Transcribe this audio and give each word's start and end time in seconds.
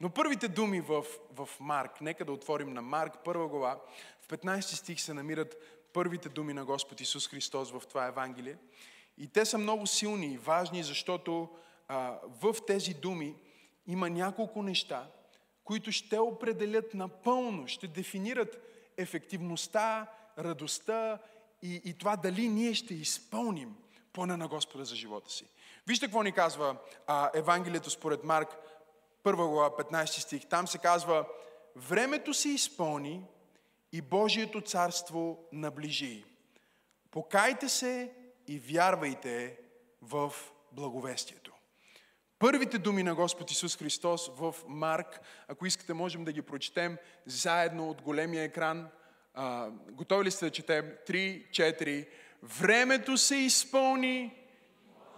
Но 0.00 0.10
първите 0.10 0.48
думи 0.48 0.80
в, 0.80 1.04
в 1.32 1.48
Марк, 1.60 2.00
нека 2.00 2.24
да 2.24 2.32
отворим 2.32 2.74
на 2.74 2.82
Марк, 2.82 3.14
първа 3.24 3.48
глава, 3.48 3.80
в 4.20 4.28
15 4.28 4.60
стих 4.60 5.00
се 5.00 5.14
намират 5.14 5.56
първите 5.92 6.28
думи 6.28 6.52
на 6.52 6.64
Господ 6.64 7.00
Исус 7.00 7.28
Христос 7.28 7.70
в 7.70 7.82
това 7.88 8.06
Евангелие. 8.06 8.56
И 9.18 9.28
те 9.28 9.44
са 9.44 9.58
много 9.58 9.86
силни 9.86 10.26
и 10.26 10.38
важни, 10.38 10.82
защото 10.82 11.48
а, 11.88 12.18
в 12.42 12.56
тези 12.66 12.94
думи 12.94 13.34
има 13.86 14.10
няколко 14.10 14.62
неща, 14.62 15.06
които 15.64 15.92
ще 15.92 16.18
определят 16.18 16.94
напълно, 16.94 17.68
ще 17.68 17.86
дефинират 17.86 18.58
ефективността, 18.96 20.06
радостта 20.38 21.18
и, 21.62 21.80
и 21.84 21.98
това 21.98 22.16
дали 22.16 22.48
ние 22.48 22.74
ще 22.74 22.94
изпълним 22.94 23.76
плана 24.12 24.36
на 24.36 24.48
Господа 24.48 24.84
за 24.84 24.96
живота 24.96 25.30
си. 25.30 25.44
Вижте 25.86 26.06
какво 26.06 26.22
ни 26.22 26.32
казва 26.32 26.76
а, 27.06 27.30
Евангелието 27.34 27.90
според 27.90 28.24
Марк, 28.24 28.56
първа 29.22 29.48
глава, 29.48 29.70
15 29.70 30.04
стих. 30.06 30.46
Там 30.46 30.68
се 30.68 30.78
казва, 30.78 31.26
времето 31.76 32.34
се 32.34 32.48
изпълни 32.48 33.22
и 33.92 34.00
Божието 34.00 34.60
царство 34.60 35.38
наближи. 35.52 36.24
Покайте 37.10 37.68
се 37.68 38.12
и 38.46 38.58
вярвайте 38.58 39.58
в 40.02 40.32
благовестието. 40.72 41.52
Първите 42.38 42.78
думи 42.78 43.02
на 43.02 43.14
Господ 43.14 43.50
Исус 43.50 43.76
Христос 43.76 44.30
в 44.36 44.54
Марк, 44.68 45.20
ако 45.48 45.66
искате, 45.66 45.94
можем 45.94 46.24
да 46.24 46.32
ги 46.32 46.42
прочетем 46.42 46.96
заедно 47.26 47.90
от 47.90 48.02
големия 48.02 48.44
екран. 48.44 48.88
А, 49.34 49.70
готови 49.90 50.24
ли 50.24 50.30
сте 50.30 50.44
да 50.44 50.50
четем? 50.50 50.92
3, 51.08 51.50
4. 51.50 52.08
Времето 52.42 53.16
се 53.16 53.36
изпълни, 53.36 54.36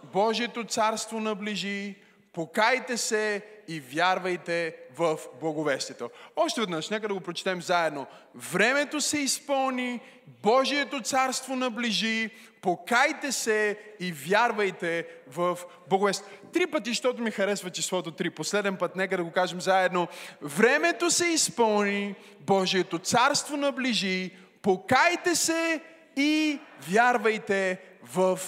Божието 0.03 0.63
царство 0.63 1.19
наближи, 1.19 1.95
покайте 2.33 2.97
се 2.97 3.41
и 3.67 3.79
вярвайте 3.79 4.75
в 4.97 5.19
благовестието. 5.41 6.09
Още 6.35 6.61
веднъж, 6.61 6.89
нека 6.89 7.07
да 7.07 7.13
го 7.13 7.19
прочетем 7.19 7.61
заедно. 7.61 8.07
Времето 8.35 9.01
се 9.01 9.17
изпълни, 9.17 9.99
Божието 10.27 11.01
царство 11.01 11.55
наближи, 11.55 12.29
покайте 12.61 13.31
се 13.31 13.77
и 13.99 14.11
вярвайте 14.11 15.07
в 15.27 15.59
благовестието. 15.89 16.47
Три 16.53 16.67
пъти, 16.67 16.89
защото 16.89 17.21
ми 17.21 17.31
харесва 17.31 17.69
числото 17.69 18.11
три. 18.11 18.29
Последен 18.29 18.77
път, 18.77 18.95
нека 18.95 19.17
да 19.17 19.23
го 19.23 19.31
кажем 19.31 19.61
заедно. 19.61 20.07
Времето 20.41 21.11
се 21.11 21.25
изпълни, 21.25 22.15
Божието 22.39 22.99
царство 22.99 23.57
наближи, 23.57 24.31
покайте 24.61 25.35
се 25.35 25.81
и 26.15 26.59
вярвайте 26.89 27.81
в 28.03 28.39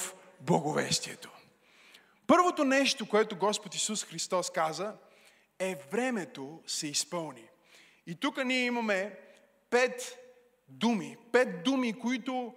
благовестието. 0.41 1.34
Първото 2.27 2.63
нещо, 2.63 3.09
което 3.09 3.37
Господ 3.37 3.75
Исус 3.75 4.03
Христос 4.03 4.49
каза, 4.49 4.93
е 5.59 5.75
времето 5.91 6.61
се 6.67 6.87
изпълни. 6.87 7.49
И 8.07 8.15
тук 8.15 8.43
ние 8.45 8.65
имаме 8.65 9.19
пет 9.69 10.17
думи. 10.67 11.17
Пет 11.31 11.63
думи, 11.63 11.99
които 11.99 12.53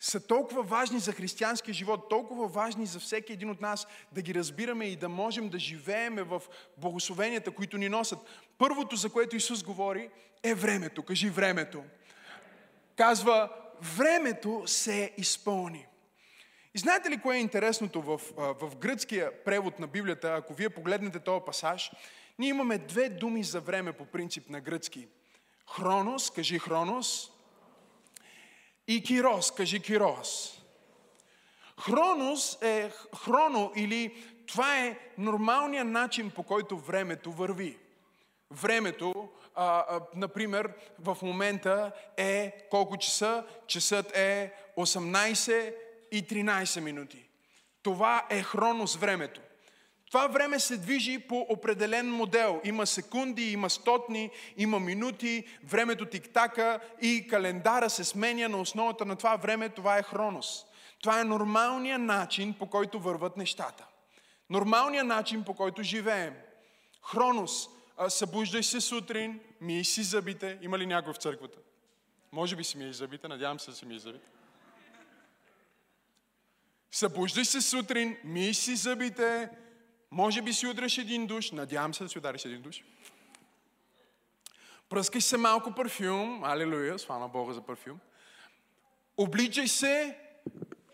са 0.00 0.26
толкова 0.26 0.62
важни 0.62 0.98
за 0.98 1.12
християнския 1.12 1.74
живот, 1.74 2.08
толкова 2.08 2.46
важни 2.48 2.86
за 2.86 3.00
всеки 3.00 3.32
един 3.32 3.50
от 3.50 3.60
нас 3.60 3.86
да 4.12 4.22
ги 4.22 4.34
разбираме 4.34 4.84
и 4.84 4.96
да 4.96 5.08
можем 5.08 5.48
да 5.48 5.58
живееме 5.58 6.22
в 6.22 6.42
благословенията, 6.76 7.50
които 7.50 7.78
ни 7.78 7.88
носят. 7.88 8.18
Първото, 8.58 8.96
за 8.96 9.10
което 9.10 9.36
Исус 9.36 9.62
говори, 9.62 10.10
е 10.42 10.54
времето. 10.54 11.02
Кажи 11.02 11.30
времето. 11.30 11.84
Казва, 12.96 13.50
времето 13.80 14.62
се 14.66 15.12
изпълни. 15.16 15.86
И 16.74 16.78
знаете 16.78 17.10
ли 17.10 17.20
кое 17.20 17.36
е 17.36 17.40
интересното 17.40 18.02
в, 18.02 18.20
в 18.36 18.76
гръцкия 18.76 19.44
превод 19.44 19.78
на 19.78 19.86
Библията, 19.86 20.34
ако 20.34 20.54
вие 20.54 20.70
погледнете 20.70 21.18
този 21.18 21.44
пасаж, 21.46 21.92
ние 22.38 22.48
имаме 22.48 22.78
две 22.78 23.08
думи 23.08 23.44
за 23.44 23.60
време 23.60 23.92
по 23.92 24.04
принцип 24.04 24.50
на 24.50 24.60
гръцки. 24.60 25.08
Хронос, 25.76 26.30
кажи 26.30 26.58
хронос, 26.58 27.30
и 28.88 29.02
кирос, 29.02 29.50
кажи 29.50 29.80
кирос. 29.80 30.58
Хронос 31.80 32.58
е 32.62 32.90
хроно 33.24 33.72
или 33.76 34.24
това 34.46 34.78
е 34.78 34.98
нормалният 35.18 35.88
начин 35.88 36.30
по 36.30 36.42
който 36.42 36.78
времето 36.78 37.32
върви. 37.32 37.78
Времето, 38.50 39.28
а, 39.54 39.84
а, 39.88 40.00
например, 40.14 40.72
в 40.98 41.18
момента 41.22 41.92
е 42.16 42.66
колко 42.70 42.96
часа? 42.96 43.44
Часът 43.66 44.16
е 44.16 44.52
18 44.78 45.74
и 46.12 46.24
13 46.26 46.80
минути. 46.80 47.28
Това 47.82 48.26
е 48.30 48.42
хронос 48.42 48.96
времето. 48.96 49.40
Това 50.06 50.26
време 50.26 50.60
се 50.60 50.76
движи 50.76 51.18
по 51.18 51.46
определен 51.48 52.10
модел. 52.10 52.60
Има 52.64 52.86
секунди, 52.86 53.52
има 53.52 53.70
стотни, 53.70 54.30
има 54.56 54.80
минути, 54.80 55.44
времето 55.64 56.06
тиктака 56.06 56.80
и 57.00 57.26
календара 57.30 57.90
се 57.90 58.04
сменя 58.04 58.48
на 58.48 58.60
основата 58.60 59.04
на 59.04 59.16
това 59.16 59.36
време. 59.36 59.68
Това 59.68 59.98
е 59.98 60.02
хронос. 60.02 60.64
Това 61.00 61.20
е 61.20 61.24
нормалният 61.24 62.02
начин, 62.02 62.54
по 62.58 62.66
който 62.66 63.00
върват 63.00 63.36
нещата. 63.36 63.86
Нормалният 64.50 65.06
начин, 65.06 65.44
по 65.44 65.54
който 65.54 65.82
живеем. 65.82 66.34
Хронос. 67.02 67.68
Събуждай 68.08 68.62
се 68.62 68.80
сутрин, 68.80 69.40
мий 69.60 69.84
си 69.84 70.02
зъбите. 70.02 70.58
Има 70.62 70.78
ли 70.78 70.86
някой 70.86 71.12
в 71.12 71.16
църквата? 71.16 71.58
Може 72.32 72.56
би 72.56 72.64
си 72.64 72.78
мий 72.78 72.92
зъбите, 72.92 73.28
надявам 73.28 73.60
се 73.60 73.70
да 73.70 73.76
си 73.76 73.86
мий 73.86 73.98
зъбите. 73.98 74.26
Събуждай 76.92 77.44
се 77.44 77.60
сутрин, 77.60 78.16
мий 78.24 78.54
си 78.54 78.76
зъбите, 78.76 79.48
може 80.10 80.42
би 80.42 80.52
си 80.52 80.66
удреш 80.66 80.98
един 80.98 81.26
душ, 81.26 81.50
надявам 81.50 81.94
се 81.94 82.04
да 82.04 82.08
си 82.08 82.18
удариш 82.18 82.44
един 82.44 82.62
душ. 82.62 82.84
Пръскай 84.88 85.20
се 85.20 85.36
малко 85.36 85.74
парфюм, 85.74 86.44
алелуя, 86.44 86.98
слава 86.98 87.28
Бога 87.28 87.52
за 87.52 87.60
парфюм. 87.60 88.00
Обличай 89.16 89.68
се, 89.68 90.18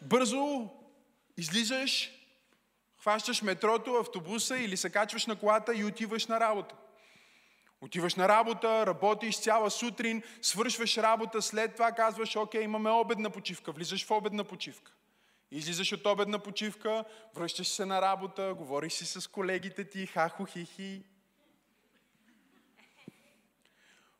бързо 0.02 0.70
излизаш, 1.36 2.10
хващаш 2.98 3.42
метрото, 3.42 3.94
автобуса 3.94 4.58
или 4.58 4.76
се 4.76 4.90
качваш 4.90 5.26
на 5.26 5.36
колата 5.36 5.74
и 5.74 5.84
отиваш 5.84 6.26
на 6.26 6.40
работа. 6.40 6.74
Отиваш 7.80 8.14
на 8.14 8.28
работа, 8.28 8.86
работиш 8.86 9.40
цяла 9.40 9.70
сутрин, 9.70 10.22
свършваш 10.42 10.98
работа, 10.98 11.42
след 11.42 11.74
това 11.74 11.92
казваш, 11.92 12.36
окей, 12.36 12.62
имаме 12.62 12.90
обедна 12.90 13.30
почивка, 13.30 13.72
влизаш 13.72 14.06
в 14.06 14.10
обедна 14.10 14.44
почивка. 14.44 14.92
Излизаш 15.50 15.92
от 15.92 16.06
обедна 16.06 16.38
почивка, 16.38 17.04
връщаш 17.34 17.68
се 17.68 17.84
на 17.84 18.02
работа, 18.02 18.54
говориш 18.54 18.92
си 18.92 19.06
с 19.06 19.30
колегите 19.30 19.84
ти, 19.84 20.06
хахо, 20.06 20.44
хихи. 20.44 21.04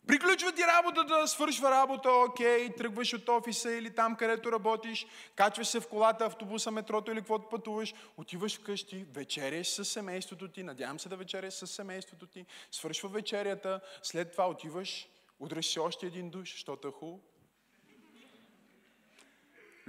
Приключва 0.08 0.52
ти 0.52 0.62
работата, 0.62 1.28
свършва 1.28 1.70
работа, 1.70 2.10
окей, 2.10 2.74
тръгваш 2.74 3.14
от 3.14 3.28
офиса 3.28 3.72
или 3.72 3.94
там, 3.94 4.16
където 4.16 4.52
работиш, 4.52 5.06
качваш 5.36 5.66
се 5.66 5.80
в 5.80 5.88
колата, 5.88 6.24
автобуса, 6.24 6.70
метрото 6.70 7.12
или 7.12 7.18
каквото 7.18 7.48
пътуваш, 7.48 7.94
отиваш 8.16 8.58
вкъщи, 8.58 9.06
вечеряш 9.12 9.68
с 9.68 9.84
семейството 9.84 10.48
ти, 10.48 10.62
надявам 10.62 11.00
се 11.00 11.08
да 11.08 11.16
вечеряш 11.16 11.54
с 11.54 11.66
семейството 11.66 12.26
ти, 12.26 12.46
свършва 12.70 13.08
вечерята, 13.08 13.80
след 14.02 14.32
това 14.32 14.48
отиваш, 14.48 15.08
удреш 15.40 15.66
си 15.66 15.78
още 15.78 16.06
един 16.06 16.30
душ, 16.30 16.52
защото 16.52 16.88
е 16.88 16.90
хубаво, 16.90 17.20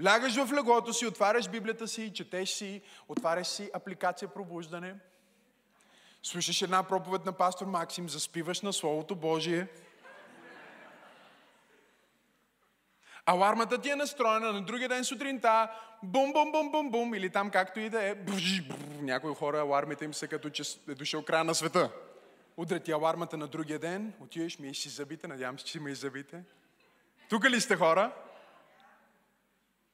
Лягаш 0.06 0.36
в 0.36 0.54
леглото 0.54 0.94
си, 0.94 1.06
отваряш 1.06 1.50
Библията 1.50 1.88
си, 1.88 2.14
четеш 2.14 2.50
си, 2.50 2.82
отваряш 3.08 3.48
си 3.48 3.70
апликация 3.74 4.28
пробуждане, 4.28 4.96
слушаш 6.24 6.62
една 6.62 6.84
проповед 6.84 7.26
на 7.26 7.32
пастор 7.32 7.66
Максим, 7.66 8.10
заспиваш 8.10 8.62
на 8.62 8.74
Словото 8.74 9.16
Божие. 9.16 9.68
Алармата 13.26 13.82
ти 13.82 13.90
е 13.90 13.96
настроена 13.96 14.54
на 14.54 14.62
другия 14.62 14.90
ден 14.90 15.04
сутринта, 15.04 15.72
бум, 16.04 16.34
бум, 16.34 16.52
бум, 16.52 16.72
бум, 16.72 16.92
бум, 16.92 17.16
или 17.16 17.30
там 17.30 17.50
както 17.50 17.80
и 17.80 17.90
да 17.90 18.04
е. 18.04 18.16
Някои 19.02 19.36
хора 19.36 19.60
алармите 19.60 20.06
им 20.06 20.14
са 20.14 20.28
като 20.28 20.50
че 20.50 20.64
е 20.90 20.96
дошъл 20.96 21.24
края 21.24 21.44
на 21.44 21.56
света. 21.56 21.92
Удра 22.58 22.80
ти 22.80 22.92
алармата 22.92 23.38
на 23.38 23.48
другия 23.48 23.80
ден, 23.80 24.13
отиваш, 24.19 24.60
миеш 24.60 24.78
си 24.78 24.90
зъбите, 24.90 25.28
надявам 25.28 25.60
се, 25.60 25.66
че 25.66 25.72
си 25.72 25.80
миеш 25.80 25.98
зъбите. 25.98 26.44
Тук 27.30 27.50
ли 27.50 27.62
сте 27.62 27.75
хора? 27.75 28.12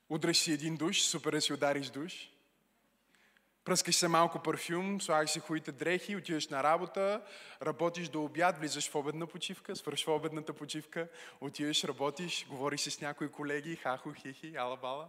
Удреш 0.10 0.38
си 0.38 0.52
един 0.52 0.76
душ, 0.76 1.02
супер 1.02 1.40
си 1.40 1.54
удариш 1.54 1.90
душ. 1.90 2.30
Пръскаш 3.66 3.96
се 3.96 4.08
малко 4.08 4.44
парфюм, 4.44 5.02
слагаш 5.02 5.30
си 5.30 5.40
хубавите 5.40 5.72
дрехи, 5.72 6.16
отиваш 6.16 6.48
на 6.48 6.64
работа, 6.64 7.22
работиш 7.62 8.10
до 8.10 8.24
обяд, 8.24 8.58
влизаш 8.58 8.90
в 8.90 8.96
обедна 8.96 9.28
почивка, 9.28 9.76
свършва 9.76 10.16
обедната 10.16 10.54
почивка, 10.54 11.08
отиваш, 11.42 11.84
работиш, 11.84 12.46
говориш 12.50 12.82
си 12.82 12.92
с 12.92 13.02
някои 13.02 13.32
колеги, 13.32 13.76
хахо, 13.76 14.14
хихи, 14.14 14.56
ала-бала. 14.56 15.08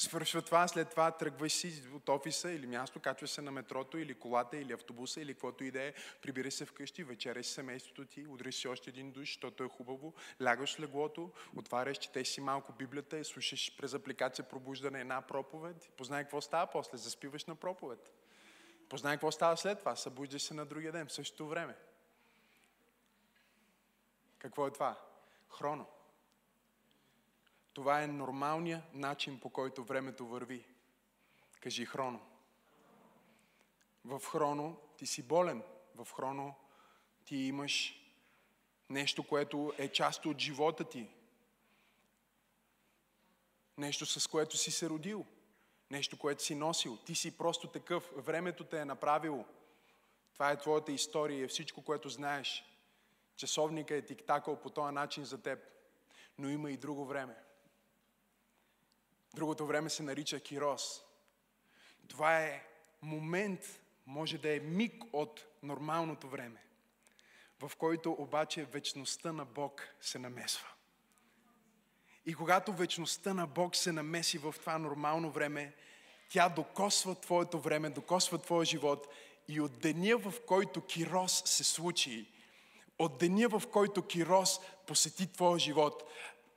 Свършва 0.00 0.42
това, 0.42 0.68
след 0.68 0.90
това 0.90 1.10
тръгваш 1.10 1.52
си 1.52 1.82
от 1.94 2.08
офиса 2.08 2.50
или 2.50 2.66
място, 2.66 3.00
качваш 3.00 3.30
се 3.30 3.42
на 3.42 3.50
метрото 3.50 3.98
или 3.98 4.14
колата 4.14 4.56
или 4.56 4.72
автобуса 4.72 5.20
или 5.20 5.34
каквото 5.34 5.64
и 5.64 5.70
да 5.70 5.82
е, 5.82 5.94
прибираш 6.22 6.54
се 6.54 6.64
вкъщи, 6.64 7.04
вечеряш 7.04 7.46
семейството 7.46 8.04
ти, 8.04 8.26
удриш 8.26 8.54
си 8.54 8.68
още 8.68 8.90
един 8.90 9.10
душ, 9.10 9.28
защото 9.28 9.64
е 9.64 9.68
хубаво, 9.68 10.14
лягаш 10.42 10.76
в 10.76 10.80
леглото, 10.80 11.32
отваряш, 11.56 11.98
четеш 11.98 12.28
си 12.28 12.40
малко 12.40 12.72
Библията 12.72 13.18
и 13.18 13.24
слушаш 13.24 13.76
през 13.76 13.94
апликация 13.94 14.48
пробуждане 14.48 15.00
една 15.00 15.22
проповед. 15.22 15.90
Познай 15.96 16.22
какво 16.22 16.40
става 16.40 16.66
после, 16.66 16.98
заспиваш 16.98 17.44
на 17.44 17.54
проповед. 17.54 18.12
Познай 18.88 19.14
какво 19.14 19.30
става 19.30 19.56
след 19.56 19.78
това, 19.78 19.96
събуждаш 19.96 20.42
се 20.42 20.54
на 20.54 20.66
другия 20.66 20.92
ден, 20.92 21.06
в 21.06 21.12
същото 21.12 21.48
време. 21.48 21.76
Какво 24.38 24.66
е 24.66 24.70
това? 24.70 24.96
Хроно. 25.48 25.86
Това 27.72 28.02
е 28.02 28.06
нормалният 28.06 28.94
начин, 28.94 29.40
по 29.40 29.50
който 29.50 29.84
времето 29.84 30.26
върви. 30.26 30.64
Кажи 31.60 31.86
хроно. 31.86 32.20
В 34.04 34.20
хроно 34.24 34.80
ти 34.96 35.06
си 35.06 35.22
болен. 35.22 35.62
В 35.94 36.12
хроно 36.12 36.54
ти 37.24 37.36
имаш 37.36 38.00
нещо, 38.90 39.26
което 39.26 39.72
е 39.78 39.88
част 39.88 40.26
от 40.26 40.38
живота 40.38 40.84
ти. 40.84 41.08
Нещо, 43.78 44.06
с 44.06 44.26
което 44.26 44.56
си 44.56 44.70
се 44.70 44.88
родил. 44.88 45.26
Нещо, 45.90 46.18
което 46.18 46.42
си 46.42 46.54
носил. 46.54 46.96
Ти 46.96 47.14
си 47.14 47.36
просто 47.36 47.68
такъв. 47.68 48.10
Времето 48.16 48.64
те 48.64 48.80
е 48.80 48.84
направило. 48.84 49.44
Това 50.32 50.50
е 50.50 50.58
твоята 50.58 50.92
история 50.92 51.38
и 51.38 51.42
е 51.42 51.48
всичко, 51.48 51.82
което 51.82 52.08
знаеш. 52.08 52.64
Часовника 53.36 53.94
е 53.94 54.04
тиктакал 54.04 54.60
по 54.60 54.70
този 54.70 54.94
начин 54.94 55.24
за 55.24 55.42
теб. 55.42 55.58
Но 56.38 56.48
има 56.48 56.70
и 56.70 56.76
друго 56.76 57.04
време. 57.04 57.36
Другото 59.34 59.66
време 59.66 59.90
се 59.90 60.02
нарича 60.02 60.40
Кирос. 60.40 61.02
Това 62.08 62.40
е 62.40 62.64
момент, 63.02 63.80
може 64.06 64.38
да 64.38 64.56
е 64.56 64.60
миг 64.60 65.04
от 65.12 65.46
нормалното 65.62 66.28
време, 66.28 66.62
в 67.60 67.72
който 67.78 68.16
обаче 68.18 68.64
вечността 68.64 69.32
на 69.32 69.44
Бог 69.44 69.88
се 70.00 70.18
намесва. 70.18 70.68
И 72.26 72.34
когато 72.34 72.72
вечността 72.72 73.34
на 73.34 73.46
Бог 73.46 73.76
се 73.76 73.92
намеси 73.92 74.38
в 74.38 74.54
това 74.60 74.78
нормално 74.78 75.30
време, 75.30 75.74
тя 76.28 76.48
докосва 76.48 77.14
твоето 77.14 77.60
време, 77.60 77.90
докосва 77.90 78.38
твоя 78.38 78.64
живот 78.64 79.08
и 79.48 79.60
от 79.60 79.78
деня, 79.78 80.16
в 80.18 80.34
който 80.46 80.86
Кирос 80.86 81.42
се 81.46 81.64
случи, 81.64 82.32
от 82.98 83.18
деня, 83.18 83.48
в 83.48 83.62
който 83.72 84.06
Кирос 84.06 84.60
посети 84.86 85.32
твоя 85.32 85.58
живот, 85.58 86.10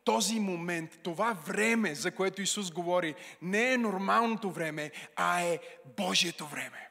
този 0.03 0.39
момент, 0.39 1.00
това 1.03 1.38
време, 1.47 1.95
за 1.95 2.11
което 2.11 2.41
Исус 2.41 2.71
говори, 2.71 3.15
не 3.41 3.73
е 3.73 3.77
нормалното 3.77 4.51
време, 4.51 4.91
а 5.15 5.41
е 5.41 5.59
Божието 5.97 6.45
време. 6.45 6.89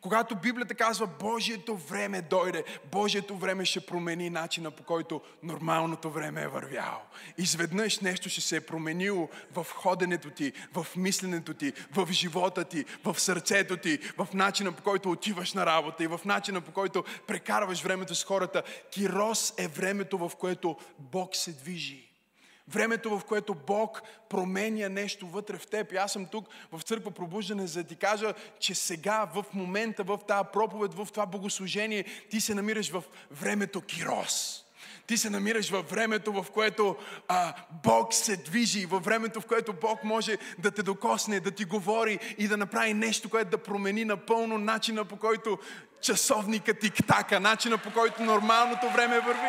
Когато 0.00 0.36
Библията 0.36 0.74
казва 0.74 1.06
Божието 1.06 1.76
време 1.76 2.22
дойде, 2.22 2.64
Божието 2.92 3.36
време 3.36 3.64
ще 3.64 3.80
промени 3.80 4.30
начина 4.30 4.70
по 4.70 4.82
който 4.82 5.20
нормалното 5.42 6.10
време 6.10 6.42
е 6.42 6.48
вървяло. 6.48 7.00
Изведнъж 7.38 8.00
нещо 8.00 8.28
ще 8.28 8.40
се 8.40 8.56
е 8.56 8.60
променило 8.60 9.28
в 9.54 9.66
ходенето 9.70 10.30
ти, 10.30 10.52
в 10.74 10.86
мисленето 10.96 11.54
ти, 11.54 11.72
в 11.92 12.08
живота 12.12 12.64
ти, 12.64 12.84
в 13.04 13.20
сърцето 13.20 13.76
ти, 13.76 13.98
в 13.98 14.28
начина 14.34 14.72
по 14.72 14.82
който 14.82 15.10
отиваш 15.10 15.52
на 15.52 15.66
работа 15.66 16.04
и 16.04 16.06
в 16.06 16.20
начина 16.24 16.60
по 16.60 16.72
който 16.72 17.04
прекарваш 17.26 17.82
времето 17.82 18.14
с 18.14 18.24
хората. 18.24 18.62
Кирос 18.90 19.54
е 19.58 19.68
времето, 19.68 20.18
в 20.18 20.32
което 20.36 20.76
Бог 20.98 21.36
се 21.36 21.52
движи. 21.52 22.07
Времето, 22.68 23.18
в 23.18 23.24
което 23.24 23.54
Бог 23.54 24.02
променя 24.28 24.88
нещо 24.88 25.26
вътре 25.26 25.58
в 25.58 25.66
теб. 25.66 25.92
И 25.92 25.96
аз 25.96 26.12
съм 26.12 26.26
тук 26.26 26.48
в 26.72 26.82
църква 26.82 27.10
пробуждане, 27.10 27.66
за 27.66 27.82
да 27.82 27.88
ти 27.88 27.96
кажа, 27.96 28.34
че 28.58 28.74
сега, 28.74 29.28
в 29.34 29.44
момента, 29.54 30.04
в 30.04 30.18
тази 30.28 30.48
проповед, 30.52 30.94
в 30.94 31.08
това 31.12 31.26
богослужение, 31.26 32.04
ти 32.30 32.40
се 32.40 32.54
намираш 32.54 32.90
в 32.90 33.04
времето 33.30 33.80
Кирос. 33.80 34.64
Ти 35.06 35.16
се 35.16 35.30
намираш 35.30 35.70
във 35.70 35.90
времето, 35.90 36.32
в 36.32 36.50
което 36.50 36.96
а, 37.28 37.54
Бог 37.82 38.14
се 38.14 38.36
движи, 38.36 38.86
във 38.86 39.04
времето, 39.04 39.40
в 39.40 39.46
което 39.46 39.72
Бог 39.72 40.04
може 40.04 40.38
да 40.58 40.70
те 40.70 40.82
докосне, 40.82 41.40
да 41.40 41.50
ти 41.50 41.64
говори 41.64 42.18
и 42.38 42.48
да 42.48 42.56
направи 42.56 42.94
нещо, 42.94 43.28
което 43.28 43.50
да 43.50 43.58
промени 43.58 44.04
напълно 44.04 44.58
начина 44.58 45.04
по 45.04 45.16
който 45.16 45.58
часовника 46.00 46.74
тик-така, 46.74 47.40
начина 47.40 47.78
по 47.78 47.92
който 47.92 48.22
нормалното 48.22 48.90
време 48.90 49.20
върви. 49.20 49.48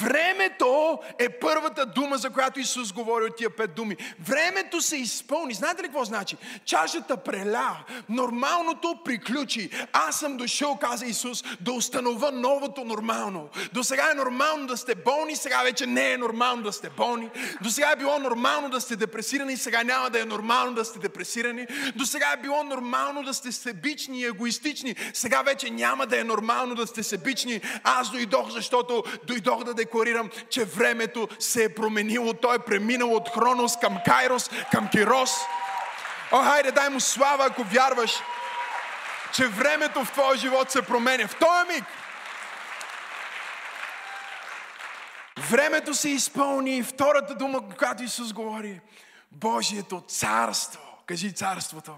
Времето 0.00 0.98
е 1.18 1.28
първата 1.28 1.86
дума, 1.86 2.16
за 2.16 2.30
която 2.30 2.60
Исус 2.60 2.92
говори 2.92 3.24
от 3.24 3.36
тия 3.36 3.50
пет 3.50 3.74
думи. 3.74 3.96
Времето 4.20 4.80
се 4.80 4.96
изпълни. 4.96 5.54
Знаете 5.54 5.82
ли 5.82 5.86
какво 5.86 6.04
значи? 6.04 6.36
Чашата 6.64 7.16
преля, 7.16 7.76
нормалното 8.08 8.98
приключи. 9.04 9.70
Аз 9.92 10.18
съм 10.18 10.36
дошъл, 10.36 10.76
каза 10.76 11.06
Исус, 11.06 11.44
да 11.60 11.72
установя 11.72 12.32
новото 12.32 12.84
нормално. 12.84 13.48
До 13.72 13.84
сега 13.84 14.10
е 14.10 14.14
нормално 14.14 14.66
да 14.66 14.76
сте 14.76 14.94
болни, 14.94 15.36
сега 15.36 15.62
вече 15.62 15.86
не 15.86 16.12
е 16.12 16.18
нормално 16.18 16.62
да 16.62 16.72
сте 16.72 16.90
болни. 16.90 17.30
До 17.62 17.70
сега 17.70 17.90
е 17.92 17.96
било 17.96 18.18
нормално 18.18 18.70
да 18.70 18.80
сте 18.80 18.96
депресирани, 18.96 19.56
сега 19.56 19.82
няма 19.82 20.10
да 20.10 20.20
е 20.20 20.24
нормално 20.24 20.74
да 20.74 20.84
сте 20.84 20.98
депресирани. 20.98 21.66
До 21.96 22.06
сега 22.06 22.32
е 22.32 22.42
било 22.42 22.64
нормално 22.64 23.22
да 23.22 23.34
сте 23.34 23.52
себични 23.52 24.20
и 24.20 24.24
егоистични, 24.24 24.96
сега 25.12 25.42
вече 25.42 25.70
няма 25.70 26.06
да 26.06 26.20
е 26.20 26.24
нормално 26.24 26.74
да 26.74 26.86
сте 26.86 27.02
себични. 27.02 27.60
Аз 27.84 28.10
дойдох, 28.10 28.50
защото 28.50 29.04
дойдох 29.26 29.64
да 29.64 29.74
декларирам, 29.78 30.30
че 30.50 30.64
времето 30.64 31.28
се 31.38 31.64
е 31.64 31.74
променило. 31.74 32.34
Той 32.34 32.56
е 32.56 32.58
преминал 32.58 33.14
от 33.14 33.28
Хронос 33.34 33.76
към 33.80 33.98
Кайрос, 34.04 34.50
към 34.72 34.88
Кирос. 34.88 35.30
О, 36.32 36.42
хайде, 36.42 36.72
дай 36.72 36.88
му 36.88 37.00
слава, 37.00 37.46
ако 37.46 37.62
вярваш, 37.64 38.12
че 39.32 39.46
времето 39.46 40.04
в 40.04 40.12
твоя 40.12 40.36
живот 40.36 40.70
се 40.70 40.82
променя. 40.82 41.28
В 41.28 41.36
този 41.36 41.74
миг 41.74 41.84
времето 45.50 45.94
се 45.94 46.08
изпълни. 46.08 46.82
Втората 46.82 47.34
дума, 47.34 47.60
когато 47.68 48.02
Исус 48.02 48.32
говори, 48.32 48.80
Божието 49.32 50.00
царство. 50.08 50.80
Кажи 51.06 51.32
царството. 51.32 51.94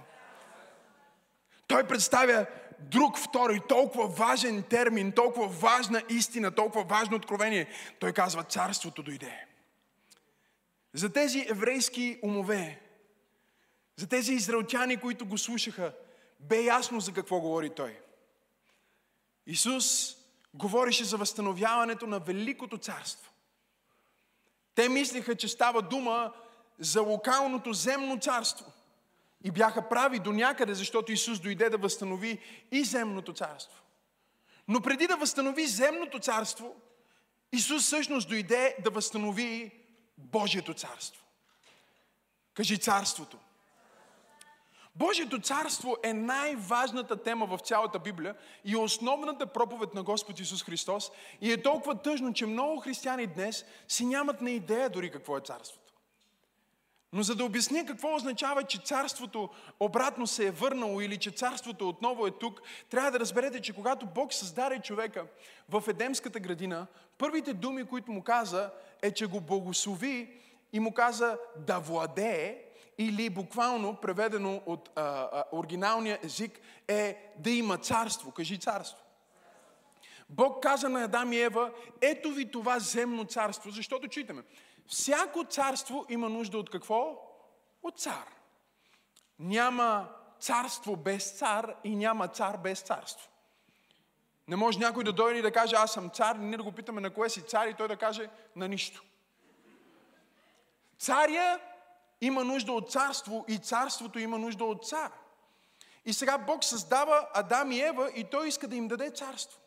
Той 1.67 1.85
представя 1.85 2.47
друг 2.81 3.19
втори, 3.19 3.61
толкова 3.69 4.09
важен 4.09 4.63
термин, 4.63 5.13
толкова 5.13 5.49
важна 5.49 6.03
истина, 6.09 6.55
толкова 6.55 6.85
важно 6.85 7.17
откровение. 7.17 7.67
Той 7.99 8.13
казва, 8.13 8.43
царството 8.43 9.03
дойде. 9.03 9.47
За 10.95 11.13
тези 11.13 11.47
еврейски 11.49 12.19
умове, 12.23 12.81
за 13.97 14.07
тези 14.07 14.33
израелтяни, 14.33 14.97
които 14.97 15.27
го 15.27 15.39
слушаха, 15.39 15.93
бе 16.41 16.63
ясно 16.63 17.01
за 17.01 17.13
какво 17.13 17.41
говори 17.41 17.71
той. 17.71 17.99
Исус 19.47 20.17
говореше 20.55 21.05
за 21.05 21.17
възстановяването 21.17 22.07
на 22.07 22.19
Великото 22.19 22.79
царство. 22.79 23.33
Те 24.75 24.89
мислиха, 24.89 25.37
че 25.37 25.49
става 25.49 25.83
дума 25.83 26.33
за 26.79 27.03
локалното 27.03 27.73
земно 27.73 28.19
царство– 28.19 28.73
и 29.45 29.51
бяха 29.51 29.89
прави 29.89 30.19
до 30.19 30.33
някъде, 30.33 30.75
защото 30.75 31.13
Исус 31.13 31.41
дойде 31.41 31.71
да 31.71 31.79
възстанови 31.79 32.39
и 32.73 32.85
земното 32.85 33.33
царство. 33.33 33.83
Но 34.69 34.81
преди 34.81 35.07
да 35.07 35.17
възстанови 35.17 35.67
земното 35.67 36.19
царство, 36.19 36.77
Исус 37.53 37.83
всъщност 37.83 38.29
дойде 38.29 38.77
да 38.85 38.91
възстанови 38.91 39.71
Божието 40.19 40.75
царство. 40.75 41.25
Кажи 42.55 42.79
царството. 42.79 43.39
Божието 44.97 45.41
царство 45.41 45.97
е 46.03 46.13
най-важната 46.13 47.23
тема 47.23 47.47
в 47.47 47.59
цялата 47.59 47.99
Библия 47.99 48.35
и 48.65 48.73
е 48.73 48.77
основната 48.77 49.47
проповед 49.47 49.95
на 49.95 50.03
Господ 50.03 50.41
Исус 50.41 50.65
Христос. 50.65 51.11
И 51.41 51.53
е 51.53 51.63
толкова 51.63 52.03
тъжно, 52.03 52.33
че 52.33 52.47
много 52.47 52.81
християни 52.81 53.27
днес 53.27 53.65
си 53.89 54.07
нямат 54.07 54.41
на 54.41 54.51
идея 54.51 54.91
дори 54.91 55.11
какво 55.11 55.37
е 55.37 55.41
царството. 55.41 55.80
Но 57.13 57.23
за 57.23 57.35
да 57.35 57.45
обясня 57.45 57.87
какво 57.87 58.15
означава, 58.15 58.63
че 58.63 58.79
царството 58.79 59.49
обратно 59.81 60.27
се 60.27 60.47
е 60.47 60.51
върнало 60.51 61.01
или 61.01 61.17
че 61.17 61.31
царството 61.31 61.89
отново 61.89 62.27
е 62.27 62.31
тук, 62.31 62.63
трябва 62.91 63.11
да 63.11 63.21
разберете, 63.21 63.61
че 63.61 63.73
когато 63.73 64.07
Бог 64.07 64.33
създаде 64.33 64.79
човека 64.79 65.27
в 65.69 65.85
Едемската 65.89 66.41
градина, 66.41 66.87
първите 67.19 67.53
думи, 67.53 67.85
които 67.85 68.13
му 68.13 68.23
каза, 68.23 68.71
е, 69.03 69.11
че 69.11 69.27
го 69.27 69.41
благослови 69.41 70.31
и 70.73 70.81
му 70.81 70.95
каза 70.95 71.39
да 71.57 71.79
владее, 71.79 72.71
или 73.01 73.31
буквално 73.31 73.97
преведено 73.97 74.63
от 74.67 74.91
а, 74.97 75.03
а, 75.03 75.45
оригиналния 75.53 76.19
език 76.23 76.61
е 76.89 77.33
да 77.39 77.51
има 77.51 77.79
царство. 77.79 78.31
Кажи 78.31 78.59
царство. 78.59 78.99
Бог 80.29 80.63
каза 80.63 80.89
на 80.89 81.05
Адам 81.05 81.33
и 81.33 81.41
Ева, 81.41 81.71
ето 82.01 82.31
ви 82.31 82.51
това 82.51 82.79
земно 82.79 83.25
царство, 83.25 83.71
защото 83.71 84.09
читаме. 84.09 84.43
Всяко 84.91 85.45
царство 85.45 86.07
има 86.09 86.29
нужда 86.29 86.59
от 86.59 86.71
какво? 86.71 87.19
От 87.83 87.99
цар. 87.99 88.27
Няма 89.39 90.09
царство 90.41 90.97
без 90.97 91.31
цар 91.31 91.75
и 91.85 91.97
няма 91.97 92.29
цар 92.29 92.57
без 92.57 92.81
царство. 92.81 93.29
Не 94.49 94.57
може 94.57 94.79
някой 94.79 95.05
да 95.05 95.13
дойде 95.13 95.39
и 95.39 95.43
да 95.43 95.53
каже, 95.53 95.77
аз 95.77 95.93
съм 95.93 96.11
цар, 96.11 96.37
ние 96.37 96.57
да 96.57 96.63
го 96.63 96.73
питаме 96.73 97.01
на 97.01 97.11
кое 97.11 97.31
си 97.31 97.43
цар 97.43 97.67
и 97.67 97.75
той 97.75 97.89
да 97.89 97.97
каже 97.97 98.31
на 98.57 98.69
нищо. 98.69 99.03
Царя 100.99 101.61
има 102.21 102.45
нужда 102.45 102.73
от 102.73 102.91
царство 102.91 103.45
и 103.49 103.59
царството 103.59 104.19
има 104.19 104.39
нужда 104.39 104.65
от 104.65 104.89
цар. 104.89 105.13
И 106.05 106.13
сега 106.13 106.39
Бог 106.39 106.65
създава 106.65 107.29
Адам 107.35 107.73
и 107.73 107.81
Ева 107.81 108.11
и 108.15 108.25
той 108.25 108.49
иска 108.49 108.69
да 108.69 108.77
им 108.77 108.89
даде 108.89 109.11
царство. 109.11 109.60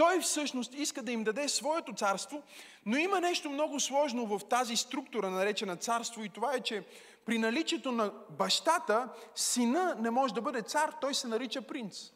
Той 0.00 0.20
всъщност 0.20 0.74
иска 0.74 1.02
да 1.02 1.12
им 1.12 1.24
даде 1.24 1.48
своето 1.48 1.92
царство, 1.92 2.42
но 2.86 2.96
има 2.96 3.20
нещо 3.20 3.50
много 3.50 3.80
сложно 3.80 4.26
в 4.26 4.48
тази 4.48 4.76
структура, 4.76 5.30
наречена 5.30 5.76
царство, 5.76 6.24
и 6.24 6.28
това 6.28 6.54
е, 6.54 6.60
че 6.60 6.84
при 7.24 7.38
наличието 7.38 7.92
на 7.92 8.12
бащата, 8.30 9.08
сина 9.34 9.96
не 9.98 10.10
може 10.10 10.34
да 10.34 10.42
бъде 10.42 10.62
цар, 10.62 10.92
той 11.00 11.14
се 11.14 11.28
нарича 11.28 11.62
принц. 11.62 12.12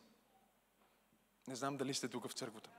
Не 1.49 1.55
знам 1.55 1.77
дали 1.77 1.95
сте 1.95 2.09
тук 2.09 2.29
в 2.29 2.33
църквата. 2.33 2.71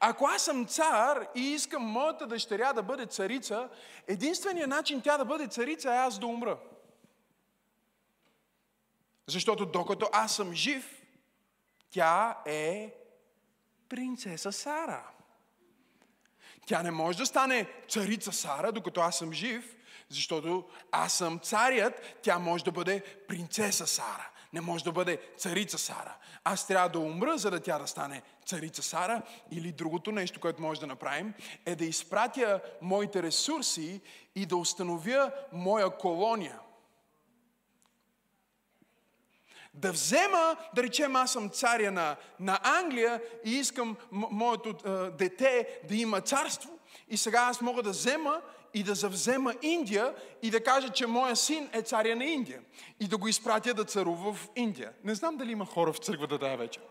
Ако 0.00 0.26
аз 0.26 0.42
съм 0.42 0.66
цар 0.66 1.26
и 1.34 1.40
искам 1.40 1.82
моята 1.82 2.26
дъщеря 2.26 2.72
да 2.72 2.82
бъде 2.82 3.06
царица, 3.06 3.68
единственият 4.06 4.70
начин 4.70 5.00
тя 5.00 5.18
да 5.18 5.24
бъде 5.24 5.48
царица 5.48 5.90
е 5.90 5.96
аз 5.96 6.18
да 6.18 6.26
умра. 6.26 6.58
Защото 9.26 9.66
докато 9.66 10.08
аз 10.12 10.36
съм 10.36 10.52
жив, 10.52 11.02
тя 11.90 12.38
е 12.46 12.94
принцеса 13.94 14.52
Сара. 14.52 15.02
Тя 16.66 16.82
не 16.82 16.90
може 16.90 17.18
да 17.18 17.26
стане 17.26 17.66
царица 17.88 18.32
Сара, 18.32 18.72
докато 18.72 19.00
аз 19.00 19.18
съм 19.18 19.32
жив, 19.32 19.76
защото 20.08 20.64
аз 20.92 21.12
съм 21.12 21.38
царят, 21.38 22.18
тя 22.22 22.38
може 22.38 22.64
да 22.64 22.72
бъде 22.72 23.02
принцеса 23.28 23.86
Сара. 23.86 24.30
Не 24.52 24.60
може 24.60 24.84
да 24.84 24.92
бъде 24.92 25.20
царица 25.36 25.78
Сара. 25.78 26.16
Аз 26.44 26.66
трябва 26.66 26.88
да 26.88 26.98
умра, 26.98 27.38
за 27.38 27.50
да 27.50 27.60
тя 27.60 27.78
да 27.78 27.86
стане 27.86 28.22
царица 28.46 28.82
Сара. 28.82 29.22
Или 29.50 29.72
другото 29.72 30.12
нещо, 30.12 30.40
което 30.40 30.62
може 30.62 30.80
да 30.80 30.86
направим, 30.86 31.34
е 31.66 31.76
да 31.76 31.84
изпратя 31.84 32.60
моите 32.82 33.22
ресурси 33.22 34.00
и 34.34 34.46
да 34.46 34.56
установя 34.56 35.32
моя 35.52 35.90
колония. 35.90 36.58
Да 39.74 39.92
взема, 39.92 40.56
да 40.74 40.82
речем, 40.82 41.16
аз 41.16 41.32
съм 41.32 41.50
царя 41.50 41.92
на, 41.92 42.16
на 42.40 42.60
Англия 42.62 43.22
и 43.44 43.50
искам 43.50 43.96
моето 44.10 44.68
е, 44.68 44.90
дете 45.10 45.80
да 45.88 45.96
има 45.96 46.20
царство. 46.20 46.70
И 47.08 47.16
сега 47.16 47.40
аз 47.40 47.60
мога 47.60 47.82
да 47.82 47.90
взема 47.90 48.40
и 48.74 48.82
да 48.82 48.94
завзема 48.94 49.54
Индия 49.62 50.14
и 50.42 50.50
да 50.50 50.64
кажа, 50.64 50.88
че 50.88 51.06
моя 51.06 51.36
син 51.36 51.68
е 51.72 51.82
царя 51.82 52.16
на 52.16 52.24
Индия. 52.24 52.60
И 53.00 53.08
да 53.08 53.16
го 53.16 53.28
изпратя 53.28 53.74
да 53.74 53.84
царува 53.84 54.32
в 54.32 54.48
Индия. 54.56 54.92
Не 55.04 55.14
знам 55.14 55.36
дали 55.36 55.52
има 55.52 55.66
хора 55.66 55.92
в 55.92 55.98
църквата 55.98 56.38
тази 56.38 56.56
вечер. 56.56 56.82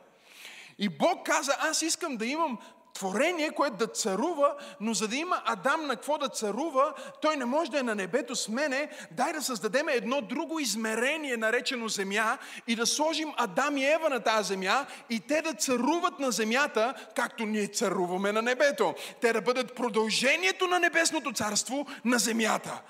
И 0.79 0.89
Бог 0.89 1.25
каза, 1.25 1.55
аз 1.59 1.81
искам 1.81 2.17
да 2.17 2.25
имам 2.25 2.57
творение, 2.93 3.51
което 3.51 3.77
да 3.77 3.87
царува, 3.87 4.55
но 4.79 4.93
за 4.93 5.07
да 5.07 5.15
има 5.15 5.41
Адам 5.45 5.87
на 5.87 5.95
какво 5.95 6.17
да 6.17 6.29
царува, 6.29 6.93
той 7.21 7.37
не 7.37 7.45
може 7.45 7.71
да 7.71 7.79
е 7.79 7.83
на 7.83 7.95
небето 7.95 8.35
с 8.35 8.49
мене. 8.49 8.89
Дай 9.11 9.33
да 9.33 9.41
създадем 9.41 9.89
едно 9.89 10.21
друго 10.21 10.59
измерение, 10.59 11.37
наречено 11.37 11.87
земя, 11.87 12.37
и 12.67 12.75
да 12.75 12.85
сложим 12.85 13.33
Адам 13.37 13.77
и 13.77 13.85
Ева 13.85 14.09
на 14.09 14.19
тази 14.19 14.47
земя, 14.47 14.85
и 15.09 15.19
те 15.19 15.41
да 15.41 15.53
царуват 15.53 16.19
на 16.19 16.31
земята, 16.31 16.93
както 17.15 17.45
ние 17.45 17.67
царуваме 17.67 18.31
на 18.31 18.41
небето. 18.41 18.95
Те 19.21 19.33
да 19.33 19.41
бъдат 19.41 19.75
продължението 19.75 20.67
на 20.67 20.79
небесното 20.79 21.33
царство 21.33 21.87
на 22.05 22.17
земята. 22.17 22.81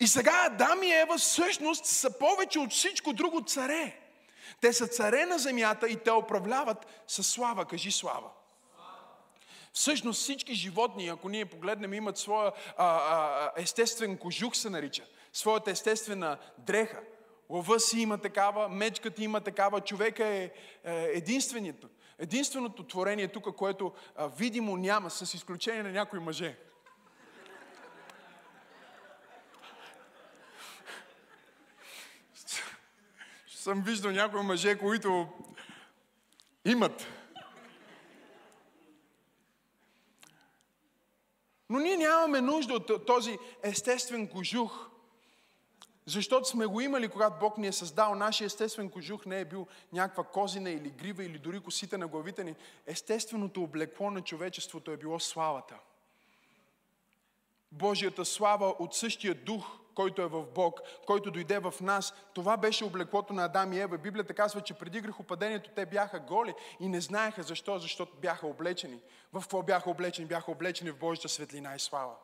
И 0.00 0.06
сега 0.06 0.46
Адам 0.46 0.82
и 0.82 0.92
Ева 0.92 1.18
всъщност 1.18 1.86
са 1.86 2.18
повече 2.18 2.58
от 2.58 2.70
всичко 2.70 3.12
друго 3.12 3.40
царе. 3.40 3.98
Те 4.60 4.72
са 4.72 4.86
царе 4.86 5.26
на 5.26 5.38
земята 5.38 5.88
и 5.88 5.96
те 5.96 6.12
управляват 6.12 6.86
със 7.06 7.26
слава. 7.26 7.64
Кажи 7.64 7.92
слава. 7.92 8.28
Всъщност 9.72 10.20
всички 10.20 10.54
животни, 10.54 11.08
ако 11.08 11.28
ние 11.28 11.44
погледнем, 11.44 11.94
имат 11.94 12.18
своя 12.18 12.52
а, 12.76 12.86
а, 12.86 13.52
естествен 13.56 14.18
кожух, 14.18 14.56
се 14.56 14.70
нарича. 14.70 15.04
Своята 15.32 15.70
естествена 15.70 16.38
дреха. 16.58 17.00
Лъва 17.48 17.80
си 17.80 18.00
има 18.00 18.18
такава, 18.18 18.68
мечката 18.68 19.22
има 19.24 19.40
такава, 19.40 19.80
човека 19.80 20.26
е, 20.26 20.50
е 20.84 21.10
единственото, 21.14 21.88
единственото 22.18 22.86
творение 22.86 23.28
тук, 23.28 23.56
което 23.56 23.92
а, 24.16 24.28
видимо 24.28 24.76
няма, 24.76 25.10
с 25.10 25.34
изключение 25.34 25.82
на 25.82 25.92
някои 25.92 26.18
мъже. 26.18 26.56
Съм 33.46 33.82
виждал 33.82 34.12
някои 34.12 34.42
мъже, 34.42 34.78
които 34.78 35.28
имат 36.64 37.06
Но 41.72 41.78
ние 41.78 41.96
нямаме 41.96 42.40
нужда 42.40 42.74
от 42.74 43.06
този 43.06 43.38
естествен 43.62 44.28
кожух, 44.28 44.88
защото 46.06 46.48
сме 46.48 46.66
го 46.66 46.80
имали, 46.80 47.08
когато 47.08 47.38
Бог 47.40 47.58
ни 47.58 47.66
е 47.66 47.72
създал. 47.72 48.14
Нашия 48.14 48.46
естествен 48.46 48.90
кожух 48.90 49.26
не 49.26 49.40
е 49.40 49.44
бил 49.44 49.66
някаква 49.92 50.24
козина 50.24 50.70
или 50.70 50.90
грива 50.90 51.24
или 51.24 51.38
дори 51.38 51.60
косите 51.60 51.98
на 51.98 52.08
главите 52.08 52.44
ни. 52.44 52.54
Естественото 52.86 53.62
облекло 53.62 54.10
на 54.10 54.22
човечеството 54.22 54.90
е 54.90 54.96
било 54.96 55.20
славата. 55.20 55.74
Божията 57.72 58.24
слава 58.24 58.74
от 58.78 58.94
същия 58.94 59.34
дух, 59.34 59.78
който 59.94 60.22
е 60.22 60.26
в 60.26 60.46
Бог, 60.54 60.80
който 61.06 61.30
дойде 61.30 61.58
в 61.58 61.74
нас. 61.80 62.14
Това 62.34 62.56
беше 62.56 62.84
облеклото 62.84 63.32
на 63.32 63.44
Адам 63.44 63.72
и 63.72 63.80
Ева. 63.80 63.98
Библията 63.98 64.34
казва, 64.34 64.60
че 64.60 64.74
преди 64.74 65.00
грехопадението 65.00 65.70
те 65.76 65.86
бяха 65.86 66.20
голи 66.20 66.54
и 66.80 66.88
не 66.88 67.00
знаеха 67.00 67.42
защо, 67.42 67.78
защото 67.78 68.16
бяха 68.20 68.46
облечени. 68.46 69.00
В 69.32 69.40
какво 69.40 69.62
бяха 69.62 69.90
облечени? 69.90 70.28
Бяха 70.28 70.50
облечени 70.50 70.90
в 70.90 70.98
Божията 70.98 71.28
светлина 71.28 71.74
и 71.74 71.78
слава. 71.78 72.14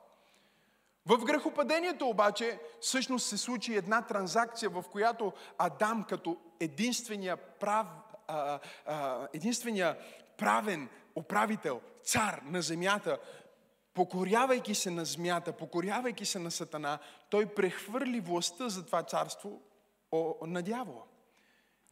В 1.07 1.25
грехопадението 1.25 2.09
обаче 2.09 2.59
всъщност 2.81 3.27
се 3.27 3.39
случи 3.39 3.77
една 3.77 4.03
транзакция, 4.03 4.71
в 4.71 4.85
която 4.93 5.33
Адам 5.59 6.05
като 6.09 6.37
единствения, 6.61 7.37
прав, 7.37 7.87
а, 8.29 8.59
а, 8.87 9.29
единствения 9.33 9.97
правен 10.37 10.89
управител, 11.17 11.81
цар 12.05 12.41
на 12.45 12.63
земята, 12.63 13.19
покорявайки 13.99 14.75
се 14.75 14.91
на 14.91 15.05
змията, 15.05 15.53
покорявайки 15.53 16.25
се 16.25 16.39
на 16.39 16.51
Сатана, 16.51 16.99
той 17.31 17.47
прехвърли 17.47 18.21
властта 18.21 18.69
за 18.69 18.87
това 18.87 19.03
царство 19.03 19.61
на 20.47 20.63
дявола. 20.63 21.03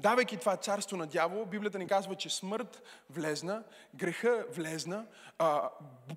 Давайки 0.00 0.36
това 0.36 0.56
царство 0.56 0.96
на 0.96 1.06
дявола, 1.06 1.44
Библията 1.44 1.78
ни 1.78 1.86
казва, 1.86 2.14
че 2.14 2.30
смърт 2.30 2.82
влезна, 3.10 3.62
греха 3.94 4.46
влезна, 4.50 5.06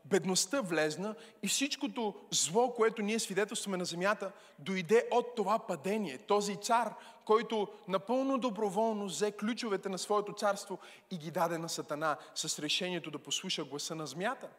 бедността 0.06 0.62
влезна 0.62 1.16
и 1.44 1.48
всичкото 1.48 2.16
зло, 2.32 2.74
което 2.74 3.02
ние 3.02 3.20
свидетелстваме 3.20 3.78
на 3.78 3.86
земята, 3.86 4.32
дойде 4.60 5.08
от 5.12 5.36
това 5.36 5.60
падение. 5.60 6.18
Този 6.18 6.56
цар, 6.56 6.94
който 7.26 7.68
напълно 7.88 8.38
доброволно 8.38 9.06
взе 9.06 9.32
ключовете 9.32 9.90
на 9.90 9.98
своето 9.98 10.34
царство 10.34 10.80
и 11.12 11.18
ги 11.18 11.32
даде 11.32 11.58
на 11.58 11.70
Сатана 11.70 12.18
с 12.36 12.60
решението 12.60 13.12
да 13.12 13.20
послуша 13.20 13.64
гласа 13.64 13.96
на 13.96 14.08
змията. 14.08 14.50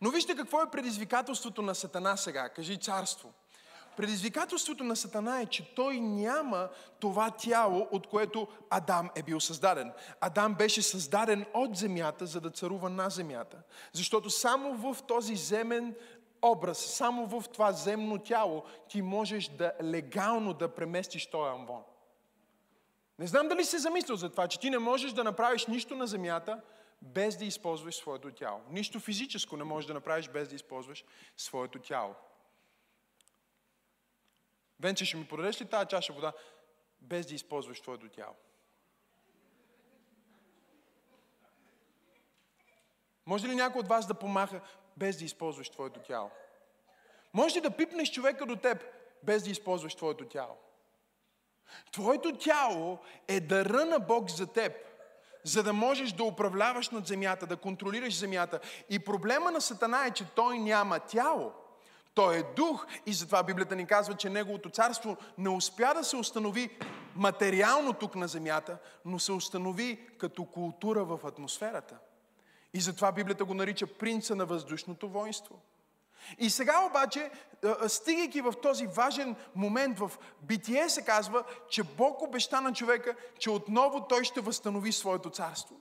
Но 0.00 0.10
вижте 0.10 0.36
какво 0.36 0.62
е 0.62 0.70
предизвикателството 0.70 1.62
на 1.62 1.74
Сатана 1.74 2.16
сега. 2.16 2.48
Кажи 2.48 2.76
царство. 2.76 3.32
Предизвикателството 3.96 4.84
на 4.84 4.96
Сатана 4.96 5.40
е, 5.40 5.46
че 5.46 5.74
той 5.74 6.00
няма 6.00 6.68
това 7.00 7.30
тяло, 7.30 7.88
от 7.90 8.06
което 8.06 8.48
Адам 8.70 9.10
е 9.14 9.22
бил 9.22 9.40
създаден. 9.40 9.92
Адам 10.20 10.54
беше 10.54 10.82
създаден 10.82 11.46
от 11.54 11.76
земята, 11.76 12.26
за 12.26 12.40
да 12.40 12.50
царува 12.50 12.90
на 12.90 13.10
земята. 13.10 13.56
Защото 13.92 14.30
само 14.30 14.74
в 14.74 15.02
този 15.02 15.36
земен 15.36 15.94
образ, 16.42 16.78
само 16.78 17.26
в 17.26 17.44
това 17.52 17.72
земно 17.72 18.18
тяло 18.18 18.64
ти 18.88 19.02
можеш 19.02 19.48
да 19.48 19.72
легално 19.82 20.52
да 20.52 20.74
преместиш 20.74 21.26
този 21.26 21.50
амвон. 21.50 21.82
Не 23.18 23.26
знам 23.26 23.48
дали 23.48 23.64
се 23.64 23.78
замислил 23.78 24.16
за 24.16 24.30
това, 24.30 24.48
че 24.48 24.60
ти 24.60 24.70
не 24.70 24.78
можеш 24.78 25.12
да 25.12 25.24
направиш 25.24 25.66
нищо 25.66 25.96
на 25.96 26.06
земята, 26.06 26.60
без 27.02 27.36
да 27.36 27.44
използваш 27.44 27.96
своето 27.96 28.32
тяло. 28.32 28.60
Нищо 28.70 29.00
физическо 29.00 29.56
не 29.56 29.64
можеш 29.64 29.86
да 29.86 29.94
направиш 29.94 30.28
без 30.28 30.48
да 30.48 30.54
използваш 30.54 31.04
своето 31.36 31.78
тяло. 31.78 32.14
Венче, 34.80 35.04
ще 35.04 35.16
ми 35.16 35.28
подадеш 35.28 35.60
ли 35.60 35.64
тази 35.64 35.88
чаша 35.88 36.12
вода, 36.12 36.32
без 37.00 37.26
да 37.26 37.34
използваш 37.34 37.80
твоето 37.80 38.08
тяло? 38.08 38.34
Може 43.26 43.48
ли 43.48 43.54
някой 43.54 43.80
от 43.80 43.88
вас 43.88 44.06
да 44.06 44.14
помаха, 44.14 44.60
без 44.96 45.18
да 45.18 45.24
използваш 45.24 45.70
твоето 45.70 46.00
тяло? 46.00 46.30
Може 47.32 47.56
ли 47.56 47.60
да 47.60 47.76
пипнеш 47.76 48.12
човека 48.12 48.46
до 48.46 48.56
теб, 48.56 48.84
без 49.22 49.44
да 49.44 49.50
използваш 49.50 49.94
твоето 49.94 50.28
тяло? 50.28 50.56
Твоето 51.92 52.38
тяло 52.38 52.98
е 53.28 53.40
дъра 53.40 53.84
на 53.84 53.98
Бог 53.98 54.30
за 54.30 54.52
теб 54.52 54.72
за 55.44 55.62
да 55.62 55.72
можеш 55.72 56.12
да 56.12 56.24
управляваш 56.24 56.90
над 56.90 57.06
земята, 57.06 57.46
да 57.46 57.56
контролираш 57.56 58.18
земята. 58.18 58.60
И 58.90 58.98
проблема 58.98 59.50
на 59.50 59.60
Сатана 59.60 60.06
е, 60.06 60.10
че 60.10 60.24
той 60.24 60.58
няма 60.58 60.98
тяло. 60.98 61.52
Той 62.14 62.36
е 62.36 62.42
дух 62.56 62.86
и 63.06 63.12
затова 63.12 63.42
Библията 63.42 63.76
ни 63.76 63.86
казва, 63.86 64.14
че 64.14 64.30
Неговото 64.30 64.70
царство 64.70 65.16
не 65.38 65.48
успя 65.48 65.94
да 65.94 66.04
се 66.04 66.16
установи 66.16 66.70
материално 67.16 67.92
тук 67.92 68.14
на 68.14 68.28
земята, 68.28 68.78
но 69.04 69.18
се 69.18 69.32
установи 69.32 70.08
като 70.18 70.44
култура 70.44 71.04
в 71.04 71.20
атмосферата. 71.24 71.96
И 72.74 72.80
затова 72.80 73.12
Библията 73.12 73.44
го 73.44 73.54
нарича 73.54 73.86
принца 73.86 74.34
на 74.34 74.46
въздушното 74.46 75.08
воинство– 75.08 75.54
и 76.38 76.50
сега 76.50 76.80
обаче, 76.80 77.30
стигайки 77.88 78.40
в 78.40 78.52
този 78.62 78.86
важен 78.86 79.36
момент 79.54 79.98
в 79.98 80.10
битие, 80.42 80.88
се 80.88 81.04
казва, 81.04 81.44
че 81.70 81.82
Бог 81.82 82.22
обеща 82.22 82.60
на 82.60 82.72
човека, 82.72 83.14
че 83.38 83.50
отново 83.50 84.06
той 84.06 84.24
ще 84.24 84.40
възстанови 84.40 84.92
своето 84.92 85.30
царство 85.30 85.76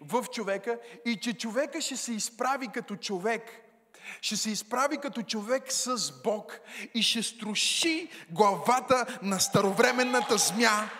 в 0.00 0.24
човека 0.32 0.78
и 1.04 1.16
че 1.16 1.38
човека 1.38 1.80
ще 1.80 1.96
се 1.96 2.12
изправи 2.12 2.68
като 2.68 2.96
човек. 2.96 3.60
Ще 4.20 4.36
се 4.36 4.50
изправи 4.50 4.98
като 4.98 5.22
човек 5.22 5.72
с 5.72 6.12
Бог 6.22 6.60
и 6.94 7.02
ще 7.02 7.22
струши 7.22 8.10
главата 8.30 9.18
на 9.22 9.40
старовременната 9.40 10.38
змя. 10.38 10.90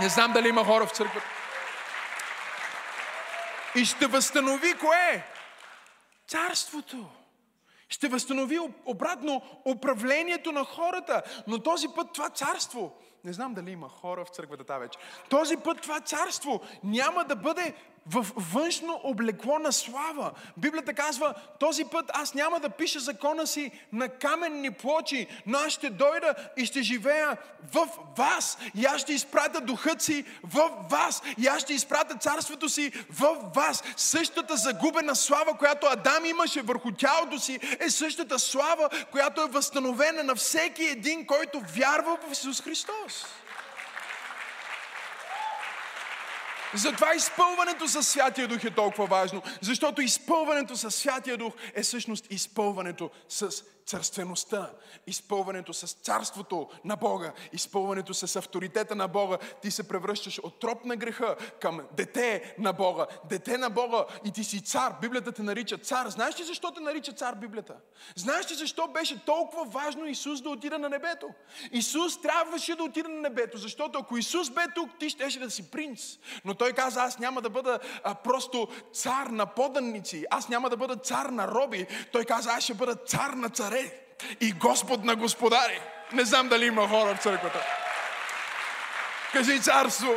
Не 0.00 0.08
знам 0.08 0.32
дали 0.32 0.48
има 0.48 0.64
хора 0.64 0.86
в 0.86 0.90
църквата. 0.90 1.26
И 3.74 3.84
ще 3.84 4.06
възстанови 4.06 4.74
кое? 4.74 5.26
Царството. 6.28 7.17
Ще 7.88 8.08
възстанови 8.08 8.58
обратно 8.86 9.42
управлението 9.64 10.52
на 10.52 10.64
хората. 10.64 11.22
Но 11.46 11.58
този 11.58 11.88
път 11.88 12.12
това 12.12 12.28
царство, 12.28 12.92
не 13.24 13.32
знам 13.32 13.54
дали 13.54 13.70
има 13.70 13.88
хора 13.88 14.24
в 14.24 14.28
църквата 14.28 14.64
тази 14.64 14.80
вече, 14.80 14.98
този 15.28 15.56
път 15.56 15.80
това 15.80 16.00
царство 16.00 16.60
няма 16.84 17.24
да 17.24 17.36
бъде 17.36 17.74
в 18.10 18.26
външно 18.36 19.00
облекло 19.04 19.58
на 19.58 19.72
слава. 19.72 20.30
Библията 20.56 20.94
казва, 20.94 21.34
този 21.60 21.84
път 21.84 22.10
аз 22.14 22.34
няма 22.34 22.60
да 22.60 22.68
пиша 22.68 23.00
закона 23.00 23.46
си 23.46 23.70
на 23.92 24.08
каменни 24.08 24.70
плочи, 24.70 25.26
но 25.46 25.58
аз 25.58 25.72
ще 25.72 25.90
дойда 25.90 26.34
и 26.56 26.66
ще 26.66 26.82
живея 26.82 27.36
в 27.72 27.88
вас. 28.16 28.58
И 28.74 28.84
аз 28.84 29.00
ще 29.00 29.12
изпратя 29.12 29.60
духът 29.60 30.02
си 30.02 30.24
в 30.42 30.70
вас. 30.90 31.22
И 31.38 31.46
аз 31.46 31.62
ще 31.62 31.74
изпратя 31.74 32.14
царството 32.14 32.68
си 32.68 32.92
в 33.10 33.36
вас. 33.54 33.82
Същата 33.96 34.56
загубена 34.56 35.16
слава, 35.16 35.58
която 35.58 35.86
Адам 35.86 36.24
имаше 36.24 36.62
върху 36.62 36.92
тялото 36.92 37.38
си, 37.38 37.60
е 37.80 37.90
същата 37.90 38.38
слава, 38.38 38.90
която 39.10 39.40
е 39.42 39.48
възстановена 39.48 40.22
на 40.22 40.34
всеки 40.34 40.84
един, 40.84 41.26
който 41.26 41.62
вярва 41.76 42.18
в 42.28 42.32
Исус 42.32 42.62
Христос. 42.62 43.26
Затова 46.74 47.14
изпълването 47.14 47.88
с 47.88 48.02
Святия 48.02 48.48
Дух 48.48 48.64
е 48.64 48.70
толкова 48.70 49.06
важно, 49.06 49.42
защото 49.60 50.02
изпълването 50.02 50.76
с 50.76 50.90
Святия 50.90 51.36
Дух 51.36 51.52
е 51.74 51.82
всъщност 51.82 52.32
изпълването 52.32 53.10
с 53.28 53.64
царствеността, 53.88 54.70
изпълването 55.06 55.72
с 55.72 55.92
царството 55.92 56.68
на 56.84 56.96
Бога, 56.96 57.32
изпълването 57.52 58.14
с 58.14 58.36
авторитета 58.36 58.94
на 58.94 59.08
Бога. 59.08 59.38
Ти 59.62 59.70
се 59.70 59.88
превръщаш 59.88 60.38
от 60.38 60.60
троп 60.60 60.84
на 60.84 60.96
греха 60.96 61.36
към 61.60 61.80
дете 61.96 62.54
на 62.58 62.72
Бога. 62.72 63.06
Дете 63.28 63.58
на 63.58 63.70
Бога 63.70 64.04
и 64.24 64.32
ти 64.32 64.44
си 64.44 64.64
цар. 64.64 64.94
Библията 65.00 65.32
те 65.32 65.42
нарича 65.42 65.78
цар. 65.78 66.08
Знаеш 66.08 66.40
ли 66.40 66.44
защо 66.44 66.72
те 66.72 66.80
нарича 66.80 67.12
цар 67.12 67.34
Библията? 67.34 67.74
Знаеш 68.16 68.50
ли 68.50 68.54
защо 68.54 68.88
беше 68.88 69.24
толкова 69.24 69.64
важно 69.64 70.06
Исус 70.06 70.40
да 70.40 70.50
отида 70.50 70.78
на 70.78 70.88
небето? 70.88 71.28
Исус 71.72 72.20
трябваше 72.20 72.74
да 72.74 72.82
отида 72.84 73.08
на 73.08 73.20
небето, 73.20 73.58
защото 73.58 73.98
ако 73.98 74.16
Исус 74.16 74.50
бе 74.50 74.64
тук, 74.74 74.98
ти 74.98 75.10
щеше 75.10 75.38
да 75.38 75.50
си 75.50 75.70
принц. 75.70 76.18
Но 76.44 76.54
той 76.58 76.72
каза, 76.72 77.02
аз 77.02 77.18
няма 77.18 77.40
да 77.42 77.50
бъда 77.50 77.78
а, 78.04 78.14
просто 78.14 78.68
цар 78.92 79.26
на 79.26 79.46
поданници, 79.46 80.24
аз 80.30 80.48
няма 80.48 80.70
да 80.70 80.76
бъда 80.76 80.96
цар 80.96 81.26
на 81.26 81.48
роби. 81.48 81.86
Той 82.12 82.24
каза, 82.24 82.50
аз 82.50 82.64
ще 82.64 82.74
бъда 82.74 82.94
цар 82.94 83.30
на 83.30 83.48
царе 83.48 83.92
и 84.40 84.52
Господ 84.52 85.04
на 85.04 85.16
господари. 85.16 85.80
Не 86.12 86.24
знам 86.24 86.48
дали 86.48 86.66
има 86.66 86.88
хора 86.88 87.14
в 87.14 87.22
църквата. 87.22 87.64
Кажи 89.32 89.62
царство. 89.62 90.14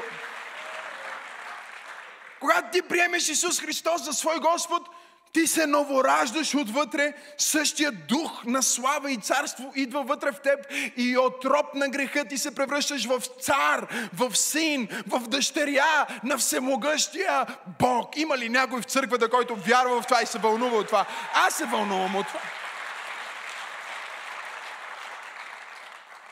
Когато 2.40 2.72
ти 2.72 2.82
приемеш 2.82 3.30
Исус 3.30 3.62
Христос 3.62 4.04
за 4.04 4.14
свой 4.14 4.40
Господ, 4.40 4.90
ти 5.34 5.48
се 5.48 5.68
новораждаш 5.68 6.56
отвътре, 6.56 7.14
същия 7.38 7.92
дух 7.92 8.46
на 8.46 8.64
слава 8.64 9.12
и 9.12 9.18
царство 9.18 9.72
идва 9.76 10.04
вътре 10.04 10.32
в 10.32 10.42
теб 10.42 10.60
и 10.98 11.18
от 11.18 11.42
троп 11.42 11.76
на 11.76 11.90
греха 11.90 12.26
ти 12.26 12.38
се 12.38 12.56
превръщаш 12.56 13.06
в 13.06 13.22
цар, 13.42 14.10
в 14.14 14.36
син, 14.36 14.88
в 15.08 15.28
дъщеря 15.28 16.08
на 16.24 16.38
всемогъщия 16.38 17.46
Бог. 17.80 18.18
Има 18.18 18.38
ли 18.38 18.50
някой 18.50 18.82
в 18.82 18.86
църквата, 18.86 19.30
който 19.30 19.56
вярва 19.56 20.02
в 20.02 20.06
това 20.06 20.22
и 20.22 20.26
се 20.26 20.40
вълнува 20.40 20.78
от 20.78 20.88
това? 20.88 21.06
Аз 21.34 21.56
се 21.56 21.66
вълнувам 21.66 22.16
от 22.16 22.28
това. 22.28 22.42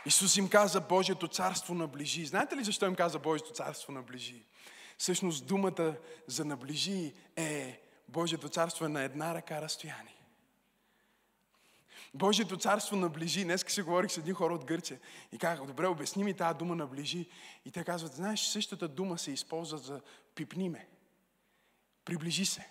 Исус 0.06 0.38
им 0.38 0.50
каза, 0.50 0.82
Божието 0.82 1.28
царство 1.28 1.74
наближи. 1.74 2.26
Знаете 2.26 2.58
ли 2.58 2.64
защо 2.64 2.86
им 2.86 2.96
каза 2.96 3.20
Божието 3.20 3.54
царство 3.54 3.94
наближи? 3.94 4.46
Всъщност 4.98 5.48
думата 5.48 5.94
за 6.28 6.46
наближи 6.46 7.14
е 7.36 7.80
Божието 8.10 8.50
царство 8.50 8.86
е 8.86 8.90
на 8.90 9.02
една 9.02 9.36
ръка 9.36 9.62
разстояние. 9.62 10.16
Божието 12.14 12.58
царство 12.58 12.96
наближи. 12.96 13.44
Днес 13.44 13.66
си 13.68 13.82
говорих 13.82 14.12
с 14.12 14.18
един 14.18 14.34
хора 14.34 14.54
от 14.54 14.66
Гърция 14.66 15.00
и 15.32 15.38
казах, 15.38 15.66
добре, 15.66 15.88
обясни 15.88 16.24
ми 16.24 16.34
тази 16.34 16.58
дума 16.58 16.76
наближи. 16.76 17.30
И 17.66 17.72
те 17.72 17.84
казват, 17.84 18.14
знаеш, 18.14 18.40
същата 18.40 18.88
дума 18.88 19.18
се 19.18 19.32
използва 19.32 19.78
за 19.78 20.02
пипниме. 20.36 20.88
Приближи 22.06 22.46
се. 22.46 22.70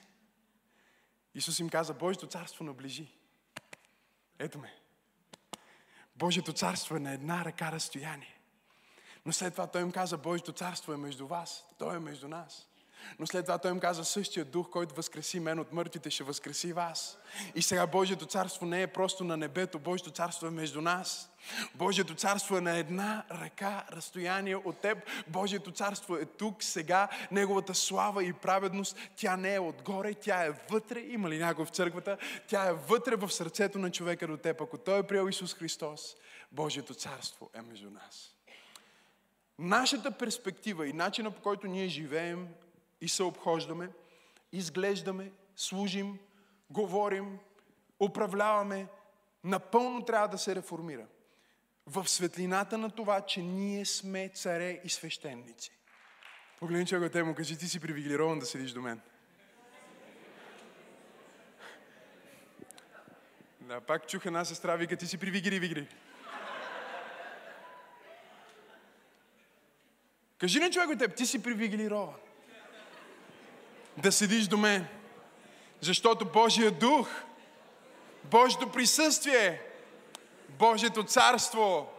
Исус 1.35 1.59
им 1.59 1.69
каза, 1.69 1.95
Божието 1.95 2.27
царство 2.27 2.65
наближи. 2.65 3.09
Ето 4.39 4.59
ме. 4.59 4.75
Божието 6.17 6.53
царство 6.53 6.97
е 6.97 7.01
на 7.01 7.13
една 7.13 7.45
ръка 7.45 7.73
разстояние. 7.73 8.41
Но 9.27 9.33
след 9.33 9.55
това 9.55 9.67
той 9.67 9.83
им 9.83 9.93
каза, 9.93 10.19
Божието 10.19 10.53
царство 10.53 10.93
е 10.93 10.97
между 10.97 11.27
вас, 11.27 11.65
той 11.79 11.97
е 11.97 12.01
между 12.01 12.29
нас. 12.29 12.69
Но 13.19 13.27
след 13.27 13.45
това 13.45 13.59
той 13.59 13.71
им 13.71 13.81
каза, 13.81 14.05
същия 14.05 14.45
дух, 14.45 14.71
който 14.71 14.95
възкреси 14.95 15.41
мен 15.41 15.59
от 15.59 15.73
мъртвите, 15.73 16.11
ще 16.11 16.25
възкреси 16.25 16.73
вас. 16.73 17.19
И 17.55 17.63
сега 17.63 17.87
Божието 17.87 18.27
царство 18.27 18.67
не 18.67 18.83
е 18.83 18.87
просто 18.87 19.25
на 19.25 19.37
небето, 19.37 19.79
Божието 19.79 20.11
царство 20.11 20.47
е 20.47 20.51
между 20.51 20.81
нас. 20.81 21.31
Божието 21.75 22.15
царство 22.15 22.57
е 22.57 22.61
на 22.61 22.77
една 22.77 23.25
ръка 23.31 23.85
разстояние 23.93 24.57
от 24.57 24.79
теб. 24.79 24.99
Божието 25.29 25.73
царство 25.73 26.17
е 26.17 26.25
тук, 26.25 26.63
сега. 26.63 27.09
Неговата 27.31 27.75
слава 27.75 28.25
и 28.25 28.33
праведност, 28.33 28.97
тя 29.17 29.37
не 29.37 29.55
е 29.55 29.61
отгоре, 29.61 30.15
тя 30.15 30.45
е 30.45 30.53
вътре. 30.71 31.01
Има 31.01 31.31
ли 31.31 31.39
някой 31.39 31.65
в 31.65 31.71
църквата? 31.71 32.19
Тя 32.47 32.69
е 32.69 32.73
вътре 32.73 33.17
в 33.17 33.31
сърцето 33.31 33.79
на 33.79 33.91
човека 33.91 34.27
до 34.27 34.37
теб. 34.37 34.61
Ако 34.61 34.79
той 34.79 34.99
е 34.99 35.03
приел 35.03 35.29
Исус 35.29 35.55
Христос, 35.55 36.17
Божието 36.53 36.95
царство 36.95 37.51
е 37.55 37.63
между 37.63 37.91
нас. 37.91 38.35
Нашата 39.59 40.11
перспектива 40.11 40.87
и 40.87 40.93
начина 40.93 41.31
по 41.31 41.43
който 41.43 41.67
ние 41.67 41.89
живеем 41.89 42.49
и 43.01 43.09
се 43.09 43.23
обхождаме, 43.23 43.91
изглеждаме, 44.53 45.33
служим, 45.57 46.19
говорим, 46.71 47.39
управляваме, 48.01 48.87
напълно 49.45 50.05
трябва 50.05 50.29
да 50.29 50.39
се 50.39 50.55
реформира. 50.55 51.07
В 51.87 52.09
светлината 52.09 52.79
на 52.79 52.91
това, 52.91 53.21
че 53.21 53.43
ние 53.43 53.85
сме 53.85 54.29
царе 54.29 54.81
и 54.85 54.89
свещеници. 54.89 55.71
Погледни 56.59 56.87
човека 56.87 57.11
те 57.11 57.23
му 57.23 57.35
кажи, 57.35 57.59
ти 57.59 57.69
си 57.69 57.81
привилегирован 57.81 58.39
да 58.39 58.47
седиш 58.47 58.73
до 58.73 58.81
мен. 58.81 59.01
Да, 63.61 63.81
пак 63.81 64.09
чух 64.09 64.27
една 64.27 64.45
сестра, 64.45 64.77
вика, 64.77 64.97
ти 64.97 65.07
си 65.07 65.19
привигри, 65.19 65.59
вигри. 65.59 65.89
Кажи 70.39 70.59
на 70.59 70.71
човек 70.71 70.89
от 70.89 70.99
теб, 70.99 71.17
ти 71.17 71.27
си 71.27 71.43
привилегирован 71.43 72.15
да 73.99 74.13
седиш 74.13 74.47
до 74.47 74.57
мен. 74.57 74.87
Защото 75.81 76.25
Божия 76.25 76.71
дух, 76.71 77.09
Божието 78.25 78.73
присъствие, 78.73 79.63
Божието 80.49 81.05
царство 81.05 81.93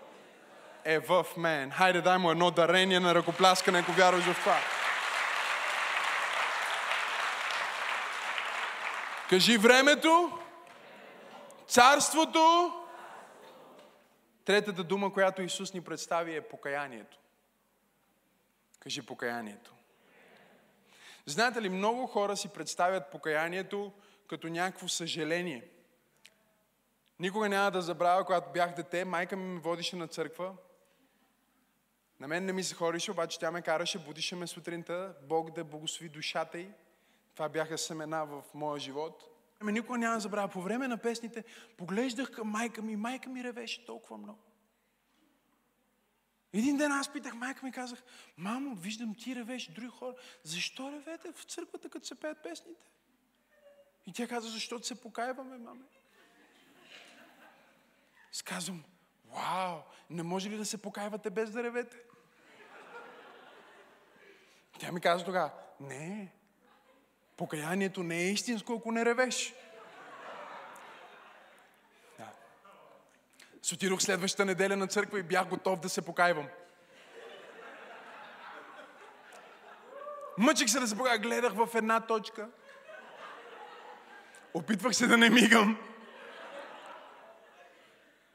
е 0.86 1.00
в 1.00 1.26
мен. 1.38 1.72
Хайде, 1.72 2.02
дай 2.02 2.18
му 2.18 2.32
едно 2.32 2.52
дарение 2.52 3.00
на 3.00 3.16
ръкопляскане, 3.16 3.80
ако 3.80 3.92
вярваш 3.92 4.24
в 4.24 4.40
това. 4.40 4.58
Кажи 9.30 9.58
времето, 9.58 10.40
царството. 11.68 12.74
Третата 14.46 14.84
дума, 14.84 15.14
която 15.14 15.42
Исус 15.42 15.74
ни 15.74 15.82
представи 15.82 16.36
е 16.36 16.42
покаянието. 16.42 17.18
Кажи 18.80 19.02
покаянието. 19.02 19.74
Знаете 21.26 21.62
ли, 21.62 21.70
много 21.70 22.08
хора 22.08 22.38
си 22.38 22.50
представят 22.50 23.12
покаянието 23.12 23.94
като 24.28 24.48
някакво 24.48 24.88
съжаление. 24.88 25.68
Никога 27.20 27.50
няма 27.50 27.72
да 27.72 27.82
забравя, 27.82 28.26
когато 28.26 28.52
бях 28.52 28.76
дете, 28.76 29.06
майка 29.06 29.36
ми 29.38 29.54
ме 29.54 29.60
водише 29.60 29.96
на 29.96 30.08
църква. 30.08 30.54
На 32.20 32.28
мен 32.28 32.46
не 32.46 32.54
ми 32.54 32.64
се 32.64 32.76
хорише, 32.76 33.12
обаче 33.12 33.40
тя 33.40 33.52
ме 33.52 33.62
караше, 33.62 34.00
будише 34.00 34.36
ме 34.36 34.48
сутринта, 34.48 35.14
Бог 35.24 35.52
да 35.52 35.64
благослови 35.64 36.10
душата 36.10 36.60
й. 36.60 36.70
Това 37.34 37.50
бяха 37.50 37.78
семена 37.78 38.26
в 38.26 38.44
моя 38.54 38.80
живот. 38.80 39.24
Ами 39.60 39.72
никога 39.72 39.98
няма 39.98 40.16
да 40.16 40.20
забравя. 40.20 40.48
По 40.48 40.62
време 40.62 40.88
на 40.88 40.98
песните 40.98 41.44
поглеждах 41.78 42.32
към 42.32 42.48
майка 42.48 42.82
ми, 42.82 42.96
майка 42.96 43.30
ми 43.30 43.44
ревеше 43.44 43.86
толкова 43.86 44.18
много. 44.18 44.40
Един 46.54 46.78
ден 46.78 46.92
аз 46.92 47.14
питах 47.14 47.34
майка 47.34 47.66
ми, 47.66 47.72
казах, 47.72 48.04
мамо, 48.38 48.76
виждам 48.76 49.16
ти 49.16 49.36
ревеш, 49.36 49.68
други 49.68 49.88
хора. 49.88 50.16
Защо 50.44 50.92
ревете 50.92 51.32
в 51.32 51.44
църквата, 51.44 51.90
като 51.90 52.08
се 52.08 52.16
пеят 52.16 52.44
песните? 52.44 52.86
И 54.08 54.14
тя 54.14 54.28
каза, 54.28 54.50
защото 54.50 54.88
се 54.88 55.02
покаяваме, 55.02 55.58
маме. 55.58 55.86
Сказвам, 58.32 58.84
вау, 59.26 59.78
не 60.10 60.24
може 60.24 60.50
ли 60.50 60.58
да 60.58 60.66
се 60.66 60.82
покаявате 60.82 61.30
без 61.30 61.52
да 61.52 61.64
ревете? 61.64 61.98
Тя 64.80 64.92
ми 64.92 65.02
каза 65.02 65.26
тогава, 65.26 65.52
не, 65.80 66.32
покаянието 67.38 68.04
не 68.04 68.18
е 68.18 68.32
истинско, 68.32 68.74
ако 68.74 68.92
не 68.92 69.06
ревеш. 69.06 69.54
С 73.62 73.72
отидох 73.72 74.02
следващата 74.02 74.46
неделя 74.46 74.78
на 74.78 74.88
църква 74.88 75.20
и 75.20 75.24
бях 75.24 75.48
готов 75.48 75.80
да 75.80 75.90
се 75.90 76.02
покайвам. 76.02 76.48
Мъчих 80.38 80.70
се 80.70 80.80
да 80.80 80.88
се 80.88 80.98
покая, 80.98 81.18
гледах 81.18 81.54
в 81.54 81.70
една 81.76 82.00
точка. 82.00 82.50
Опитвах 84.54 84.96
се 84.96 85.08
да 85.08 85.18
не 85.18 85.30
мигам. 85.30 85.78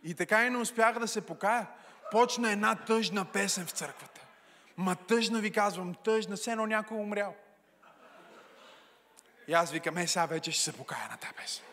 И 0.03 0.15
така 0.15 0.47
и 0.47 0.51
не 0.51 0.59
успях 0.59 0.99
да 0.99 1.09
се 1.09 1.27
покая. 1.27 1.67
Почна 2.11 2.53
една 2.53 2.75
тъжна 2.75 3.25
песен 3.25 3.67
в 3.67 3.71
църквата. 3.71 4.21
Ма 4.77 4.97
тъжна 4.97 5.41
ви 5.41 5.51
казвам, 5.51 5.95
тъжна, 5.95 6.37
все 6.37 6.51
едно 6.51 6.67
някой 6.67 6.97
умрял. 6.97 7.35
И 9.49 9.53
аз 9.53 9.71
викам, 9.71 9.99
е, 9.99 10.07
сега 10.07 10.27
вече 10.27 10.53
ще 10.53 10.63
се 10.63 10.73
покая 10.73 11.09
на 11.11 11.17
тази 11.17 11.35
песен. 11.35 11.65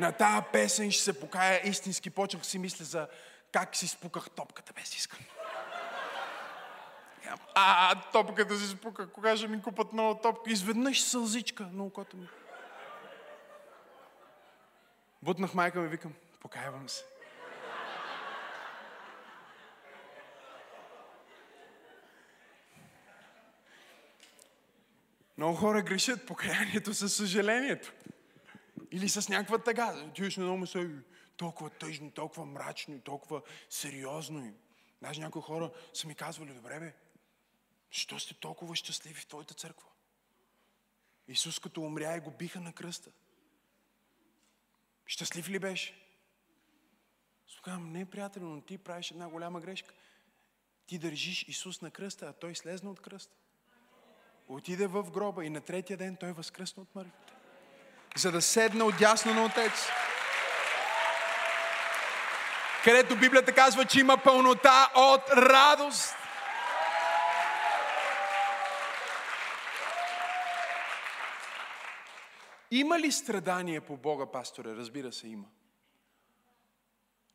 На 0.00 0.12
тази 0.12 0.46
песен 0.52 0.90
ще 0.90 1.02
се 1.02 1.20
покая 1.20 1.68
истински. 1.68 2.10
Почнах 2.10 2.46
си 2.46 2.58
мисля 2.58 2.84
за 2.84 3.08
как 3.52 3.76
си 3.76 3.88
спуках 3.88 4.30
топката 4.30 4.72
без 4.72 4.96
искам. 4.96 5.18
А, 7.54 7.94
топката 8.12 8.58
си 8.58 8.68
спука. 8.68 9.12
Кога 9.12 9.36
ще 9.36 9.48
ми 9.48 9.62
купат 9.62 9.92
нова 9.92 10.20
топка? 10.20 10.50
Изведнъж 10.50 11.02
сълзичка 11.02 11.68
на 11.72 11.84
окото 11.84 12.16
ми. 12.16 12.28
Бутнах 15.22 15.54
майка 15.54 15.80
ми, 15.80 15.88
викам, 15.88 16.12
покаявам 16.40 16.88
се. 16.88 17.04
Много 25.38 25.56
хора 25.56 25.82
грешат 25.82 26.26
покаянието 26.26 26.94
със 26.94 27.14
съжалението. 27.14 27.92
Или 28.90 29.08
с 29.08 29.28
някаква 29.28 29.58
тъга. 29.58 30.12
Ти 30.14 30.22
на 30.22 30.44
много 30.44 30.66
се 30.66 30.90
толкова 31.36 31.70
тъжно, 31.70 32.10
толкова 32.10 32.46
мрачно, 32.46 33.00
толкова 33.00 33.42
сериозно. 33.70 34.54
Даже 35.02 35.20
някои 35.20 35.42
хора 35.42 35.70
са 35.94 36.06
ми 36.06 36.14
казвали, 36.14 36.54
добре 36.54 36.80
бе, 36.80 36.94
що 37.90 38.18
сте 38.18 38.34
толкова 38.34 38.76
щастливи 38.76 39.20
в 39.20 39.26
твоята 39.26 39.54
църква? 39.54 39.88
Исус 41.28 41.58
като 41.58 41.80
умря 41.80 42.16
и 42.16 42.20
го 42.20 42.30
биха 42.30 42.60
на 42.60 42.72
кръста. 42.72 43.10
Щастлив 45.06 45.48
ли 45.48 45.58
беше? 45.58 46.06
Казвам, 47.62 47.92
не, 47.92 48.10
приятел, 48.10 48.42
но 48.42 48.60
ти 48.60 48.78
правиш 48.78 49.10
една 49.10 49.28
голяма 49.28 49.60
грешка. 49.60 49.94
Ти 50.86 50.98
държиш 50.98 51.48
Исус 51.48 51.80
на 51.80 51.90
кръста, 51.90 52.26
а 52.26 52.32
Той 52.32 52.54
слезна 52.54 52.90
от 52.90 53.00
кръста. 53.00 53.36
Отиде 54.48 54.86
в 54.86 55.10
гроба 55.10 55.44
и 55.44 55.50
на 55.50 55.60
третия 55.60 55.96
ден 55.96 56.16
Той 56.16 56.32
възкръсна 56.32 56.82
от 56.82 56.94
мъртвите. 56.94 57.39
За 58.16 58.32
да 58.32 58.42
седне 58.42 58.82
отясно 58.82 59.34
на 59.34 59.44
Отец. 59.44 59.88
Където 62.84 63.16
Библията 63.16 63.52
казва, 63.52 63.84
че 63.84 64.00
има 64.00 64.16
пълнота 64.16 64.90
от 64.96 65.20
радост. 65.30 66.14
Има 72.70 72.98
ли 72.98 73.12
страдание 73.12 73.80
по 73.80 73.96
Бога, 73.96 74.26
пасторе? 74.26 74.76
Разбира 74.76 75.12
се, 75.12 75.28
има. 75.28 75.44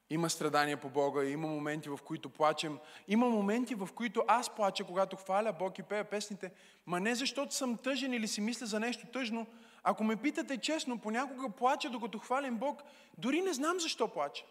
Има 0.09 0.29
страдания 0.29 0.77
по 0.77 0.89
Бога, 0.89 1.23
има 1.23 1.47
моменти, 1.47 1.89
в 1.89 1.99
които 2.05 2.29
плачем. 2.29 2.77
Има 3.07 3.29
моменти, 3.29 3.75
в 3.75 3.89
които 3.95 4.23
аз 4.27 4.55
плача, 4.55 4.83
когато 4.83 5.15
хваля 5.15 5.53
Бог 5.53 5.79
и 5.79 5.83
пея 5.83 6.03
песните, 6.03 6.51
ма 6.85 6.99
не 6.99 7.15
защото 7.15 7.55
съм 7.55 7.77
тъжен 7.77 8.13
или 8.13 8.27
си 8.27 8.41
мисля 8.41 8.65
за 8.65 8.79
нещо 8.79 9.07
тъжно. 9.13 9.47
Ако 9.88 10.04
ме 10.04 10.15
питате 10.15 10.58
честно, 10.58 11.00
понякога 11.00 11.50
плача, 11.50 11.89
докато 11.89 12.19
хвалим 12.19 12.58
Бог, 12.58 12.84
дори 13.17 13.41
не 13.41 13.54
знам 13.54 13.80
защо 13.80 14.08
плача. 14.08 14.45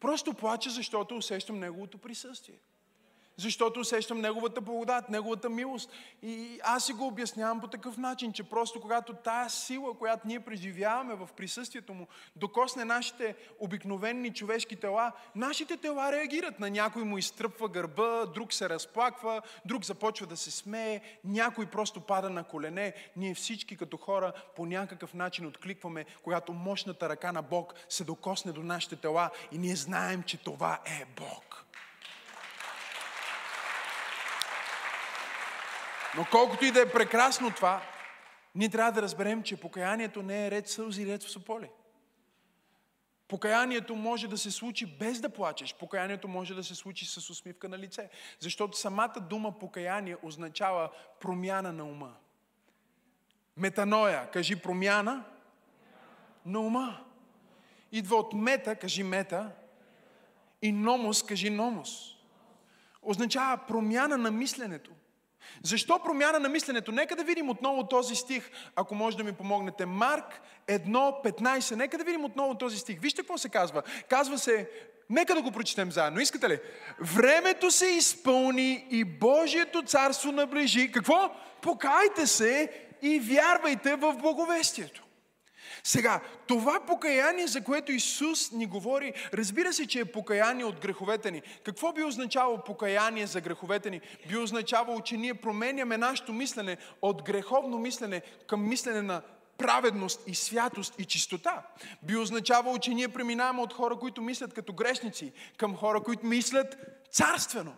Просто 0.00 0.34
плача, 0.34 0.70
защото 0.70 1.16
усещам 1.16 1.58
Неговото 1.58 1.98
присъствие 1.98 2.56
защото 3.36 3.80
усещам 3.80 4.20
Неговата 4.20 4.60
благодат, 4.60 5.08
Неговата 5.08 5.50
милост. 5.50 5.90
И 6.22 6.60
аз 6.62 6.86
си 6.86 6.92
го 6.92 7.06
обяснявам 7.06 7.60
по 7.60 7.66
такъв 7.68 7.96
начин, 7.96 8.32
че 8.32 8.42
просто 8.42 8.80
когато 8.80 9.12
тая 9.12 9.50
сила, 9.50 9.98
която 9.98 10.26
ние 10.26 10.40
преживяваме 10.40 11.14
в 11.14 11.28
присъствието 11.36 11.94
Му, 11.94 12.06
докосне 12.36 12.84
нашите 12.84 13.34
обикновени 13.58 14.34
човешки 14.34 14.76
тела, 14.76 15.12
нашите 15.34 15.76
тела 15.76 16.12
реагират. 16.12 16.60
На 16.60 16.70
някой 16.70 17.04
му 17.04 17.18
изтръпва 17.18 17.68
гърба, 17.68 18.26
друг 18.26 18.52
се 18.52 18.68
разплаква, 18.68 19.42
друг 19.64 19.84
започва 19.84 20.26
да 20.26 20.36
се 20.36 20.50
смее, 20.50 21.00
някой 21.24 21.66
просто 21.66 22.00
пада 22.00 22.30
на 22.30 22.44
колене. 22.44 22.94
Ние 23.16 23.34
всички 23.34 23.76
като 23.76 23.96
хора 23.96 24.32
по 24.56 24.66
някакъв 24.66 25.14
начин 25.14 25.46
откликваме, 25.46 26.04
когато 26.22 26.52
мощната 26.52 27.08
ръка 27.08 27.32
на 27.32 27.42
Бог 27.42 27.74
се 27.88 28.04
докосне 28.04 28.52
до 28.52 28.62
нашите 28.62 28.96
тела 28.96 29.30
и 29.52 29.58
ние 29.58 29.76
знаем, 29.76 30.22
че 30.22 30.36
това 30.36 30.80
е 30.86 31.04
Бог. 31.16 31.53
Но 36.16 36.26
колкото 36.30 36.64
и 36.64 36.70
да 36.70 36.80
е 36.80 36.92
прекрасно 36.92 37.50
това, 37.50 37.82
ние 38.54 38.68
трябва 38.68 38.92
да 38.92 39.02
разберем, 39.02 39.42
че 39.42 39.60
покаянието 39.60 40.22
не 40.22 40.46
е 40.46 40.50
ред 40.50 40.68
сълзи, 40.68 41.06
ред 41.06 41.22
в 41.22 41.30
сополе. 41.30 41.70
Покаянието 43.28 43.96
може 43.96 44.28
да 44.28 44.38
се 44.38 44.50
случи 44.50 44.86
без 44.86 45.20
да 45.20 45.28
плачеш. 45.28 45.74
Покаянието 45.74 46.28
може 46.28 46.54
да 46.54 46.64
се 46.64 46.74
случи 46.74 47.06
с 47.06 47.30
усмивка 47.30 47.68
на 47.68 47.78
лице. 47.78 48.08
Защото 48.40 48.78
самата 48.78 49.20
дума 49.20 49.58
покаяние 49.58 50.16
означава 50.22 50.90
промяна 51.20 51.72
на 51.72 51.84
ума. 51.84 52.14
Метаноя, 53.56 54.30
кажи 54.30 54.56
промяна 54.56 55.24
на 56.46 56.60
ума. 56.60 57.04
Идва 57.92 58.16
от 58.16 58.32
мета, 58.32 58.76
кажи 58.76 59.02
мета, 59.02 59.50
и 60.62 60.72
номос, 60.72 61.22
кажи 61.22 61.50
номос. 61.50 62.16
Означава 63.02 63.66
промяна 63.66 64.18
на 64.18 64.30
мисленето. 64.30 64.90
Защо 65.62 65.98
промяна 65.98 66.38
на 66.38 66.48
мисленето? 66.48 66.92
Нека 66.92 67.16
да 67.16 67.24
видим 67.24 67.50
отново 67.50 67.86
този 67.86 68.14
стих, 68.14 68.50
ако 68.76 68.94
може 68.94 69.16
да 69.16 69.24
ми 69.24 69.32
помогнете. 69.32 69.86
Марк 69.86 70.40
1.15. 70.68 71.76
Нека 71.76 71.98
да 71.98 72.04
видим 72.04 72.24
отново 72.24 72.54
този 72.54 72.78
стих. 72.78 73.00
Вижте 73.00 73.22
какво 73.22 73.38
се 73.38 73.48
казва. 73.48 73.82
Казва 74.08 74.38
се, 74.38 74.70
нека 75.10 75.34
да 75.34 75.42
го 75.42 75.50
прочетем 75.50 75.92
заедно. 75.92 76.20
Искате 76.20 76.48
ли? 76.48 76.58
Времето 77.00 77.70
се 77.70 77.86
изпълни 77.86 78.86
и 78.90 79.04
Божието 79.04 79.82
царство 79.82 80.32
наближи. 80.32 80.92
Какво? 80.92 81.30
Покайте 81.62 82.26
се 82.26 82.72
и 83.02 83.20
вярвайте 83.20 83.94
в 83.94 84.16
благовестието. 84.16 85.03
Сега, 85.86 86.20
това 86.46 86.80
покаяние, 86.86 87.46
за 87.46 87.64
което 87.64 87.92
Исус 87.92 88.52
ни 88.52 88.66
говори, 88.66 89.12
разбира 89.34 89.72
се, 89.72 89.86
че 89.86 90.00
е 90.00 90.04
покаяние 90.04 90.64
от 90.64 90.80
греховете 90.80 91.30
ни. 91.30 91.42
Какво 91.64 91.92
би 91.92 92.02
означавало 92.02 92.58
покаяние 92.58 93.26
за 93.26 93.40
греховете 93.40 93.90
ни? 93.90 94.00
Би 94.28 94.36
означавало, 94.36 95.00
че 95.00 95.16
ние 95.16 95.34
променяме 95.34 95.96
нашето 95.96 96.32
мислене 96.32 96.76
от 97.02 97.22
греховно 97.22 97.78
мислене 97.78 98.22
към 98.46 98.68
мислене 98.68 99.02
на 99.02 99.22
праведност 99.58 100.20
и 100.26 100.34
святост 100.34 100.94
и 100.98 101.04
чистота. 101.04 101.66
Би 102.02 102.16
означавало, 102.16 102.78
че 102.78 102.94
ние 102.94 103.08
преминаваме 103.08 103.62
от 103.62 103.72
хора, 103.72 103.96
които 103.96 104.22
мислят 104.22 104.54
като 104.54 104.72
грешници, 104.72 105.32
към 105.56 105.76
хора, 105.76 106.00
които 106.00 106.26
мислят 106.26 106.76
царствено. 107.10 107.74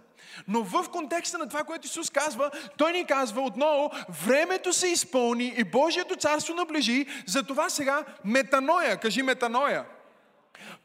Но 0.49 0.63
в 0.63 0.91
контекста 0.93 1.39
на 1.39 1.49
това, 1.49 1.65
което 1.65 1.87
Исус 1.87 2.11
казва, 2.11 2.51
Той 2.77 2.93
ни 2.93 3.05
казва 3.05 3.43
отново, 3.43 3.91
времето 4.27 4.73
се 4.73 4.89
изпълни 4.89 5.55
и 5.57 5.65
Божието 5.65 6.17
царство 6.17 6.55
наближи, 6.55 7.07
затова 7.27 7.71
сега 7.71 8.05
метаноя, 8.25 8.97
кажи 8.97 9.23
метаноя. 9.23 9.85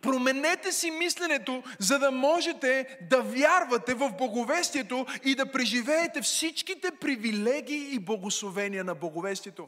Променете 0.02 0.72
си 0.72 0.92
мисленето, 0.92 1.64
за 1.80 2.00
да 2.00 2.12
можете 2.12 2.98
да 3.10 3.22
вярвате 3.22 3.94
в 3.94 4.12
боговестието 4.18 5.06
и 5.24 5.36
да 5.36 5.52
преживеете 5.52 6.22
всичките 6.22 6.92
привилегии 6.92 7.96
и 7.96 8.00
благословения 8.00 8.84
на 8.84 8.96
боговестието. 8.96 9.68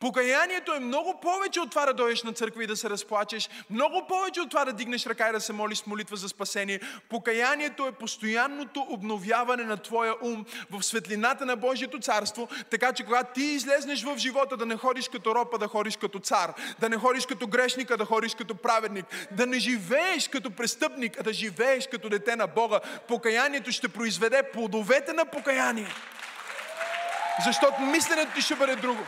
Покаянието 0.00 0.74
е 0.74 0.80
много 0.80 1.20
повече 1.20 1.60
от 1.60 1.70
това 1.70 1.86
да 1.86 1.94
дойдеш 1.94 2.22
на 2.22 2.32
църква 2.32 2.64
и 2.64 2.66
да 2.66 2.76
се 2.76 2.90
разплачеш, 2.90 3.48
много 3.70 4.06
повече 4.08 4.40
от 4.40 4.50
това 4.50 4.64
да 4.64 4.72
дигнеш 4.72 5.06
ръка 5.06 5.28
и 5.28 5.32
да 5.32 5.40
се 5.40 5.52
молиш 5.52 5.78
с 5.78 5.86
молитва 5.86 6.16
за 6.16 6.28
спасение. 6.28 6.80
Покаянието 7.08 7.86
е 7.86 7.92
постоянното 7.92 8.86
обновяване 8.88 9.64
на 9.64 9.76
твоя 9.76 10.14
ум 10.22 10.44
в 10.70 10.82
светлината 10.82 11.46
на 11.46 11.56
Божието 11.56 11.98
царство, 11.98 12.48
така 12.70 12.92
че 12.92 13.04
когато 13.04 13.32
ти 13.34 13.42
излезнеш 13.42 14.02
в 14.02 14.16
живота 14.18 14.56
да 14.56 14.66
не 14.66 14.76
ходиш 14.76 15.08
като 15.08 15.34
ропа, 15.34 15.58
да 15.58 15.68
ходиш 15.68 15.96
като 15.96 16.18
цар, 16.18 16.54
да 16.80 16.88
не 16.88 16.96
ходиш 16.96 17.26
като 17.26 17.46
грешник, 17.46 17.90
а 17.90 17.96
да 17.96 18.04
ходиш 18.04 18.34
като 18.34 18.54
праведник, 18.54 19.06
да 19.30 19.46
не 19.46 19.58
живееш 19.58 20.28
като 20.28 20.50
престъпник, 20.50 21.20
а 21.20 21.22
да 21.22 21.32
живееш 21.32 21.86
като 21.86 22.08
дете 22.08 22.36
на 22.36 22.46
Бога, 22.46 22.80
покаянието 23.08 23.72
ще 23.72 23.88
произведе 23.88 24.42
плодовете 24.52 25.12
на 25.12 25.24
покаяние. 25.24 25.88
Защото 27.44 27.82
мисленето 27.82 28.34
ти 28.34 28.40
ще 28.40 28.54
бъде 28.54 28.76
друго. 28.76 29.02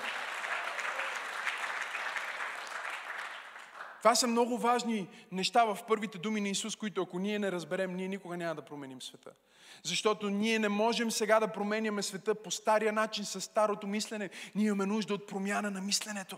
Това 4.02 4.14
са 4.14 4.26
много 4.26 4.58
важни 4.58 5.08
неща 5.32 5.64
в 5.64 5.78
първите 5.88 6.18
думи 6.18 6.40
на 6.40 6.48
Исус, 6.48 6.76
които 6.76 7.02
ако 7.02 7.18
ние 7.18 7.38
не 7.38 7.52
разберем, 7.52 7.96
ние 7.96 8.08
никога 8.08 8.36
няма 8.36 8.54
да 8.54 8.62
променим 8.62 9.02
света. 9.02 9.30
Защото 9.82 10.30
ние 10.30 10.58
не 10.58 10.68
можем 10.68 11.10
сега 11.10 11.40
да 11.40 11.48
променяме 11.48 12.02
света 12.02 12.34
по 12.34 12.50
стария 12.50 12.92
начин, 12.92 13.24
с 13.24 13.40
старото 13.40 13.86
мислене. 13.86 14.30
Ние 14.54 14.66
имаме 14.66 14.86
нужда 14.86 15.14
от 15.14 15.26
промяна 15.26 15.70
на 15.70 15.80
мисленето. 15.80 16.36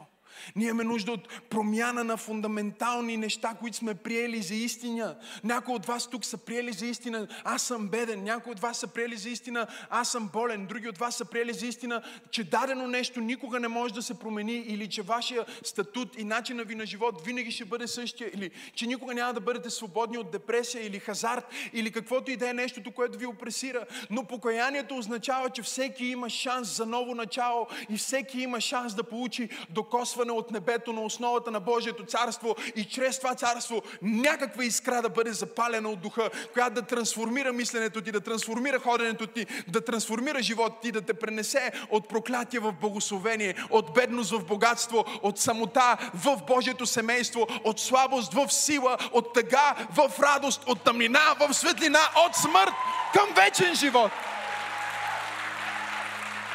Ние 0.57 0.69
имаме 0.69 0.85
нужда 0.85 1.13
от 1.13 1.29
промяна 1.51 2.05
на 2.05 2.17
фундаментални 2.17 3.17
неща, 3.17 3.55
които 3.61 3.77
сме 3.77 3.95
приели 3.95 4.43
за 4.43 4.55
истина. 4.55 5.17
Някои 5.45 5.75
от 5.75 5.87
вас 5.87 6.11
тук 6.11 6.25
са 6.25 6.39
приели 6.39 6.73
за 6.73 6.87
истина, 6.87 7.29
аз 7.45 7.63
съм 7.63 7.89
беден. 7.89 8.25
Някои 8.25 8.53
от 8.53 8.61
вас 8.61 8.79
са 8.79 8.87
приели 8.87 9.17
за 9.17 9.29
истина, 9.29 9.67
аз 9.91 10.13
съм 10.13 10.31
болен. 10.33 10.67
Други 10.67 10.89
от 10.89 10.99
вас 10.99 11.17
са 11.17 11.25
приели 11.25 11.53
за 11.53 11.67
истина, 11.67 12.03
че 12.31 12.45
дадено 12.45 12.87
нещо 12.87 13.21
никога 13.21 13.61
не 13.61 13.69
може 13.69 13.95
да 13.95 14.03
се 14.03 14.19
промени 14.19 14.53
или 14.53 14.89
че 14.89 15.03
вашия 15.03 15.45
статут 15.63 16.19
и 16.19 16.25
начина 16.25 16.65
ви 16.65 16.75
на 16.75 16.87
живот 16.87 17.25
винаги 17.25 17.51
ще 17.51 17.65
бъде 17.65 17.87
същия 17.87 18.31
или 18.35 18.51
че 18.75 18.87
никога 18.87 19.15
няма 19.15 19.35
да 19.35 19.41
бъдете 19.41 19.71
свободни 19.71 20.19
от 20.19 20.31
депресия 20.31 20.87
или 20.87 20.99
хазарт 20.99 21.45
или 21.73 21.91
каквото 21.91 22.31
и 22.31 22.37
да 22.37 22.51
е 22.51 22.53
нещото, 22.53 22.91
което 22.91 23.19
ви 23.19 23.27
опресира. 23.27 23.87
Но 24.11 24.25
покаянието 24.25 24.97
означава, 24.97 25.51
че 25.51 25.63
всеки 25.63 26.07
има 26.07 26.31
шанс 26.31 26.77
за 26.77 26.87
ново 26.87 27.15
начало 27.15 27.67
и 27.91 27.97
всеки 27.97 28.41
има 28.41 28.61
шанс 28.61 28.95
да 28.95 29.03
получи 29.03 29.49
докосване 29.71 30.22
от 30.31 30.51
небето 30.51 30.93
на 30.93 31.01
основата 31.01 31.51
на 31.51 31.61
Божието 31.61 32.05
царство 32.05 32.57
и 32.77 32.85
чрез 32.85 33.19
това 33.19 33.35
царство 33.35 33.83
някаква 34.03 34.65
искра 34.65 35.03
да 35.03 35.09
бъде 35.09 35.33
запалена 35.33 35.89
от 35.89 36.01
духа, 36.01 36.31
която 36.53 36.75
да 36.75 36.83
трансформира 36.83 37.53
мисленето 37.53 38.01
ти, 38.01 38.13
да 38.13 38.21
трансформира 38.21 38.79
ходенето 38.79 39.27
ти, 39.27 39.47
да 39.69 39.85
трансформира 39.85 40.43
живота 40.43 40.77
ти, 40.83 40.93
да 40.93 41.01
те 41.01 41.15
пренесе 41.15 41.73
от 41.91 42.09
проклятие 42.09 42.61
в 42.61 42.73
благословение, 42.73 43.55
от 43.71 43.95
бедност 43.95 44.31
в 44.31 44.45
богатство, 44.45 45.05
от 45.23 45.39
самота 45.39 46.11
в 46.15 46.41
Божието 46.47 46.87
семейство, 46.87 47.47
от 47.65 47.81
слабост 47.81 48.35
в 48.35 48.49
сила, 48.53 48.99
от 49.13 49.33
тъга 49.33 49.75
в 49.91 50.21
радост, 50.21 50.63
от 50.67 50.85
тъмнина 50.85 51.35
в 51.41 51.55
светлина, 51.55 52.01
от 52.27 52.35
смърт 52.37 52.73
към 53.13 53.29
вечен 53.35 53.75
живот. 53.75 54.11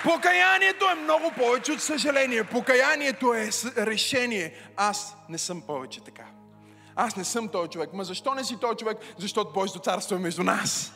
Покаянието 0.04 0.86
е 0.92 0.96
много 0.96 1.32
повече 1.38 1.72
от 1.72 1.82
съжаление. 1.82 2.44
Покаянието 2.44 3.34
е 3.34 3.50
решение. 3.78 4.54
Аз 4.78 5.16
не 5.30 5.38
съм 5.38 5.62
повече 5.62 6.04
така. 6.04 6.26
Аз 6.96 7.16
не 7.16 7.24
съм 7.24 7.50
този 7.50 7.70
човек. 7.70 7.90
Ма 7.94 8.04
защо 8.04 8.36
не 8.36 8.44
си 8.44 8.58
този 8.62 8.78
човек? 8.78 8.98
Защото 9.18 9.54
Божието 9.54 9.80
царство 9.80 10.16
е 10.16 10.20
между 10.20 10.44
нас. 10.44 10.94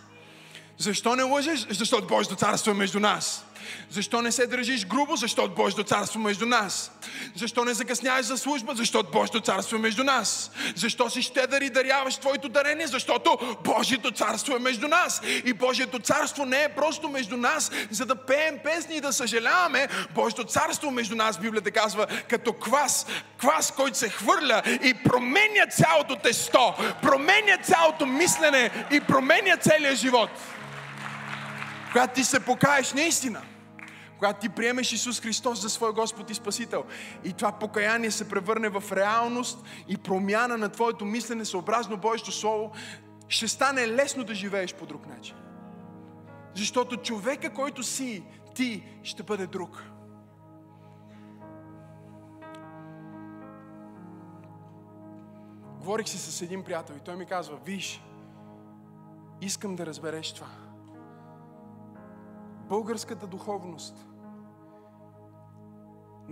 Защо 0.78 1.16
не 1.16 1.24
лъжеш? 1.24 1.68
Защото 1.70 2.08
Божието 2.08 2.36
царство 2.36 2.72
е 2.72 2.74
между 2.74 3.00
нас. 3.00 3.46
Защо 3.90 4.22
не 4.22 4.32
се 4.32 4.48
държиш 4.48 4.86
грубо? 4.86 5.16
Защото 5.16 5.56
Божието 5.56 5.84
царство 5.84 6.20
е 6.20 6.24
между 6.24 6.46
нас. 6.46 6.92
Защо 7.36 7.66
не 7.66 7.74
закъсняваш 7.74 8.26
за 8.26 8.38
служба? 8.38 8.74
Защото 8.76 9.12
Божието 9.12 9.42
царство 9.42 9.76
е 9.76 9.80
между 9.80 10.04
нас. 10.04 10.52
Защо 10.76 11.10
си 11.10 11.22
щедър 11.22 11.62
и 11.62 11.70
даряваш 11.70 12.18
твоето 12.18 12.50
дарение? 12.50 12.88
Защото 12.88 13.58
Божието 13.64 14.12
царство 14.12 14.56
е 14.56 14.60
между 14.60 14.88
нас. 14.88 15.22
И 15.46 15.54
Божието 15.54 16.00
царство 16.00 16.46
не 16.46 16.64
е 16.64 16.70
просто 16.70 17.10
между 17.10 17.38
нас, 17.38 17.72
за 17.92 18.06
да 18.06 18.16
пеем 18.16 18.60
песни 18.64 18.96
и 18.96 19.02
да 19.02 19.14
съжаляваме. 19.14 19.88
Божието 20.16 20.44
царство 20.44 20.92
между 20.92 21.16
нас, 21.16 21.40
Библията 21.40 21.72
казва, 21.72 22.08
като 22.30 22.54
квас, 22.54 23.06
квас, 23.38 23.72
който 23.72 23.98
се 23.98 24.10
хвърля 24.10 24.62
и 24.66 24.94
променя 24.94 25.66
цялото 25.72 26.16
тесто, 26.16 26.74
променя 27.02 27.58
цялото 27.58 28.06
мислене 28.06 28.72
и 28.92 29.00
променя 29.00 29.58
целия 29.58 29.96
живот. 29.96 30.30
Когато 31.92 32.14
ти 32.14 32.24
се 32.24 32.40
покаеш 32.40 32.94
наистина, 32.94 33.42
когато 34.22 34.40
ти 34.40 34.50
приемеш 34.50 34.92
Исус 34.92 35.22
Христос 35.22 35.62
за 35.62 35.70
свой 35.70 35.94
Господ 35.94 36.30
и 36.30 36.34
Спасител 36.34 36.86
и 37.24 37.34
това 37.34 37.52
покаяние 37.52 38.12
се 38.12 38.30
превърне 38.30 38.70
в 38.70 38.84
реалност 38.92 39.64
и 39.88 39.98
промяна 39.98 40.58
на 40.58 40.70
твоето 40.70 41.06
мислене 41.06 41.46
съобразно 41.46 41.98
Божието 41.98 42.32
Слово, 42.32 42.72
ще 43.28 43.48
стане 43.48 43.88
лесно 43.88 44.24
да 44.24 44.36
живееш 44.36 44.76
по 44.76 44.86
друг 44.86 45.08
начин. 45.08 45.36
Защото 46.56 46.98
човека, 46.98 47.54
който 47.54 47.84
си, 47.84 48.24
ти 48.56 48.84
ще 49.04 49.24
бъде 49.24 49.48
друг. 49.48 49.84
Говорих 55.80 56.08
си 56.08 56.18
с 56.18 56.42
един 56.42 56.64
приятел 56.64 56.94
и 56.94 57.04
той 57.06 57.16
ми 57.16 57.26
казва, 57.26 57.58
виж, 57.66 58.04
искам 59.42 59.76
да 59.76 59.86
разбереш 59.86 60.34
това. 60.34 60.48
Българската 62.70 63.28
духовност 63.28 64.11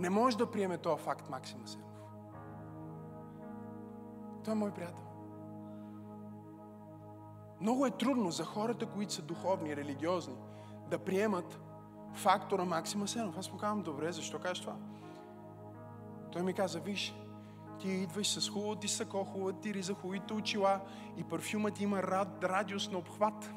не 0.00 0.10
може 0.10 0.38
да 0.38 0.50
приеме 0.50 0.78
този 0.78 1.02
факт 1.02 1.30
Максим 1.30 1.64
Асенов. 1.64 1.86
Той 4.44 4.52
е 4.52 4.56
мой 4.56 4.70
приятел. 4.70 5.04
Много 7.60 7.86
е 7.86 7.90
трудно 7.90 8.30
за 8.30 8.44
хората, 8.44 8.86
които 8.86 9.12
са 9.12 9.22
духовни, 9.22 9.76
религиозни, 9.76 10.34
да 10.90 10.98
приемат 10.98 11.60
фактора 12.14 12.64
Максим 12.64 13.02
Асенов. 13.02 13.38
Аз 13.38 13.52
му 13.52 13.58
казвам, 13.58 13.82
добре, 13.82 14.12
защо 14.12 14.38
кажеш 14.38 14.60
това? 14.60 14.76
Той 16.32 16.42
ми 16.42 16.52
каза, 16.52 16.80
виж, 16.80 17.14
ти 17.80 17.88
идваш 17.88 18.28
с 18.28 18.48
хубаво 18.48 18.76
ти 18.76 18.88
сако, 18.88 19.24
хубава 19.24 19.52
ти 19.52 19.74
риза, 19.74 19.94
хубавите 19.94 20.34
очила 20.34 20.80
и 21.16 21.24
парфюмът 21.24 21.80
има 21.80 22.02
радиус 22.42 22.90
на 22.90 22.98
обхват. 22.98 23.52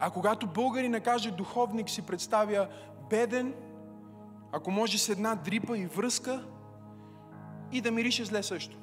А 0.00 0.10
когато 0.10 0.46
българина 0.46 1.00
каже 1.00 1.30
духовник, 1.30 1.90
си 1.90 2.02
представя 2.02 2.68
беден, 3.10 3.54
ако 4.52 4.70
може 4.70 4.98
с 4.98 5.08
една 5.08 5.34
дрипа 5.34 5.76
и 5.76 5.86
връзка, 5.86 6.44
и 7.72 7.80
да 7.80 7.90
мирише 7.90 8.24
зле 8.24 8.42
също. 8.42 8.76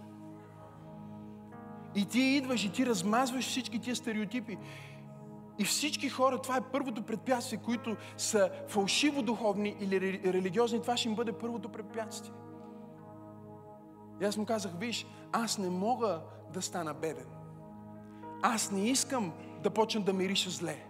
И 1.96 2.06
ти 2.06 2.20
идваш 2.20 2.64
и 2.64 2.72
ти 2.72 2.86
размазваш 2.86 3.48
всички 3.48 3.80
тия 3.80 3.96
стереотипи. 3.96 4.58
И 5.60 5.66
всички 5.66 6.10
хора, 6.10 6.42
това 6.42 6.58
е 6.58 6.62
първото 6.72 7.02
предпятствие, 7.02 7.60
които 7.66 7.96
са 8.18 8.50
фалшиво 8.68 9.22
духовни 9.22 9.76
или 9.80 10.22
религиозни, 10.34 10.82
това 10.82 10.98
ще 10.98 11.10
им 11.10 11.16
бъде 11.16 11.32
първото 11.32 11.70
препятствие. 11.70 12.34
И 14.22 14.26
аз 14.26 14.38
му 14.38 14.46
казах, 14.46 14.72
виж, 14.80 15.06
аз 15.32 15.58
не 15.58 15.70
мога 15.70 16.22
да 16.54 16.62
стана 16.62 16.94
беден. 16.94 17.28
Аз 18.42 18.72
не 18.72 18.90
искам 18.90 19.34
да 19.64 19.70
почна 19.70 20.02
да 20.02 20.14
мириша 20.14 20.50
зле 20.50 20.85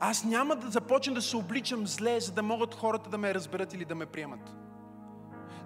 аз 0.00 0.24
няма 0.24 0.56
да 0.56 0.70
започна 0.70 1.14
да 1.14 1.22
се 1.22 1.36
обличам 1.36 1.86
зле, 1.86 2.20
за 2.20 2.32
да 2.32 2.42
могат 2.42 2.74
хората 2.74 3.10
да 3.10 3.18
ме 3.18 3.34
разберат 3.34 3.74
или 3.74 3.84
да 3.84 3.94
ме 3.94 4.06
приемат. 4.06 4.54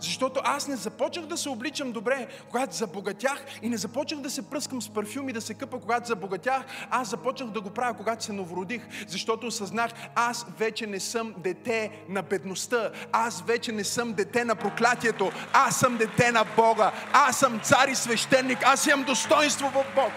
Защото 0.01 0.41
аз 0.45 0.69
не 0.69 0.77
започнах 0.77 1.27
да 1.27 1.37
се 1.37 1.49
обличам 1.49 1.93
добре, 1.93 2.29
когато 2.51 2.77
забогатях 2.77 3.45
и 3.63 3.69
не 3.69 3.77
започнах 3.77 4.21
да 4.21 4.31
се 4.31 4.51
пръскам 4.51 4.83
с 4.83 4.91
парфюм 4.91 5.29
и 5.29 5.33
да 5.33 5.41
се 5.41 5.55
къпа, 5.55 5.81
когато 5.81 6.07
забогатях. 6.07 6.63
Аз 6.91 7.09
започнах 7.09 7.51
да 7.51 7.61
го 7.61 7.71
правя, 7.71 7.95
когато 7.95 8.25
се 8.25 8.33
новородих, 8.33 8.83
защото 9.09 9.47
осъзнах, 9.47 9.91
аз 10.15 10.47
вече 10.59 10.87
не 10.87 11.01
съм 11.01 11.35
дете 11.39 12.05
на 12.09 12.23
бедността, 12.23 12.91
аз 13.13 13.43
вече 13.43 13.73
не 13.73 13.85
съм 13.85 14.13
дете 14.13 14.45
на 14.45 14.55
проклятието, 14.55 15.33
аз 15.53 15.77
съм 15.77 15.97
дете 15.97 16.33
на 16.33 16.45
Бога, 16.57 16.93
аз 17.13 17.39
съм 17.39 17.61
цар 17.61 17.89
и 17.89 17.95
свещеник, 17.95 18.59
аз 18.65 18.87
имам 18.87 19.05
достоинство 19.05 19.69
в 19.71 19.85
Бог. 19.95 20.13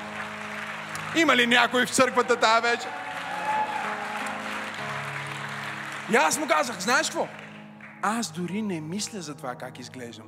Има 1.16 1.36
ли 1.36 1.48
някой 1.48 1.86
в 1.86 1.90
църквата 1.90 2.36
тази 2.36 2.62
вечер? 2.62 3.05
И 6.12 6.16
аз 6.16 6.40
му 6.40 6.48
казах, 6.48 6.80
знаеш 6.80 7.10
какво? 7.10 7.28
Аз 8.02 8.32
дори 8.32 8.62
не 8.62 8.82
мисля 8.82 9.22
за 9.22 9.36
това 9.36 9.56
как 9.56 9.80
изглеждам. 9.80 10.28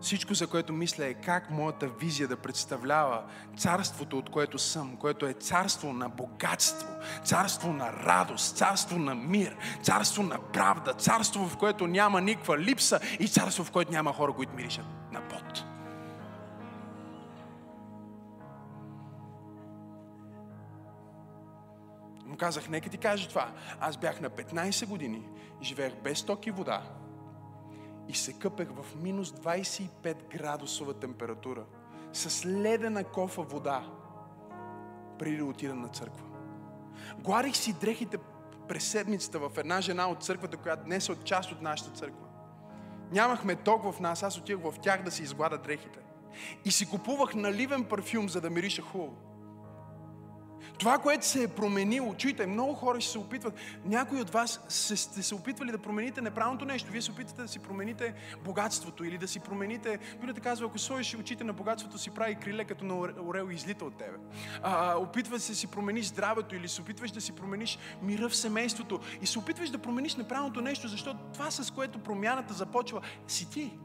Всичко, 0.00 0.34
за 0.34 0.46
което 0.46 0.72
мисля 0.72 1.06
е 1.06 1.14
как 1.14 1.50
моята 1.50 1.88
визия 1.88 2.28
да 2.28 2.36
представлява 2.36 3.22
царството, 3.56 4.18
от 4.18 4.30
което 4.30 4.58
съм, 4.58 4.96
което 4.96 5.26
е 5.26 5.32
царство 5.32 5.92
на 5.92 6.08
богатство, 6.08 6.88
царство 7.24 7.72
на 7.72 7.92
радост, 7.92 8.56
царство 8.56 8.98
на 8.98 9.14
мир, 9.14 9.56
царство 9.82 10.22
на 10.22 10.38
правда, 10.52 10.92
царство, 10.92 11.48
в 11.48 11.56
което 11.56 11.86
няма 11.86 12.20
никаква 12.20 12.58
липса 12.58 13.00
и 13.20 13.28
царство, 13.28 13.64
в 13.64 13.70
което 13.70 13.92
няма 13.92 14.12
хора, 14.12 14.32
които 14.32 14.54
миришат 14.54 14.84
на 15.12 15.20
пот. 15.28 15.71
Му 22.32 22.38
казах, 22.38 22.68
нека 22.68 22.90
ти 22.90 22.98
кажа 22.98 23.28
това. 23.28 23.52
Аз 23.80 23.96
бях 23.96 24.20
на 24.20 24.30
15 24.30 24.86
години, 24.86 25.28
живеех 25.62 25.94
без 25.94 26.22
ток 26.22 26.46
и 26.46 26.50
вода 26.50 26.82
и 28.08 28.14
се 28.14 28.32
къпех 28.32 28.68
в 28.70 28.96
минус 29.02 29.32
25 29.32 30.38
градусова 30.38 30.94
температура 30.94 31.64
с 32.12 32.46
ледена 32.46 33.04
кофа 33.04 33.42
вода 33.42 33.84
преди 35.18 35.36
да 35.36 35.44
отида 35.44 35.74
на 35.74 35.88
църква. 35.88 36.24
Гладих 37.18 37.56
си 37.56 37.72
дрехите 37.72 38.18
през 38.68 38.84
седмицата 38.84 39.38
в 39.38 39.50
една 39.56 39.80
жена 39.80 40.06
от 40.08 40.24
църквата, 40.24 40.56
която 40.56 40.84
днес 40.84 41.08
е 41.08 41.12
от 41.12 41.24
част 41.24 41.52
от 41.52 41.62
нашата 41.62 41.90
църква. 41.90 42.26
Нямахме 43.12 43.56
ток 43.56 43.92
в 43.92 44.00
нас, 44.00 44.22
аз 44.22 44.38
отивах 44.38 44.74
в 44.74 44.78
тях 44.78 45.02
да 45.02 45.10
си 45.10 45.22
изглада 45.22 45.58
дрехите. 45.58 45.98
И 46.64 46.70
си 46.70 46.90
купувах 46.90 47.34
наливен 47.34 47.84
парфюм, 47.84 48.28
за 48.28 48.40
да 48.40 48.50
мириша 48.50 48.82
хубаво. 48.82 49.16
Това, 50.78 50.98
което 50.98 51.26
се 51.26 51.42
е 51.42 51.48
променило, 51.48 52.14
чуйте, 52.14 52.46
много 52.46 52.74
хора 52.74 53.00
ще 53.00 53.12
се 53.12 53.18
опитват, 53.18 53.54
някои 53.84 54.20
от 54.20 54.30
вас 54.30 54.60
се, 54.68 54.96
сте 54.96 55.22
се 55.22 55.34
опитвали 55.34 55.70
да 55.70 55.78
промените 55.78 56.20
неправилното 56.20 56.64
нещо. 56.64 56.92
Вие 56.92 57.02
се 57.02 57.10
опитвате 57.10 57.42
да 57.42 57.48
си 57.48 57.58
промените 57.58 58.14
богатството 58.44 59.04
или 59.04 59.18
да 59.18 59.28
си 59.28 59.40
промените, 59.40 59.98
Библията 60.12 60.40
казва, 60.40 60.66
ако 60.66 60.78
сложиш 60.78 61.14
очите 61.14 61.44
на 61.44 61.52
богатството 61.52 61.98
си 61.98 62.10
прави 62.10 62.34
криле 62.34 62.64
като 62.64 62.84
на 62.84 62.94
орел 62.98 63.48
и 63.50 63.54
излита 63.54 63.84
от 63.84 63.98
тебе. 63.98 64.16
А, 64.62 64.96
опитваш 64.96 65.42
се 65.42 65.52
да 65.52 65.56
си 65.56 65.66
промениш 65.66 66.06
здравето 66.06 66.56
или 66.56 66.68
се 66.68 66.80
опитваш 66.80 67.10
да 67.10 67.20
си 67.20 67.32
промениш 67.32 67.78
мира 68.02 68.28
в 68.28 68.36
семейството 68.36 69.00
и 69.22 69.26
се 69.26 69.38
опитваш 69.38 69.70
да 69.70 69.78
промениш 69.78 70.16
неправилното 70.16 70.60
нещо, 70.60 70.88
защото 70.88 71.18
това 71.32 71.50
с 71.50 71.70
което 71.70 71.98
промяната 71.98 72.54
започва 72.54 73.00
си 73.28 73.50
ти. 73.50 73.78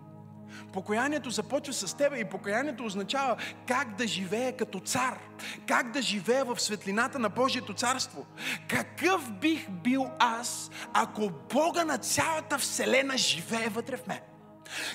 Покаянието 0.74 1.30
започва 1.30 1.74
с 1.74 1.98
тебе 1.98 2.20
и 2.20 2.26
покаянието 2.26 2.86
означава 2.86 3.38
как 3.68 3.96
да 3.96 4.08
живее 4.08 4.52
като 4.52 4.80
цар, 4.80 5.20
как 5.68 5.92
да 5.92 6.02
живее 6.02 6.44
в 6.44 6.60
светлината 6.60 7.20
на 7.20 7.30
Божието 7.30 7.74
царство. 7.74 8.26
Какъв 8.68 9.32
бих 9.32 9.70
бил 9.70 10.06
аз, 10.20 10.72
ако 10.94 11.32
Бога 11.54 11.86
на 11.86 11.98
цялата 11.98 12.58
вселена 12.58 13.18
живее 13.18 13.70
вътре 13.70 13.98
в 13.98 14.08
мен? 14.08 14.20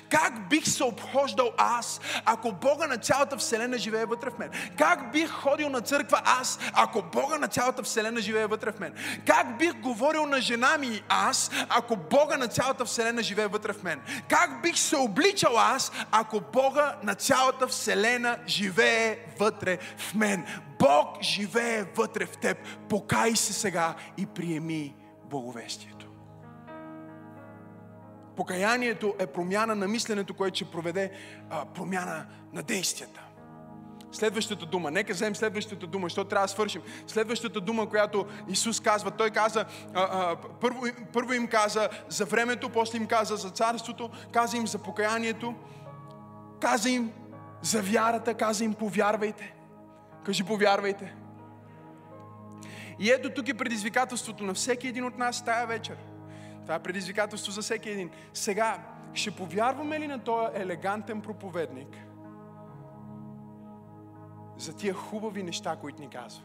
Как 0.09 0.49
бих 0.49 0.67
се 0.69 0.85
обхождал 0.85 1.51
аз, 1.57 2.01
ако 2.25 2.53
Бога 2.53 2.87
на 2.87 2.97
цялата 2.97 3.37
Вселена 3.37 3.79
живее 3.79 4.05
вътре 4.05 4.31
в 4.31 4.39
мен? 4.39 4.51
Как 4.79 5.13
бих 5.13 5.31
ходил 5.31 5.69
на 5.69 5.81
църква 5.81 6.21
аз, 6.25 6.59
ако 6.73 7.03
Бога 7.03 7.39
на 7.39 7.49
цялата 7.49 7.83
Вселена 7.83 8.21
живее 8.21 8.47
вътре 8.47 8.73
в 8.73 8.81
мен? 8.81 8.95
Как 9.27 9.59
бих 9.59 9.75
говорил 9.75 10.27
на 10.27 10.41
жена 10.41 10.79
ми 10.79 11.03
аз, 11.09 11.51
ако 11.69 11.97
Бога 11.97 12.37
на 12.37 12.49
цялата 12.49 12.85
Вселена 12.85 13.23
живее 13.23 13.47
вътре 13.47 13.73
в 13.73 13.83
мен? 13.83 14.01
Как 14.29 14.63
бих 14.63 14.79
се 14.79 14.97
обличал 14.97 15.59
аз, 15.59 15.93
ако 16.11 16.41
Бога 16.41 16.97
на 17.03 17.15
цялата 17.15 17.67
Вселена 17.67 18.39
живее 18.47 19.19
вътре 19.39 19.79
в 19.99 20.15
мен? 20.15 20.47
Бог 20.79 21.23
живее 21.23 21.85
вътре 21.97 22.27
в 22.27 22.37
теб. 22.37 22.59
Покай 22.89 23.37
се 23.37 23.53
сега 23.53 23.95
и 24.19 24.27
приеми 24.27 24.95
благовестието. 25.31 25.92
Покаянието 28.37 29.15
е 29.19 29.27
промяна 29.27 29.75
на 29.75 29.89
мисленето, 29.89 30.35
което 30.35 30.57
ще 30.57 30.65
проведе 30.65 31.11
а, 31.51 31.65
промяна 31.65 32.27
на 32.53 32.63
действията. 32.63 33.21
Следващата 34.13 34.67
дума, 34.67 34.91
нека 34.91 35.13
вземем 35.13 35.37
следващата 35.37 35.87
дума, 35.87 36.07
защото 36.07 36.29
трябва 36.29 36.47
да 36.47 36.53
свършим. 36.53 36.83
Следващата 37.07 37.61
дума, 37.61 37.89
която 37.89 38.27
Исус 38.49 38.81
казва, 38.81 39.11
Той 39.11 39.31
каза, 39.31 39.65
а, 39.95 40.03
а, 40.03 40.37
първо, 40.61 40.87
първо 41.13 41.33
им 41.33 41.47
каза 41.47 41.89
за 42.09 42.25
времето, 42.25 42.69
после 42.69 42.99
им 42.99 43.07
каза 43.07 43.37
за 43.37 43.51
царството, 43.51 44.11
каза 44.33 44.57
им 44.57 44.67
за 44.67 44.79
покаянието, 44.79 45.55
каза 46.61 46.91
им 46.91 47.13
за 47.63 47.83
вярата, 47.83 48.35
каза 48.35 48.65
им 48.65 48.75
повярвайте. 48.75 49.55
Кажи 50.25 50.45
повярвайте. 50.45 51.15
И 52.99 53.11
ето 53.11 53.31
тук 53.31 53.49
е 53.49 53.55
предизвикателството 53.55 54.45
на 54.45 54.55
всеки 54.55 54.89
един 54.89 55.05
от 55.05 55.19
нас 55.19 55.45
тая 55.45 55.67
вечер– 55.67 55.97
това 56.63 56.75
е 56.75 56.83
предизвикателство 56.83 57.53
за 57.53 57.63
всеки 57.63 57.91
един. 57.91 58.11
Сега, 58.33 58.79
ще 59.15 59.31
повярваме 59.31 60.01
ли 60.01 60.07
на 60.07 60.19
този 60.19 60.49
елегантен 60.55 61.21
проповедник 61.21 61.97
за 64.57 64.77
тия 64.77 64.95
хубави 64.95 65.43
неща, 65.43 65.77
които 65.77 66.01
ни 66.01 66.09
казва? 66.09 66.43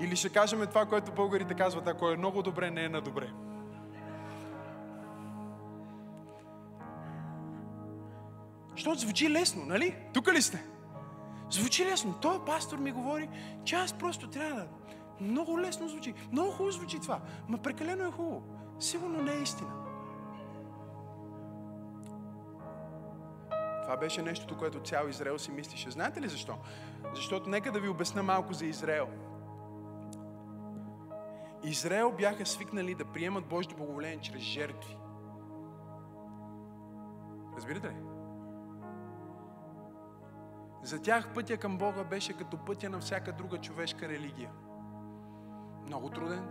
Или 0.00 0.16
ще 0.16 0.28
кажем 0.28 0.66
това, 0.66 0.86
което 0.86 1.12
българите 1.12 1.54
казват, 1.54 1.88
ако 1.88 2.10
е 2.10 2.16
много 2.16 2.42
добре, 2.42 2.70
не 2.70 2.84
е 2.84 2.88
на 2.88 3.00
добре. 3.00 3.30
Защото 8.72 9.00
звучи 9.00 9.30
лесно, 9.30 9.64
нали? 9.64 9.96
Тук 10.12 10.32
ли 10.32 10.42
сте? 10.42 10.64
Звучи 11.50 11.84
лесно. 11.84 12.14
Той 12.22 12.44
пастор 12.44 12.78
ми 12.78 12.92
говори, 12.92 13.28
че 13.64 13.76
аз 13.76 13.92
просто 13.92 14.28
трябва 14.28 14.54
да 14.54 14.66
много 15.20 15.60
лесно 15.60 15.88
звучи. 15.88 16.14
Много 16.32 16.50
хубаво 16.50 16.70
звучи 16.70 17.00
това. 17.00 17.20
Ма 17.48 17.58
прекалено 17.58 18.04
е 18.04 18.10
хубаво. 18.10 18.42
Сигурно 18.78 19.22
не 19.22 19.32
е 19.32 19.42
истина. 19.42 19.70
Това 23.82 23.96
беше 23.96 24.22
нещото, 24.22 24.56
което 24.56 24.80
цял 24.80 25.08
Израел 25.08 25.38
си 25.38 25.50
мислише. 25.50 25.90
Знаете 25.90 26.20
ли 26.20 26.28
защо? 26.28 26.58
Защото 27.14 27.50
нека 27.50 27.72
да 27.72 27.80
ви 27.80 27.88
обясна 27.88 28.22
малко 28.22 28.52
за 28.52 28.66
Израел. 28.66 29.08
Израел 31.64 32.12
бяха 32.12 32.46
свикнали 32.46 32.94
да 32.94 33.04
приемат 33.04 33.46
Божието 33.46 33.76
благоволение 33.76 34.20
чрез 34.20 34.42
жертви. 34.42 34.96
Разбирате 37.56 37.88
ли? 37.88 37.96
За 40.82 41.02
тях 41.02 41.34
пътя 41.34 41.56
към 41.56 41.78
Бога 41.78 42.04
беше 42.04 42.32
като 42.32 42.56
пътя 42.56 42.90
на 42.90 43.00
всяка 43.00 43.32
друга 43.32 43.58
човешка 43.58 44.08
религия 44.08 44.50
много 45.86 46.10
труден. 46.10 46.48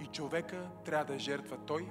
И 0.00 0.06
човека 0.06 0.70
трябва 0.84 1.04
да 1.04 1.14
е 1.14 1.18
жертва 1.18 1.58
той. 1.66 1.90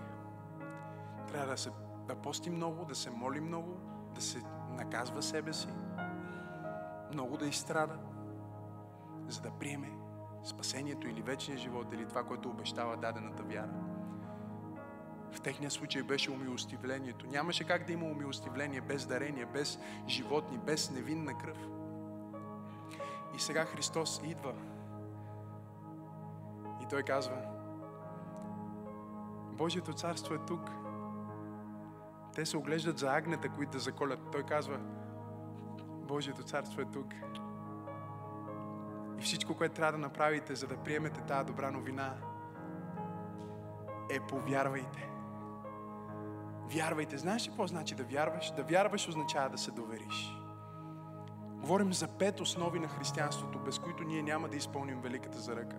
Трябва 1.27 1.47
да, 1.47 1.57
се, 1.57 1.71
да 2.07 2.15
пости 2.15 2.49
много, 2.49 2.85
да 2.85 2.95
се 2.95 3.09
моли 3.09 3.39
много, 3.39 3.77
да 4.15 4.21
се 4.21 4.43
наказва 4.69 5.21
себе 5.21 5.53
си. 5.53 5.67
Много 7.13 7.37
да 7.37 7.47
изстрада, 7.47 7.99
за 9.27 9.41
да 9.41 9.51
приеме 9.51 9.91
спасението 10.43 11.07
или 11.07 11.21
вечния 11.21 11.57
живот, 11.57 11.87
или 11.93 12.07
това, 12.07 12.23
което 12.23 12.49
обещава 12.49 12.97
дадената 12.97 13.43
вяра. 13.43 13.73
В 15.31 15.41
техния 15.41 15.71
случай 15.71 16.03
беше 16.03 16.31
умилостивлението. 16.31 17.27
Нямаше 17.27 17.63
как 17.63 17.87
да 17.87 17.93
има 17.93 18.05
умилостивление 18.05 18.81
без 18.81 19.05
дарение, 19.05 19.45
без 19.45 19.79
животни, 20.07 20.57
без 20.57 20.91
невинна 20.91 21.37
кръв. 21.37 21.57
И 23.35 23.39
сега 23.39 23.65
Христос 23.65 24.21
идва 24.23 24.53
той 26.89 27.03
казва, 27.03 27.37
Божието 29.51 29.93
царство 29.93 30.33
е 30.33 30.45
тук. 30.47 30.71
Те 32.35 32.45
се 32.45 32.57
оглеждат 32.57 32.97
за 32.97 33.13
агнета, 33.13 33.49
които 33.49 33.71
да 33.71 33.79
заколят. 33.79 34.19
Той 34.31 34.43
казва, 34.43 34.79
Божието 36.07 36.43
царство 36.43 36.81
е 36.81 36.85
тук. 36.85 37.13
И 39.19 39.21
всичко, 39.21 39.55
което 39.57 39.75
трябва 39.75 39.91
да 39.91 39.97
направите, 39.97 40.55
за 40.55 40.67
да 40.67 40.77
приемете 40.77 41.21
тази 41.21 41.45
добра 41.45 41.71
новина, 41.71 42.15
е 44.09 44.19
повярвайте. 44.19 45.09
Вярвайте. 46.73 47.17
Знаеш 47.17 47.45
ли 47.45 47.49
какво 47.49 47.67
значи 47.67 47.95
да 47.95 48.03
вярваш? 48.03 48.51
Да 48.55 48.63
вярваш 48.63 49.07
означава 49.07 49.49
да 49.49 49.57
се 49.57 49.71
довериш. 49.71 50.35
Говорим 51.51 51.93
за 51.93 52.07
пет 52.07 52.39
основи 52.39 52.79
на 52.79 52.87
християнството, 52.87 53.59
без 53.59 53.79
които 53.79 54.03
ние 54.03 54.23
няма 54.23 54.49
да 54.49 54.57
изпълним 54.57 55.01
великата 55.01 55.39
заръка. 55.39 55.77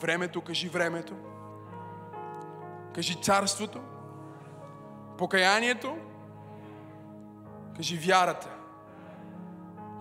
Времето, 0.00 0.40
кажи 0.40 0.68
времето. 0.68 1.14
Кажи 2.94 3.22
царството. 3.22 3.80
Покаянието. 5.18 5.96
Кажи 7.76 7.96
вярата. 7.96 8.56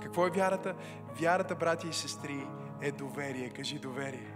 Какво 0.01 0.27
е 0.27 0.29
вярата? 0.29 0.75
Вярата, 1.21 1.55
брати 1.55 1.87
и 1.87 1.93
сестри, 1.93 2.47
е 2.81 2.91
доверие. 2.91 3.49
Кажи 3.49 3.79
доверие. 3.79 4.35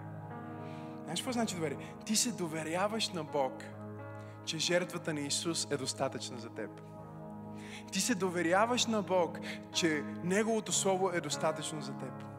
Знаеш 1.04 1.20
какво 1.20 1.32
значи 1.32 1.56
доверие? 1.56 1.96
Ти 2.06 2.16
се 2.16 2.32
доверяваш 2.32 3.10
на 3.10 3.24
Бог, 3.24 3.64
че 4.46 4.58
жертвата 4.58 5.14
на 5.14 5.20
Исус 5.20 5.68
е 5.72 5.78
достатъчна 5.78 6.40
за 6.40 6.50
теб. 6.50 6.70
Ти 7.92 8.02
се 8.02 8.16
доверяваш 8.16 8.86
на 8.86 9.02
Бог, 9.02 9.40
че 9.74 10.04
Неговото 10.24 10.72
Слово 10.72 11.10
е 11.10 11.22
достатъчно 11.22 11.82
за 11.82 11.94
теб. 11.94 12.33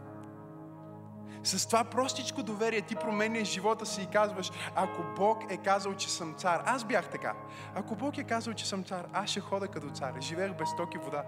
С 1.45 1.67
това 1.67 1.85
простичко 1.85 2.43
доверие 2.43 2.81
ти 2.81 2.97
променяш 2.97 3.49
живота 3.49 3.87
си 3.87 4.03
и 4.03 4.07
казваш, 4.07 4.51
ако 4.75 5.03
Бог 5.17 5.53
е 5.53 5.57
казал, 5.57 5.95
че 5.95 6.11
съм 6.11 6.35
цар, 6.39 6.63
аз 6.67 6.85
бях 6.85 7.11
така. 7.11 7.35
Ако 7.75 7.97
Бог 7.97 8.19
е 8.19 8.25
казал, 8.25 8.55
че 8.55 8.69
съм 8.69 8.85
цар, 8.85 9.07
аз 9.13 9.31
ще 9.31 9.41
хода 9.41 9.69
като 9.69 9.91
цар. 9.91 10.15
Живеех 10.21 10.53
без 10.53 10.77
ток 10.77 10.95
и 10.95 10.99
вода. 10.99 11.23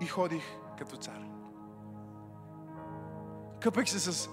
И 0.00 0.06
ходих 0.06 0.44
като 0.78 0.96
цар. 0.96 1.28
Къпех 3.60 3.88
се 3.88 3.98
с 3.98 4.28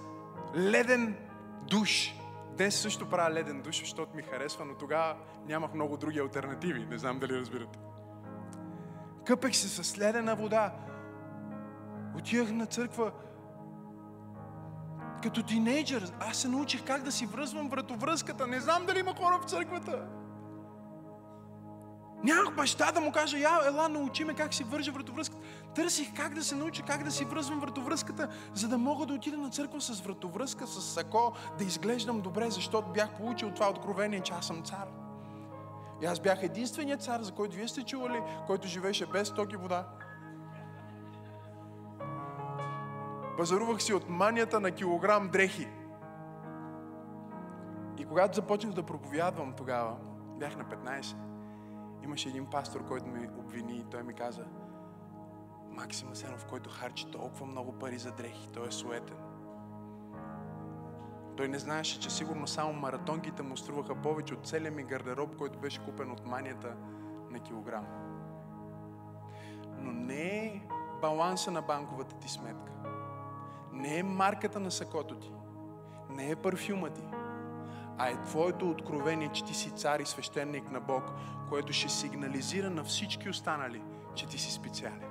леден 0.56 1.16
душ. 1.68 2.14
Днес 2.56 2.80
също 2.80 3.10
правя 3.10 3.34
леден 3.34 3.62
душ, 3.62 3.80
защото 3.80 4.16
ми 4.16 4.22
харесва, 4.22 4.64
но 4.64 4.74
тогава 4.74 5.16
нямах 5.46 5.74
много 5.74 5.96
други 5.96 6.18
альтернативи. 6.18 6.86
Не 6.86 6.98
знам 6.98 7.18
дали 7.18 7.40
разбирате. 7.40 7.78
Къпех 9.26 9.56
се 9.56 9.68
с 9.68 9.98
ледена 9.98 10.36
вода, 10.36 10.72
Отивах 12.16 12.52
на 12.52 12.66
църква 12.66 13.12
като 15.22 15.42
тинейджър. 15.42 16.12
Аз 16.20 16.36
се 16.36 16.48
научих 16.48 16.84
как 16.84 17.02
да 17.02 17.12
си 17.12 17.26
връзвам 17.26 17.68
вратовръзката. 17.68 18.46
Не 18.46 18.60
знам 18.60 18.86
дали 18.86 18.98
има 18.98 19.14
хора 19.14 19.38
в 19.42 19.50
църквата. 19.50 20.06
Нямах 22.24 22.54
баща 22.54 22.92
да 22.92 23.00
му 23.00 23.12
кажа, 23.12 23.38
я, 23.38 23.58
ела, 23.66 23.88
научи 23.88 24.24
ме 24.24 24.34
как 24.34 24.54
си 24.54 24.64
вържа 24.64 24.92
вратовръзката. 24.92 25.42
Търсих 25.74 26.14
как 26.14 26.34
да 26.34 26.44
се 26.44 26.54
науча, 26.54 26.82
как 26.82 27.04
да 27.04 27.10
си 27.10 27.24
връзвам 27.24 27.60
вратовръзката, 27.60 28.28
за 28.54 28.68
да 28.68 28.78
мога 28.78 29.06
да 29.06 29.14
отида 29.14 29.36
на 29.36 29.50
църква 29.50 29.80
с 29.80 30.00
вратовръзка, 30.00 30.66
с 30.66 30.82
сако, 30.82 31.32
да 31.58 31.64
изглеждам 31.64 32.20
добре, 32.20 32.50
защото 32.50 32.92
бях 32.92 33.16
получил 33.16 33.50
това 33.50 33.70
откровение, 33.70 34.20
че 34.20 34.32
аз 34.32 34.46
съм 34.46 34.62
цар. 34.62 34.86
И 36.02 36.06
аз 36.06 36.20
бях 36.20 36.42
единственият 36.42 37.02
цар, 37.02 37.20
за 37.22 37.32
който 37.32 37.56
вие 37.56 37.68
сте 37.68 37.82
чували, 37.82 38.22
който 38.46 38.68
живееше 38.68 39.06
без 39.06 39.30
токи 39.30 39.56
вода. 39.56 39.86
Пазарувах 43.36 43.82
си 43.82 43.94
от 43.94 44.08
манията 44.08 44.60
на 44.60 44.70
килограм 44.70 45.28
дрехи. 45.28 45.68
И 47.98 48.04
когато 48.04 48.36
започнах 48.36 48.72
да 48.72 48.82
проповядвам 48.82 49.52
тогава, 49.52 49.96
бях 50.38 50.56
на 50.56 50.64
15, 50.64 51.16
имаше 52.04 52.28
един 52.28 52.46
пастор, 52.46 52.86
който 52.88 53.06
ме 53.06 53.30
обвини 53.38 53.76
и 53.76 53.84
той 53.90 54.02
ми 54.02 54.14
каза, 54.14 54.44
Максим 55.70 56.12
Асенов, 56.12 56.44
който 56.44 56.70
харчи 56.70 57.10
толкова 57.10 57.46
много 57.46 57.72
пари 57.72 57.98
за 57.98 58.12
дрехи, 58.12 58.48
той 58.54 58.68
е 58.68 58.70
суетен. 58.70 59.16
Той 61.36 61.48
не 61.48 61.58
знаеше, 61.58 62.00
че 62.00 62.10
сигурно 62.10 62.46
само 62.46 62.72
маратонките 62.72 63.42
му 63.42 63.56
струваха 63.56 63.94
повече 63.94 64.34
от 64.34 64.46
целия 64.46 64.72
ми 64.72 64.82
гардероб, 64.82 65.36
който 65.36 65.58
беше 65.58 65.84
купен 65.84 66.10
от 66.10 66.26
манията 66.26 66.76
на 67.30 67.38
килограм. 67.38 67.86
Но 69.78 69.92
не 69.92 70.46
е 70.46 70.62
баланса 71.00 71.50
на 71.50 71.62
банковата 71.62 72.16
ти 72.16 72.28
сметка. 72.28 72.72
Не 73.76 73.98
е 73.98 74.02
марката 74.02 74.60
на 74.60 74.70
сакото 74.70 75.14
ти. 75.14 75.32
Не 76.10 76.30
е 76.30 76.36
парфюма 76.36 76.90
ти. 76.90 77.02
А 77.98 78.08
е 78.08 78.22
твоето 78.22 78.70
откровение, 78.70 79.30
че 79.32 79.44
ти 79.44 79.54
си 79.54 79.70
цар 79.70 80.00
и 80.00 80.06
свещеник 80.06 80.70
на 80.70 80.80
Бог, 80.80 81.04
което 81.48 81.72
ще 81.72 81.88
сигнализира 81.88 82.70
на 82.70 82.84
всички 82.84 83.28
останали, 83.28 83.82
че 84.14 84.26
ти 84.26 84.38
си 84.38 84.52
специален. 84.52 85.10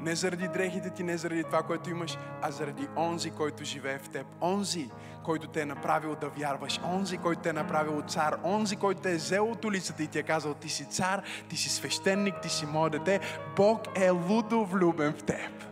Не 0.00 0.14
заради 0.14 0.48
дрехите 0.48 0.90
ти, 0.90 1.02
не 1.02 1.18
заради 1.18 1.44
това, 1.44 1.62
което 1.62 1.90
имаш, 1.90 2.18
а 2.42 2.50
заради 2.50 2.88
онзи, 2.96 3.30
който 3.30 3.64
живее 3.64 3.98
в 3.98 4.08
теб. 4.08 4.26
Онзи, 4.42 4.90
който 5.24 5.48
те 5.48 5.60
е 5.60 5.66
направил 5.66 6.16
да 6.20 6.28
вярваш. 6.28 6.80
Онзи, 6.84 7.18
който 7.18 7.42
те 7.42 7.48
е 7.48 7.52
направил 7.52 8.02
цар. 8.02 8.38
Онзи, 8.44 8.76
който 8.76 9.00
те 9.00 9.12
е 9.12 9.16
взел 9.16 9.50
от 9.50 9.64
улицата 9.64 10.02
и 10.02 10.06
ти 10.06 10.18
е 10.18 10.22
казал, 10.22 10.54
ти 10.54 10.68
си 10.68 10.84
цар, 10.84 11.22
ти 11.48 11.56
си 11.56 11.68
свещеник, 11.68 12.34
ти 12.42 12.48
си 12.48 12.66
мое 12.66 12.90
дете. 12.90 13.20
Бог 13.56 13.80
е 13.94 14.10
лудо 14.10 14.64
влюбен 14.64 15.12
в 15.12 15.22
теб. 15.22 15.69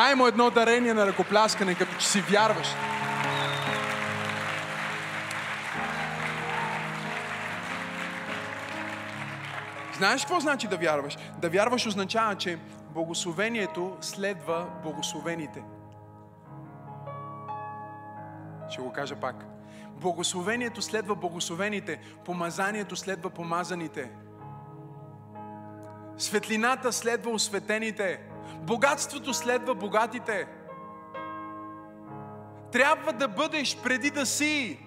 Дай 0.00 0.14
му 0.14 0.26
едно 0.26 0.50
дарение 0.50 0.94
на 0.94 1.06
ръкопляскане, 1.06 1.74
като 1.74 1.96
че 1.98 2.06
си 2.06 2.20
вярваш. 2.20 2.66
Знаеш 9.96 10.20
какво 10.20 10.40
значи 10.40 10.68
да 10.68 10.76
вярваш? 10.76 11.16
Да 11.38 11.50
вярваш 11.50 11.86
означава, 11.86 12.34
че 12.34 12.58
благословението 12.90 13.96
следва 14.00 14.66
благословените. 14.82 15.62
Ще 18.70 18.82
го 18.82 18.92
кажа 18.92 19.16
пак. 19.16 19.44
Благословението 19.88 20.82
следва 20.82 21.14
благословените, 21.14 22.00
помазанието 22.24 22.96
следва 22.96 23.30
помазаните. 23.30 24.10
Светлината 26.18 26.92
следва 26.92 27.30
осветените. 27.30 28.29
Богатството 28.62 29.34
следва 29.34 29.74
богатите. 29.74 30.48
Трябва 32.72 33.12
да 33.12 33.28
бъдеш 33.28 33.76
преди 33.76 34.10
да 34.10 34.26
си. 34.26 34.78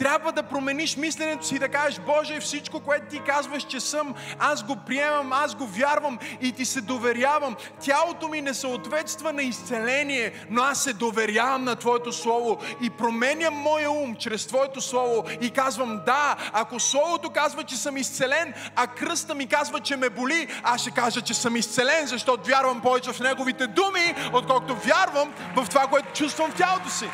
Трябва 0.00 0.32
да 0.32 0.42
промениш 0.42 0.96
мисленето 0.96 1.46
си 1.46 1.54
и 1.54 1.58
да 1.58 1.68
кажеш, 1.68 2.00
Боже, 2.06 2.40
всичко, 2.40 2.80
което 2.80 3.06
ти 3.06 3.20
казваш, 3.26 3.62
че 3.62 3.80
съм, 3.80 4.14
аз 4.38 4.62
го 4.62 4.76
приемам, 4.86 5.32
аз 5.32 5.54
го 5.54 5.66
вярвам 5.66 6.18
и 6.40 6.52
ти 6.52 6.64
се 6.64 6.80
доверявам. 6.80 7.56
Тялото 7.84 8.28
ми 8.28 8.40
не 8.40 8.54
съответства 8.54 9.32
на 9.32 9.42
изцеление, 9.42 10.32
но 10.50 10.62
аз 10.62 10.82
се 10.82 10.92
доверявам 10.92 11.64
на 11.64 11.76
Твоето 11.76 12.12
Слово 12.12 12.58
и 12.82 12.90
променям 12.90 13.54
моя 13.54 13.90
ум 13.90 14.16
чрез 14.16 14.46
Твоето 14.46 14.80
Слово 14.80 15.24
и 15.40 15.50
казвам, 15.50 16.00
да, 16.06 16.36
ако 16.52 16.80
Словото 16.80 17.30
казва, 17.30 17.64
че 17.64 17.76
съм 17.76 17.96
изцелен, 17.96 18.54
а 18.76 18.86
кръста 18.86 19.34
ми 19.34 19.46
казва, 19.46 19.80
че 19.80 19.96
ме 19.96 20.10
боли, 20.10 20.48
аз 20.62 20.80
ще 20.80 20.90
кажа, 20.90 21.20
че 21.20 21.34
съм 21.34 21.56
изцелен, 21.56 22.06
защото 22.06 22.48
вярвам 22.48 22.80
повече 22.80 23.12
в 23.12 23.20
Неговите 23.20 23.66
думи, 23.66 24.14
отколкото 24.32 24.74
вярвам 24.74 25.32
в 25.56 25.68
това, 25.68 25.86
което 25.86 26.12
чувствам 26.12 26.50
в 26.50 26.56
тялото 26.56 26.90
си. 26.90 27.06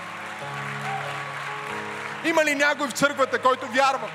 Има 2.29 2.45
ли 2.45 2.55
някой 2.55 2.89
в 2.89 2.93
църквата, 2.93 3.43
който 3.43 3.67
вярва? 3.67 4.11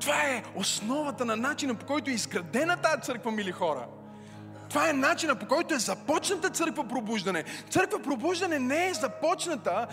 Това 0.00 0.22
е 0.22 0.42
основата 0.54 1.24
на 1.24 1.36
начина, 1.36 1.74
по 1.74 1.86
който 1.86 2.10
е 2.10 2.14
изградена 2.14 2.76
тази 2.76 3.02
църква, 3.02 3.30
мили 3.30 3.52
хора. 3.52 3.86
Това 4.68 4.90
е 4.90 4.92
начина 4.92 5.34
по 5.34 5.46
който 5.46 5.74
е 5.74 5.78
започната 5.78 6.50
църква 6.50 6.88
пробуждане. 6.88 7.44
Църква 7.70 8.02
пробуждане 8.02 8.58
не 8.58 8.88
е 8.88 8.94
започната 8.94 9.86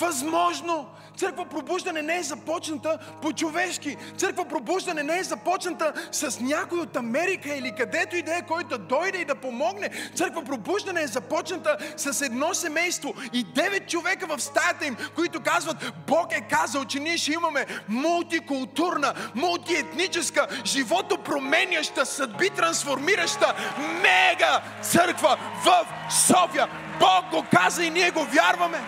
възможно. 0.00 0.86
Църква 1.16 1.44
пробуждане 1.44 2.02
не 2.02 2.16
е 2.16 2.22
започната 2.22 2.98
по-човешки. 3.22 3.96
Църква 4.16 4.44
пробуждане 4.44 5.02
не 5.02 5.18
е 5.18 5.22
започната 5.22 5.92
с 6.12 6.40
някой 6.40 6.78
от 6.78 6.96
Америка 6.96 7.54
или 7.54 7.74
където 7.74 8.16
и 8.16 8.22
да 8.22 8.36
е, 8.36 8.46
който 8.46 8.68
да 8.68 8.78
дойде 8.78 9.18
и 9.18 9.24
да 9.24 9.34
помогне. 9.34 9.90
Църква 10.14 10.44
пробуждане 10.44 11.02
е 11.02 11.06
започната 11.06 11.76
с 11.96 12.22
едно 12.22 12.54
семейство 12.54 13.14
и 13.32 13.44
девет 13.44 13.88
човека 13.88 14.26
в 14.26 14.42
стаята 14.42 14.86
им, 14.86 14.96
които 15.14 15.40
казват, 15.40 15.92
Бог 16.06 16.32
е 16.32 16.40
казал, 16.40 16.84
че 16.84 17.00
ние 17.00 17.18
ще 17.18 17.32
имаме 17.32 17.66
мултикултурна, 17.88 19.14
мултиетническа, 19.34 20.46
живото 20.64 21.18
променяща, 21.18 22.06
съдби 22.06 22.50
трансформираща 22.50 23.54
мега 23.78 24.62
църква 24.82 25.38
в 25.64 25.86
София. 26.12 26.68
Бог 27.00 27.30
го 27.30 27.44
каза 27.56 27.84
и 27.84 27.90
ние 27.90 28.10
го 28.10 28.24
вярваме. 28.24 28.78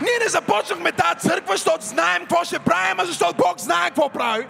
Ние 0.00 0.18
не 0.24 0.28
започнахме 0.28 0.92
тази 0.92 1.28
църква, 1.28 1.54
защото 1.54 1.84
знаем 1.84 2.22
какво 2.22 2.44
ще 2.44 2.58
правим, 2.58 3.00
а 3.00 3.04
защото 3.04 3.34
Бог 3.34 3.58
знае 3.58 3.88
какво 3.88 4.08
прави. 4.08 4.46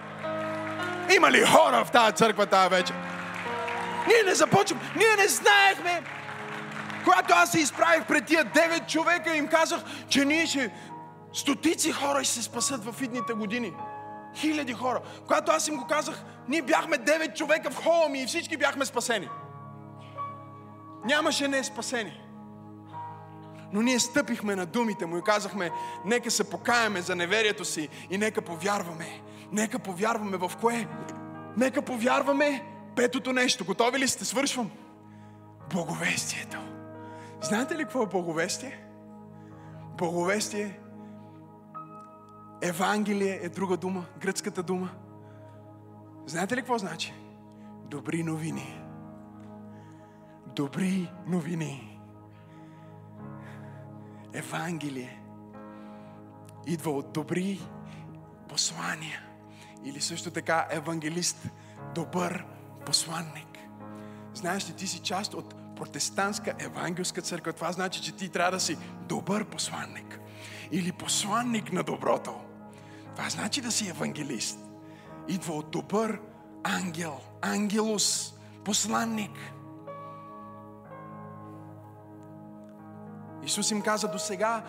Има 1.15 1.31
ли 1.31 1.45
хора 1.45 1.85
в 1.85 1.91
тази 1.91 2.15
църква 2.15 2.45
тази 2.45 2.69
вечер? 2.69 2.95
Ние 4.07 4.23
не 4.25 4.35
започваме, 4.35 4.81
ние 4.95 5.15
не 5.17 5.27
знаехме. 5.27 6.03
Когато 7.03 7.33
аз 7.33 7.51
се 7.51 7.59
изправих 7.59 8.05
пред 8.07 8.25
тия 8.25 8.43
девет 8.43 8.87
човека, 8.87 9.35
им 9.35 9.47
казах, 9.47 9.79
че 10.09 10.25
ние 10.25 10.45
ще... 10.45 10.73
Стотици 11.33 11.91
хора 11.91 12.23
ще 12.23 12.33
се 12.33 12.41
спасат 12.41 12.85
в 12.85 13.01
идните 13.01 13.33
години. 13.33 13.73
Хиляди 14.35 14.73
хора. 14.73 14.99
Когато 15.27 15.51
аз 15.51 15.67
им 15.67 15.77
го 15.77 15.87
казах, 15.87 16.23
ние 16.47 16.61
бяхме 16.61 16.97
девет 16.97 17.35
човека 17.35 17.69
в 17.71 17.83
хола 17.83 18.09
ми 18.09 18.21
и 18.21 18.25
всички 18.25 18.57
бяхме 18.57 18.85
спасени. 18.85 19.29
Нямаше 21.05 21.47
не 21.47 21.63
спасени. 21.63 22.21
Но 23.73 23.81
ние 23.81 23.99
стъпихме 23.99 24.55
на 24.55 24.65
думите 24.65 25.05
му 25.05 25.17
и 25.17 25.21
казахме, 25.21 25.71
нека 26.05 26.31
се 26.31 26.49
покаяме 26.49 27.01
за 27.01 27.15
неверието 27.15 27.65
си 27.65 27.89
и 28.09 28.17
нека 28.17 28.41
повярваме. 28.41 29.21
Нека 29.51 29.79
повярваме 29.79 30.37
в 30.37 30.51
кое? 30.61 30.87
Нека 31.57 31.81
повярваме 31.81 32.65
петото 32.95 33.33
нещо. 33.33 33.65
Готови 33.65 33.99
ли 33.99 34.07
сте? 34.07 34.25
Свършвам. 34.25 34.71
Благовестието. 35.73 36.57
Знаете 37.41 37.75
ли 37.75 37.83
какво 37.83 38.03
е 38.03 38.07
благовестие? 38.07 38.83
Благовестие 39.97 40.79
Евангелие 42.61 43.39
е 43.43 43.49
друга 43.49 43.77
дума, 43.77 44.05
гръцката 44.19 44.63
дума. 44.63 44.89
Знаете 46.25 46.55
ли 46.55 46.59
какво 46.59 46.77
значи? 46.77 47.13
Добри 47.85 48.23
новини. 48.23 48.81
Добри 50.55 51.11
новини. 51.27 51.90
Евангелие 54.33 55.21
идва 56.67 56.91
от 56.91 57.13
добри 57.13 57.61
послания. 58.49 59.21
Или 59.83 60.01
също 60.01 60.31
така 60.31 60.67
евангелист, 60.69 61.49
добър 61.95 62.45
посланник. 62.85 63.57
Знаеш 64.33 64.69
ли, 64.69 64.73
ти 64.73 64.87
си 64.87 64.99
част 64.99 65.33
от 65.33 65.75
протестантска 65.75 66.53
евангелска 66.59 67.21
църква. 67.21 67.53
Това 67.53 67.71
значи, 67.71 68.01
че 68.01 68.11
ти 68.11 68.29
трябва 68.29 68.51
да 68.51 68.59
си 68.59 68.77
добър 69.07 69.45
посланник. 69.45 70.19
Или 70.71 70.91
посланник 70.91 71.71
на 71.71 71.83
доброто. 71.83 72.35
Това 73.15 73.29
значи 73.29 73.61
да 73.61 73.71
си 73.71 73.89
евангелист. 73.89 74.59
Идва 75.27 75.53
от 75.53 75.71
добър 75.71 76.19
ангел, 76.63 77.19
ангелус, 77.41 78.33
посланник. 78.65 79.31
Исус 83.51 83.71
им 83.71 83.81
каза 83.81 84.07
до 84.07 84.19
сега, 84.19 84.63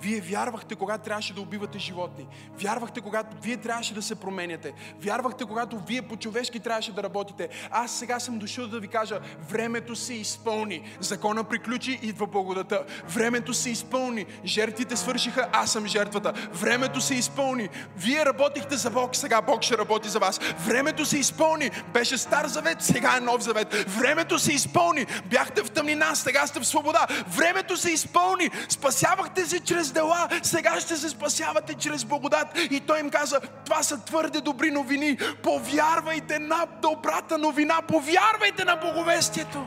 Вие 0.00 0.20
вярвахте, 0.20 0.74
когато 0.74 1.04
трябваше 1.04 1.34
да 1.34 1.40
убивате 1.40 1.78
животни. 1.78 2.26
Вярвахте, 2.58 3.00
когато 3.00 3.36
вие 3.42 3.56
трябваше 3.56 3.94
да 3.94 4.02
се 4.02 4.14
променяте. 4.14 4.72
Вярвахте, 5.00 5.44
когато 5.44 5.78
вие 5.78 6.02
по-човешки 6.02 6.60
трябваше 6.60 6.92
да 6.92 7.02
работите. 7.02 7.48
Аз 7.70 7.98
сега 7.98 8.20
съм 8.20 8.38
дошъл 8.38 8.66
да 8.66 8.80
ви 8.80 8.88
кажа, 8.88 9.20
времето 9.50 9.96
се 9.96 10.14
изпълни. 10.14 10.96
Закона 11.00 11.44
приключи, 11.44 11.98
идва 12.02 12.26
благодата. 12.26 12.84
Времето 13.08 13.54
се 13.54 13.70
изпълни. 13.70 14.26
Жертвите 14.44 14.96
свършиха, 14.96 15.48
аз 15.52 15.72
съм 15.72 15.86
жертвата. 15.86 16.32
Времето 16.52 17.00
се 17.00 17.14
изпълни. 17.14 17.68
Вие 17.96 18.24
работихте 18.24 18.76
за 18.76 18.90
Бог, 18.90 19.16
сега 19.16 19.42
Бог 19.42 19.62
ще 19.62 19.78
работи 19.78 20.08
за 20.08 20.18
вас. 20.18 20.40
Времето 20.66 21.04
се 21.04 21.18
изпълни. 21.18 21.70
Беше 21.92 22.18
стар 22.18 22.46
завет, 22.46 22.82
сега 22.82 23.16
е 23.16 23.20
нов 23.20 23.42
завет. 23.42 23.74
Времето 23.74 24.38
се 24.38 24.52
изпълни. 24.52 25.06
Бяхте 25.24 25.62
в 25.62 25.70
тъмнина, 25.70 26.14
сега 26.14 26.46
сте 26.46 26.60
в 26.60 26.66
свобода. 26.66 27.06
Времето 27.28 27.76
се 27.76 27.90
изпълни. 27.90 28.50
Спасявахте 28.68 29.46
се 29.46 29.60
чрез 29.60 29.83
дела, 29.92 30.28
сега 30.42 30.80
ще 30.80 30.96
се 30.96 31.08
спасявате 31.08 31.74
чрез 31.74 32.04
благодат. 32.04 32.46
И 32.70 32.80
той 32.80 33.00
им 33.00 33.10
каза, 33.10 33.40
това 33.64 33.82
са 33.82 34.04
твърде 34.04 34.40
добри 34.40 34.70
новини. 34.70 35.18
Повярвайте 35.42 36.38
на 36.38 36.66
добрата 36.82 37.38
новина, 37.38 37.82
повярвайте 37.88 38.64
на 38.64 38.76
благовестието. 38.76 39.66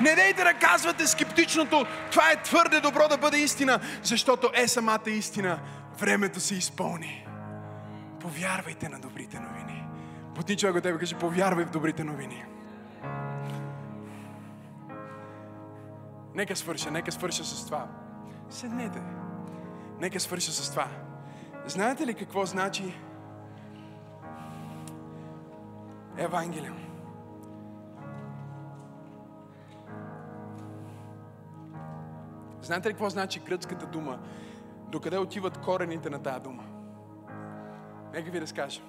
Не 0.00 0.14
дейте 0.14 0.44
да 0.44 0.54
казвате 0.54 1.06
скептичното, 1.06 1.86
това 2.10 2.30
е 2.30 2.42
твърде 2.42 2.80
добро 2.80 3.08
да 3.08 3.18
бъде 3.18 3.38
истина, 3.38 3.80
защото 4.02 4.50
е 4.54 4.68
самата 4.68 5.00
истина. 5.06 5.58
Времето 5.98 6.40
се 6.40 6.54
изпълни. 6.54 7.26
Повярвайте 8.20 8.88
на 8.88 9.00
добрите 9.00 9.40
новини. 9.40 9.84
Потни 10.34 10.56
човек 10.56 10.76
от 10.76 10.82
тебе 10.82 10.98
каже, 10.98 11.14
повярвай 11.14 11.64
в 11.64 11.70
добрите 11.70 12.04
новини. 12.04 12.44
Нека 16.34 16.56
свърша, 16.56 16.90
нека 16.90 17.12
свърша 17.12 17.44
с 17.44 17.66
това. 17.66 17.88
Седнете. 18.50 19.02
Нека 20.00 20.20
свърша 20.20 20.52
с 20.52 20.70
това. 20.70 20.88
Знаете 21.66 22.06
ли 22.06 22.14
какво 22.14 22.46
значи 22.46 22.94
Евангелием? 26.16 26.76
Знаете 32.62 32.88
ли 32.88 32.92
какво 32.92 33.10
значи 33.10 33.40
гръцката 33.40 33.86
дума? 33.86 34.18
Докъде 34.88 35.18
отиват 35.18 35.58
корените 35.58 36.10
на 36.10 36.22
тази 36.22 36.40
дума? 36.40 36.62
Нека 38.12 38.30
ви 38.30 38.40
разкажа. 38.40 38.80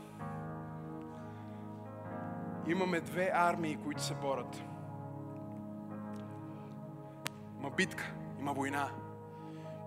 Имаме 2.67 3.01
две 3.01 3.31
армии, 3.33 3.77
които 3.83 4.03
се 4.03 4.13
борят. 4.13 4.72
Има 7.63 7.71
битка, 7.71 8.13
има 8.39 8.53
война 8.53 8.89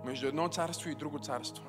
между 0.04 0.26
едно 0.26 0.48
царство 0.48 0.90
и 0.90 0.94
друго 0.94 1.18
царство. 1.18 1.64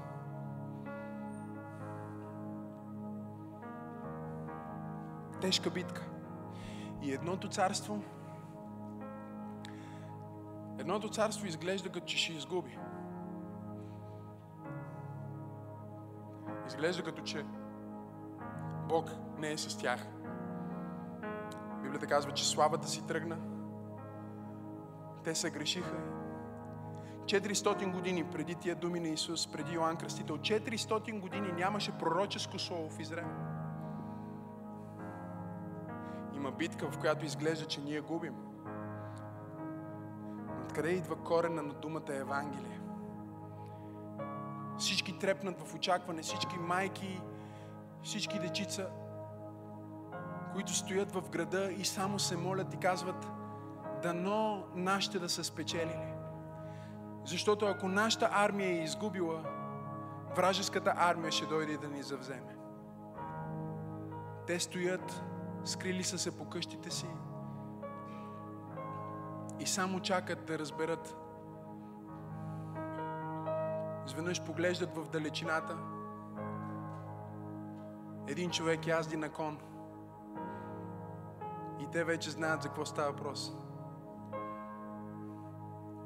Тежка 5.41 5.69
битка. 5.69 6.09
И 7.01 7.13
едното 7.13 7.49
царство 7.49 8.03
Едното 10.79 11.09
царство 11.09 11.47
изглежда 11.47 11.89
като 11.89 12.05
че 12.05 12.17
ще 12.17 12.33
изгуби. 12.33 12.77
Изглежда 16.67 17.03
като 17.03 17.21
че 17.21 17.45
Бог 18.89 19.11
не 19.37 19.51
е 19.51 19.57
с 19.57 19.77
тях. 19.77 20.07
Библията 21.81 22.07
казва, 22.07 22.31
че 22.31 22.47
славата 22.47 22.87
си 22.87 23.07
тръгна. 23.07 23.56
Те 25.27 25.35
се 25.35 25.49
грешиха. 25.49 25.95
400 27.25 27.91
години 27.91 28.23
преди 28.23 28.55
тия 28.55 28.75
думи 28.75 28.99
на 28.99 29.07
Исус, 29.07 29.47
преди 29.47 29.73
Йоанн 29.73 29.97
Кръстител, 29.97 30.37
400 30.37 31.19
години 31.19 31.51
нямаше 31.51 31.91
пророческо 31.91 32.59
слово 32.59 32.89
в 32.89 32.99
Израел. 32.99 33.27
Има 36.35 36.51
битка, 36.51 36.91
в 36.91 36.99
която 36.99 37.25
изглежда, 37.25 37.65
че 37.65 37.81
ние 37.81 38.01
губим. 38.01 38.35
Откъде 40.63 40.89
идва 40.89 41.15
корена 41.15 41.61
на 41.61 41.73
думата 41.73 42.09
Евангелие? 42.09 42.79
Всички 44.77 45.19
трепнат 45.19 45.61
в 45.61 45.75
очакване, 45.75 46.21
всички 46.21 46.57
майки, 46.59 47.21
всички 48.03 48.39
дечица, 48.39 48.89
които 50.53 50.73
стоят 50.73 51.11
в 51.11 51.29
града 51.29 51.71
и 51.71 51.85
само 51.85 52.19
се 52.19 52.37
молят 52.37 52.73
и 52.73 52.77
казват, 52.77 53.27
дано 54.01 54.63
нашите 54.75 55.19
да 55.19 55.29
са 55.29 55.43
спечелили. 55.43 56.13
Защото 57.23 57.65
ако 57.65 57.87
нашата 57.87 58.29
армия 58.31 58.69
е 58.69 58.83
изгубила, 58.83 59.43
вражеската 60.35 60.93
армия 60.95 61.31
ще 61.31 61.45
дойде 61.45 61.77
да 61.77 61.87
ни 61.87 62.03
завземе. 62.03 62.57
Те 64.47 64.59
стоят, 64.59 65.23
скрили 65.63 66.03
са 66.03 66.17
се 66.17 66.37
по 66.37 66.49
къщите 66.49 66.91
си 66.91 67.07
и 69.59 69.65
само 69.65 69.99
чакат 69.99 70.45
да 70.45 70.59
разберат. 70.59 71.17
Изведнъж 74.07 74.41
поглеждат 74.41 74.95
в 74.95 75.09
далечината. 75.09 75.77
Един 78.27 78.51
човек 78.51 78.87
язди 78.87 79.17
на 79.17 79.29
кон. 79.29 79.57
И 81.79 81.87
те 81.91 82.03
вече 82.03 82.29
знаят 82.29 82.61
за 82.61 82.67
какво 82.67 82.85
става 82.85 83.11
въпрос. 83.11 83.57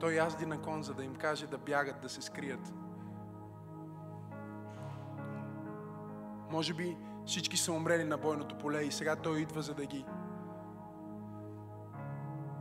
Той 0.01 0.13
язди 0.13 0.45
на 0.45 0.61
кон, 0.61 0.83
за 0.83 0.93
да 0.93 1.03
им 1.03 1.15
каже 1.15 1.47
да 1.47 1.57
бягат, 1.57 2.01
да 2.01 2.09
се 2.09 2.21
скрият. 2.21 2.73
Може 6.51 6.73
би 6.73 6.97
всички 7.25 7.57
са 7.57 7.71
умрели 7.71 8.03
на 8.03 8.17
бойното 8.17 8.57
поле 8.57 8.83
и 8.83 8.91
сега 8.91 9.15
той 9.15 9.39
идва, 9.39 9.61
за 9.61 9.73
да 9.73 9.85
ги 9.85 10.05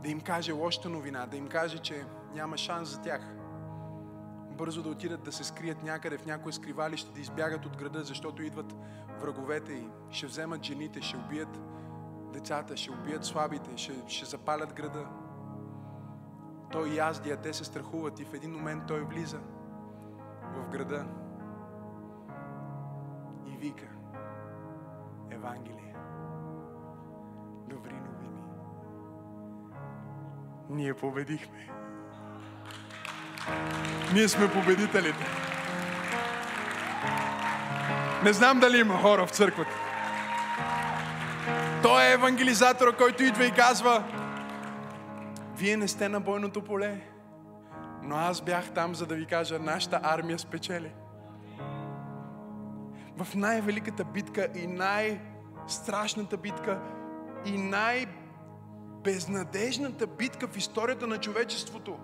да 0.03 0.09
им 0.09 0.21
каже 0.21 0.51
лошата 0.51 0.89
новина, 0.89 1.25
да 1.25 1.37
им 1.37 1.47
каже, 1.47 1.77
че 1.77 2.05
няма 2.33 2.57
шанс 2.57 2.89
за 2.89 3.01
тях. 3.01 3.21
Бързо 4.57 4.83
да 4.83 4.89
отидат 4.89 5.23
да 5.23 5.31
се 5.31 5.43
скрият 5.43 5.83
някъде 5.83 6.17
в 6.17 6.25
някое 6.25 6.51
скривалище, 6.51 7.11
да 7.11 7.19
избягат 7.19 7.65
от 7.65 7.77
града, 7.77 8.03
защото 8.03 8.43
идват 8.43 8.75
враговете 9.21 9.73
и 9.73 9.89
ще 10.09 10.25
вземат 10.25 10.63
жените, 10.63 11.01
ще 11.01 11.17
убият 11.17 11.61
децата, 12.33 12.77
ще 12.77 12.91
убият 12.91 13.25
слабите, 13.25 13.77
ще, 13.77 13.93
ще 14.07 14.25
запалят 14.25 14.73
града. 14.73 15.20
Той 16.71 16.89
язди, 16.89 17.31
а 17.31 17.37
те 17.37 17.53
се 17.53 17.63
страхуват 17.63 18.19
и 18.19 18.25
в 18.25 18.33
един 18.33 18.51
момент 18.51 18.83
той 18.87 19.01
влиза 19.01 19.39
в 20.55 20.69
града 20.69 21.05
и 23.47 23.57
вика 23.57 23.87
Евангелие. 25.31 25.95
Добри 27.69 27.93
новини. 27.93 28.43
Ние 30.69 30.93
победихме. 30.93 31.69
Ние 34.13 34.27
сме 34.27 34.51
победителите. 34.51 35.25
Не 38.23 38.33
знам 38.33 38.59
дали 38.59 38.79
има 38.79 38.97
хора 38.97 39.25
в 39.25 39.29
църквата. 39.29 39.71
Той 41.83 42.03
е 42.03 42.13
евангелизатора, 42.13 42.91
който 42.91 43.23
идва 43.23 43.45
и 43.45 43.51
казва, 43.51 44.03
вие 45.61 45.77
не 45.77 45.87
сте 45.87 46.09
на 46.09 46.19
бойното 46.19 46.63
поле, 46.63 47.01
но 48.03 48.15
аз 48.15 48.41
бях 48.41 48.71
там, 48.71 48.95
за 48.95 49.05
да 49.05 49.15
ви 49.15 49.25
кажа, 49.25 49.59
нашата 49.59 49.99
армия 50.03 50.39
спечели. 50.39 50.93
В 53.17 53.27
най-великата 53.35 54.03
битка 54.03 54.47
и 54.55 54.67
най-страшната 54.67 56.37
битка 56.37 56.81
и 57.45 57.57
най-безнадежната 57.57 60.07
битка 60.07 60.47
в 60.47 60.57
историята 60.57 61.07
на 61.07 61.17
човечеството. 61.17 61.99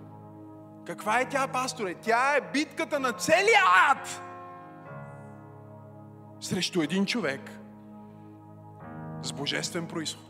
Каква 0.86 1.20
е 1.20 1.28
тя, 1.28 1.48
пасторе? 1.48 1.94
Тя 1.94 2.36
е 2.36 2.50
битката 2.52 3.00
на 3.00 3.12
целия 3.12 3.62
ад 3.90 4.22
срещу 6.40 6.82
един 6.82 7.06
човек 7.06 7.40
с 9.22 9.32
божествен 9.32 9.86
происход. 9.86 10.27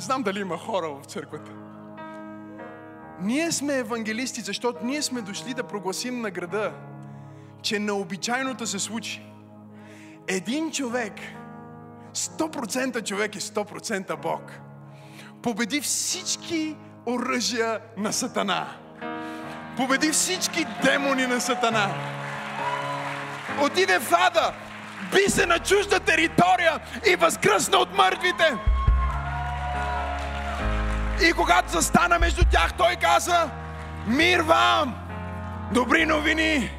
Не 0.00 0.04
знам 0.04 0.22
дали 0.22 0.40
има 0.40 0.58
хора 0.58 0.88
в 0.88 1.04
църквата. 1.04 1.50
Ние 3.20 3.52
сме 3.52 3.74
евангелисти, 3.74 4.40
защото 4.40 4.84
ние 4.84 5.02
сме 5.02 5.20
дошли 5.20 5.54
да 5.54 5.62
прогласим 5.62 6.20
на 6.20 6.30
града, 6.30 6.72
че 7.62 7.78
необичайното 7.78 8.66
се 8.66 8.78
случи. 8.78 9.22
Един 10.28 10.70
човек, 10.72 11.12
100% 12.14 13.04
човек 13.04 13.36
е 13.36 13.40
100% 13.40 14.16
Бог, 14.16 14.52
победи 15.42 15.80
всички 15.80 16.76
оръжия 17.06 17.80
на 17.96 18.12
Сатана. 18.12 18.68
Победи 19.76 20.10
всички 20.10 20.66
демони 20.82 21.26
на 21.26 21.40
Сатана. 21.40 21.94
Отиде 23.62 23.98
в 23.98 24.12
ада, 24.12 24.54
би 25.12 25.30
се 25.30 25.46
на 25.46 25.58
чужда 25.58 26.00
територия 26.00 26.80
и 27.12 27.16
възкръсна 27.16 27.78
от 27.78 27.96
мъртвите. 27.96 28.56
И 31.28 31.32
когато 31.32 31.72
застана 31.72 32.18
между 32.18 32.44
тях, 32.50 32.76
той 32.76 32.96
каза, 32.96 33.50
мир 34.06 34.40
вам! 34.40 34.94
Добри 35.72 36.06
новини! 36.06 36.70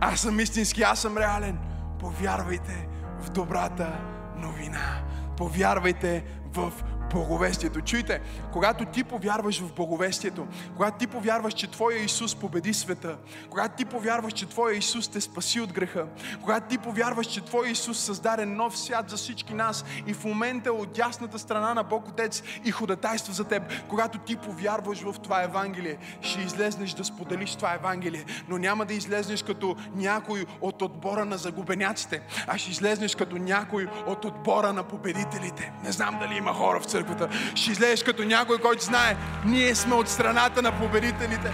Аз 0.00 0.20
съм 0.20 0.40
истински, 0.40 0.82
аз 0.82 0.98
съм 0.98 1.18
реален. 1.18 1.58
Повярвайте 1.98 2.88
в 3.20 3.30
добрата 3.30 3.92
новина. 4.36 5.02
Повярвайте 5.36 6.24
в 6.54 6.72
благовестието. 7.10 7.80
Чуйте, 7.80 8.20
когато 8.52 8.84
ти 8.84 9.04
повярваш 9.04 9.60
в 9.60 9.74
благовестието, 9.74 10.46
когато 10.76 10.98
ти 10.98 11.06
повярваш, 11.06 11.54
че 11.54 11.70
Твоя 11.70 12.04
Исус 12.04 12.34
победи 12.34 12.74
света, 12.74 13.16
когато 13.50 13.76
ти 13.76 13.84
повярваш, 13.84 14.32
че 14.32 14.48
Твоя 14.48 14.76
Исус 14.76 15.08
те 15.08 15.20
спаси 15.20 15.60
от 15.60 15.72
греха, 15.72 16.06
когато 16.42 16.68
ти 16.68 16.78
повярваш, 16.78 17.26
че 17.26 17.44
Твоя 17.44 17.70
Исус 17.70 17.98
създаде 17.98 18.46
нов 18.46 18.78
свят 18.78 19.10
за 19.10 19.16
всички 19.16 19.54
нас 19.54 19.84
и 20.06 20.14
в 20.14 20.24
момента 20.24 20.72
от 20.72 20.92
дясната 20.92 21.38
страна 21.38 21.74
на 21.74 21.82
Бог 21.82 22.08
Отец 22.08 22.42
и 22.64 22.70
ходатайства 22.70 23.34
за 23.34 23.44
теб, 23.44 23.62
когато 23.88 24.18
ти 24.18 24.36
повярваш 24.36 25.02
в 25.02 25.14
това 25.22 25.42
Евангелие, 25.42 25.98
ще 26.20 26.40
излезнеш 26.40 26.92
да 26.92 27.04
споделиш 27.04 27.56
това 27.56 27.74
Евангелие, 27.74 28.24
но 28.48 28.58
няма 28.58 28.86
да 28.86 28.94
излезнеш 28.94 29.42
като 29.42 29.76
някой 29.94 30.46
от 30.60 30.82
отбора 30.82 31.24
на 31.24 31.36
загубеняците, 31.36 32.20
а 32.46 32.58
ще 32.58 32.70
излезнеш 32.70 33.14
като 33.14 33.36
някой 33.36 33.86
от 34.06 34.24
отбора 34.24 34.72
на 34.72 34.82
победителите. 34.82 35.72
Не 35.84 35.92
знам 35.92 36.18
дали 36.20 36.36
има 36.36 36.52
хора 36.52 36.80
в 36.80 36.84
църквата, 36.84 36.99
църквата. 37.00 37.28
Ще 37.54 37.70
излезеш 37.70 38.02
като 38.02 38.24
някой, 38.24 38.58
който 38.58 38.84
знае, 38.84 39.16
ние 39.44 39.74
сме 39.74 39.94
от 39.94 40.08
страната 40.08 40.62
на 40.62 40.78
победителите. 40.78 41.52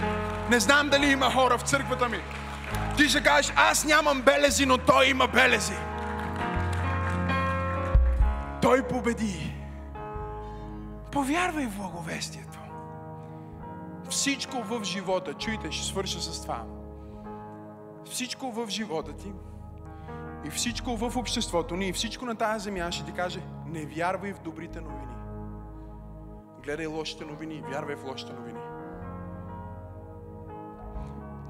Не 0.49 0.59
знам 0.59 0.89
дали 0.89 1.05
има 1.05 1.31
хора 1.31 1.57
в 1.57 1.61
църквата 1.61 2.09
ми. 2.09 2.17
Ти 2.97 3.09
ще 3.09 3.23
кажеш, 3.23 3.53
аз 3.55 3.85
нямам 3.85 4.21
белези, 4.21 4.65
но 4.65 4.77
той 4.77 5.07
има 5.07 5.27
белези. 5.27 5.77
Той 8.61 8.87
победи. 8.87 9.53
Повярвай 11.11 11.65
в 11.65 11.77
благовестието. 11.77 12.59
Всичко 14.09 14.63
в 14.63 14.83
живота, 14.83 15.33
чуйте, 15.33 15.71
ще 15.71 15.85
свърша 15.85 16.21
с 16.21 16.41
това. 16.41 16.63
Всичко 18.11 18.51
в 18.51 18.69
живота 18.69 19.13
ти 19.13 19.31
и 20.45 20.49
всичко 20.49 20.97
в 20.97 21.17
обществото 21.17 21.75
ни 21.75 21.87
и 21.87 21.93
всичко 21.93 22.25
на 22.25 22.35
тази 22.35 22.63
земя 22.63 22.91
ще 22.91 23.05
ти 23.05 23.11
каже, 23.11 23.39
не 23.65 23.85
вярвай 23.85 24.33
в 24.33 24.39
добрите 24.39 24.81
новини 24.81 25.07
гледай 26.67 26.85
лошите 26.85 27.25
новини 27.25 27.63
вярвай 27.71 27.95
в 27.95 28.03
лошите 28.03 28.33
новини. 28.33 28.59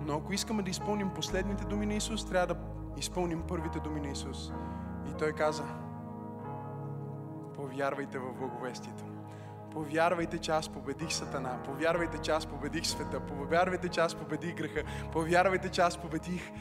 Но 0.02 0.18
ако 0.18 0.34
искаме 0.34 0.64
да 0.64 0.70
изпълним 0.70 1.10
последните 1.10 1.66
думи 1.66 1.86
на 1.86 1.94
Исус, 1.94 2.30
трябва 2.30 2.54
да 2.54 2.60
изпълним 2.98 3.44
първите 3.48 3.80
думи 3.80 4.02
на 4.02 4.08
Исус. 4.08 4.52
И 5.10 5.14
Той 5.20 5.32
каза, 5.32 5.64
повярвайте 7.56 8.20
в 8.20 8.34
благовестието. 8.34 9.04
Повярвайте, 9.72 10.38
че 10.38 10.52
аз 10.52 10.70
победих 10.70 11.14
Сатана. 11.14 11.64
Повярвайте, 11.64 12.18
че 12.18 12.32
аз 12.32 12.46
победих 12.46 12.88
света. 12.88 13.20
Повярвайте, 13.20 13.90
че 13.90 14.00
аз 14.00 14.16
победих 14.16 14.56
греха. 14.56 14.84
Повярвайте, 15.12 15.70
че 15.70 15.82
аз 15.82 15.98
победих 15.98 16.52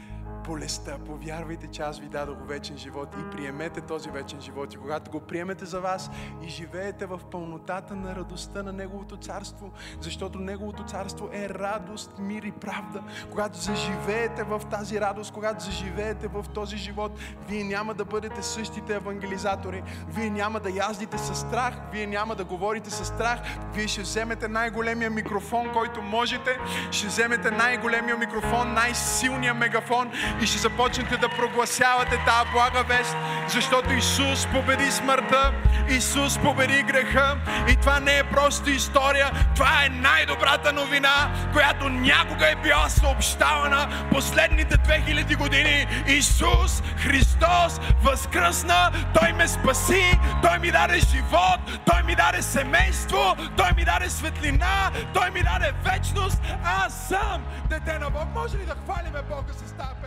болестта. 0.47 0.97
Повярвайте, 1.05 1.67
че 1.67 1.81
аз 1.81 1.99
ви 1.99 2.07
дадох 2.07 2.37
вечен 2.47 2.77
живот 2.77 3.15
и 3.19 3.35
приемете 3.35 3.81
този 3.81 4.09
вечен 4.09 4.41
живот. 4.41 4.73
И 4.73 4.77
когато 4.77 5.11
го 5.11 5.19
приемете 5.19 5.65
за 5.65 5.79
вас 5.81 6.09
и 6.43 6.49
живеете 6.49 7.05
в 7.05 7.21
пълнотата 7.31 7.95
на 7.95 8.15
радостта 8.15 8.63
на 8.63 8.73
Неговото 8.73 9.17
царство, 9.17 9.71
защото 10.01 10.39
Неговото 10.39 10.83
царство 10.83 11.29
е 11.33 11.49
радост, 11.49 12.11
мир 12.19 12.43
и 12.43 12.51
правда. 12.51 13.03
Когато 13.29 13.57
заживеете 13.59 14.43
в 14.43 14.61
тази 14.71 15.01
радост, 15.01 15.33
когато 15.33 15.63
заживеете 15.63 16.27
в 16.27 16.45
този 16.53 16.77
живот, 16.77 17.19
вие 17.47 17.63
няма 17.63 17.93
да 17.93 18.05
бъдете 18.05 18.41
същите 18.41 18.95
евангелизатори. 18.95 19.83
Вие 20.07 20.29
няма 20.29 20.59
да 20.59 20.69
яздите 20.69 21.17
с 21.17 21.35
страх, 21.35 21.73
вие 21.91 22.07
няма 22.07 22.35
да 22.35 22.45
говорите 22.45 22.89
с 22.89 23.05
страх. 23.05 23.39
Вие 23.73 23.87
ще 23.87 24.01
вземете 24.01 24.47
най-големия 24.47 25.09
микрофон, 25.09 25.69
който 25.73 26.01
можете. 26.01 26.57
Ще 26.91 27.07
вземете 27.07 27.51
най-големия 27.51 28.17
микрофон, 28.17 28.73
най-силния 28.73 29.53
мегафон 29.53 30.11
и 30.41 30.45
ще 30.45 30.57
започнете 30.57 31.17
да 31.17 31.29
прогласявате 31.29 32.19
тази 32.25 32.51
блага 32.51 32.83
вест, 32.83 33.15
защото 33.47 33.93
Исус 33.93 34.47
победи 34.47 34.91
смъртта, 34.91 35.53
Исус 35.89 36.37
победи 36.37 36.83
греха 36.83 37.37
и 37.67 37.75
това 37.75 37.99
не 37.99 38.17
е 38.17 38.23
просто 38.23 38.69
история, 38.69 39.31
това 39.55 39.85
е 39.85 39.89
най-добрата 39.89 40.73
новина, 40.73 41.33
която 41.53 41.89
някога 41.89 42.51
е 42.51 42.55
била 42.55 42.89
съобщавана 42.89 44.07
последните 44.11 44.77
2000 44.77 45.37
години. 45.37 45.87
Исус 46.07 46.83
Христос 46.97 47.79
възкръсна, 48.03 48.91
Той 49.13 49.33
ме 49.33 49.47
спаси, 49.47 50.19
Той 50.41 50.59
ми 50.59 50.71
даде 50.71 50.99
живот, 50.99 51.59
Той 51.85 52.03
ми 52.03 52.15
даде 52.15 52.41
семейство, 52.41 53.35
Той 53.57 53.71
ми 53.75 53.85
даде 53.85 54.09
светлина, 54.09 54.91
Той 55.13 55.31
ми 55.31 55.43
даде 55.43 55.73
вечност. 55.83 56.41
Аз 56.63 57.07
съм 57.07 57.43
дете 57.69 57.99
на 57.99 58.09
Бог. 58.09 58.27
Може 58.33 58.57
ли 58.57 58.65
да 58.65 58.75
хвалиме 58.85 59.21
Бога 59.29 59.53
с 59.53 59.71
тази? 59.71 60.06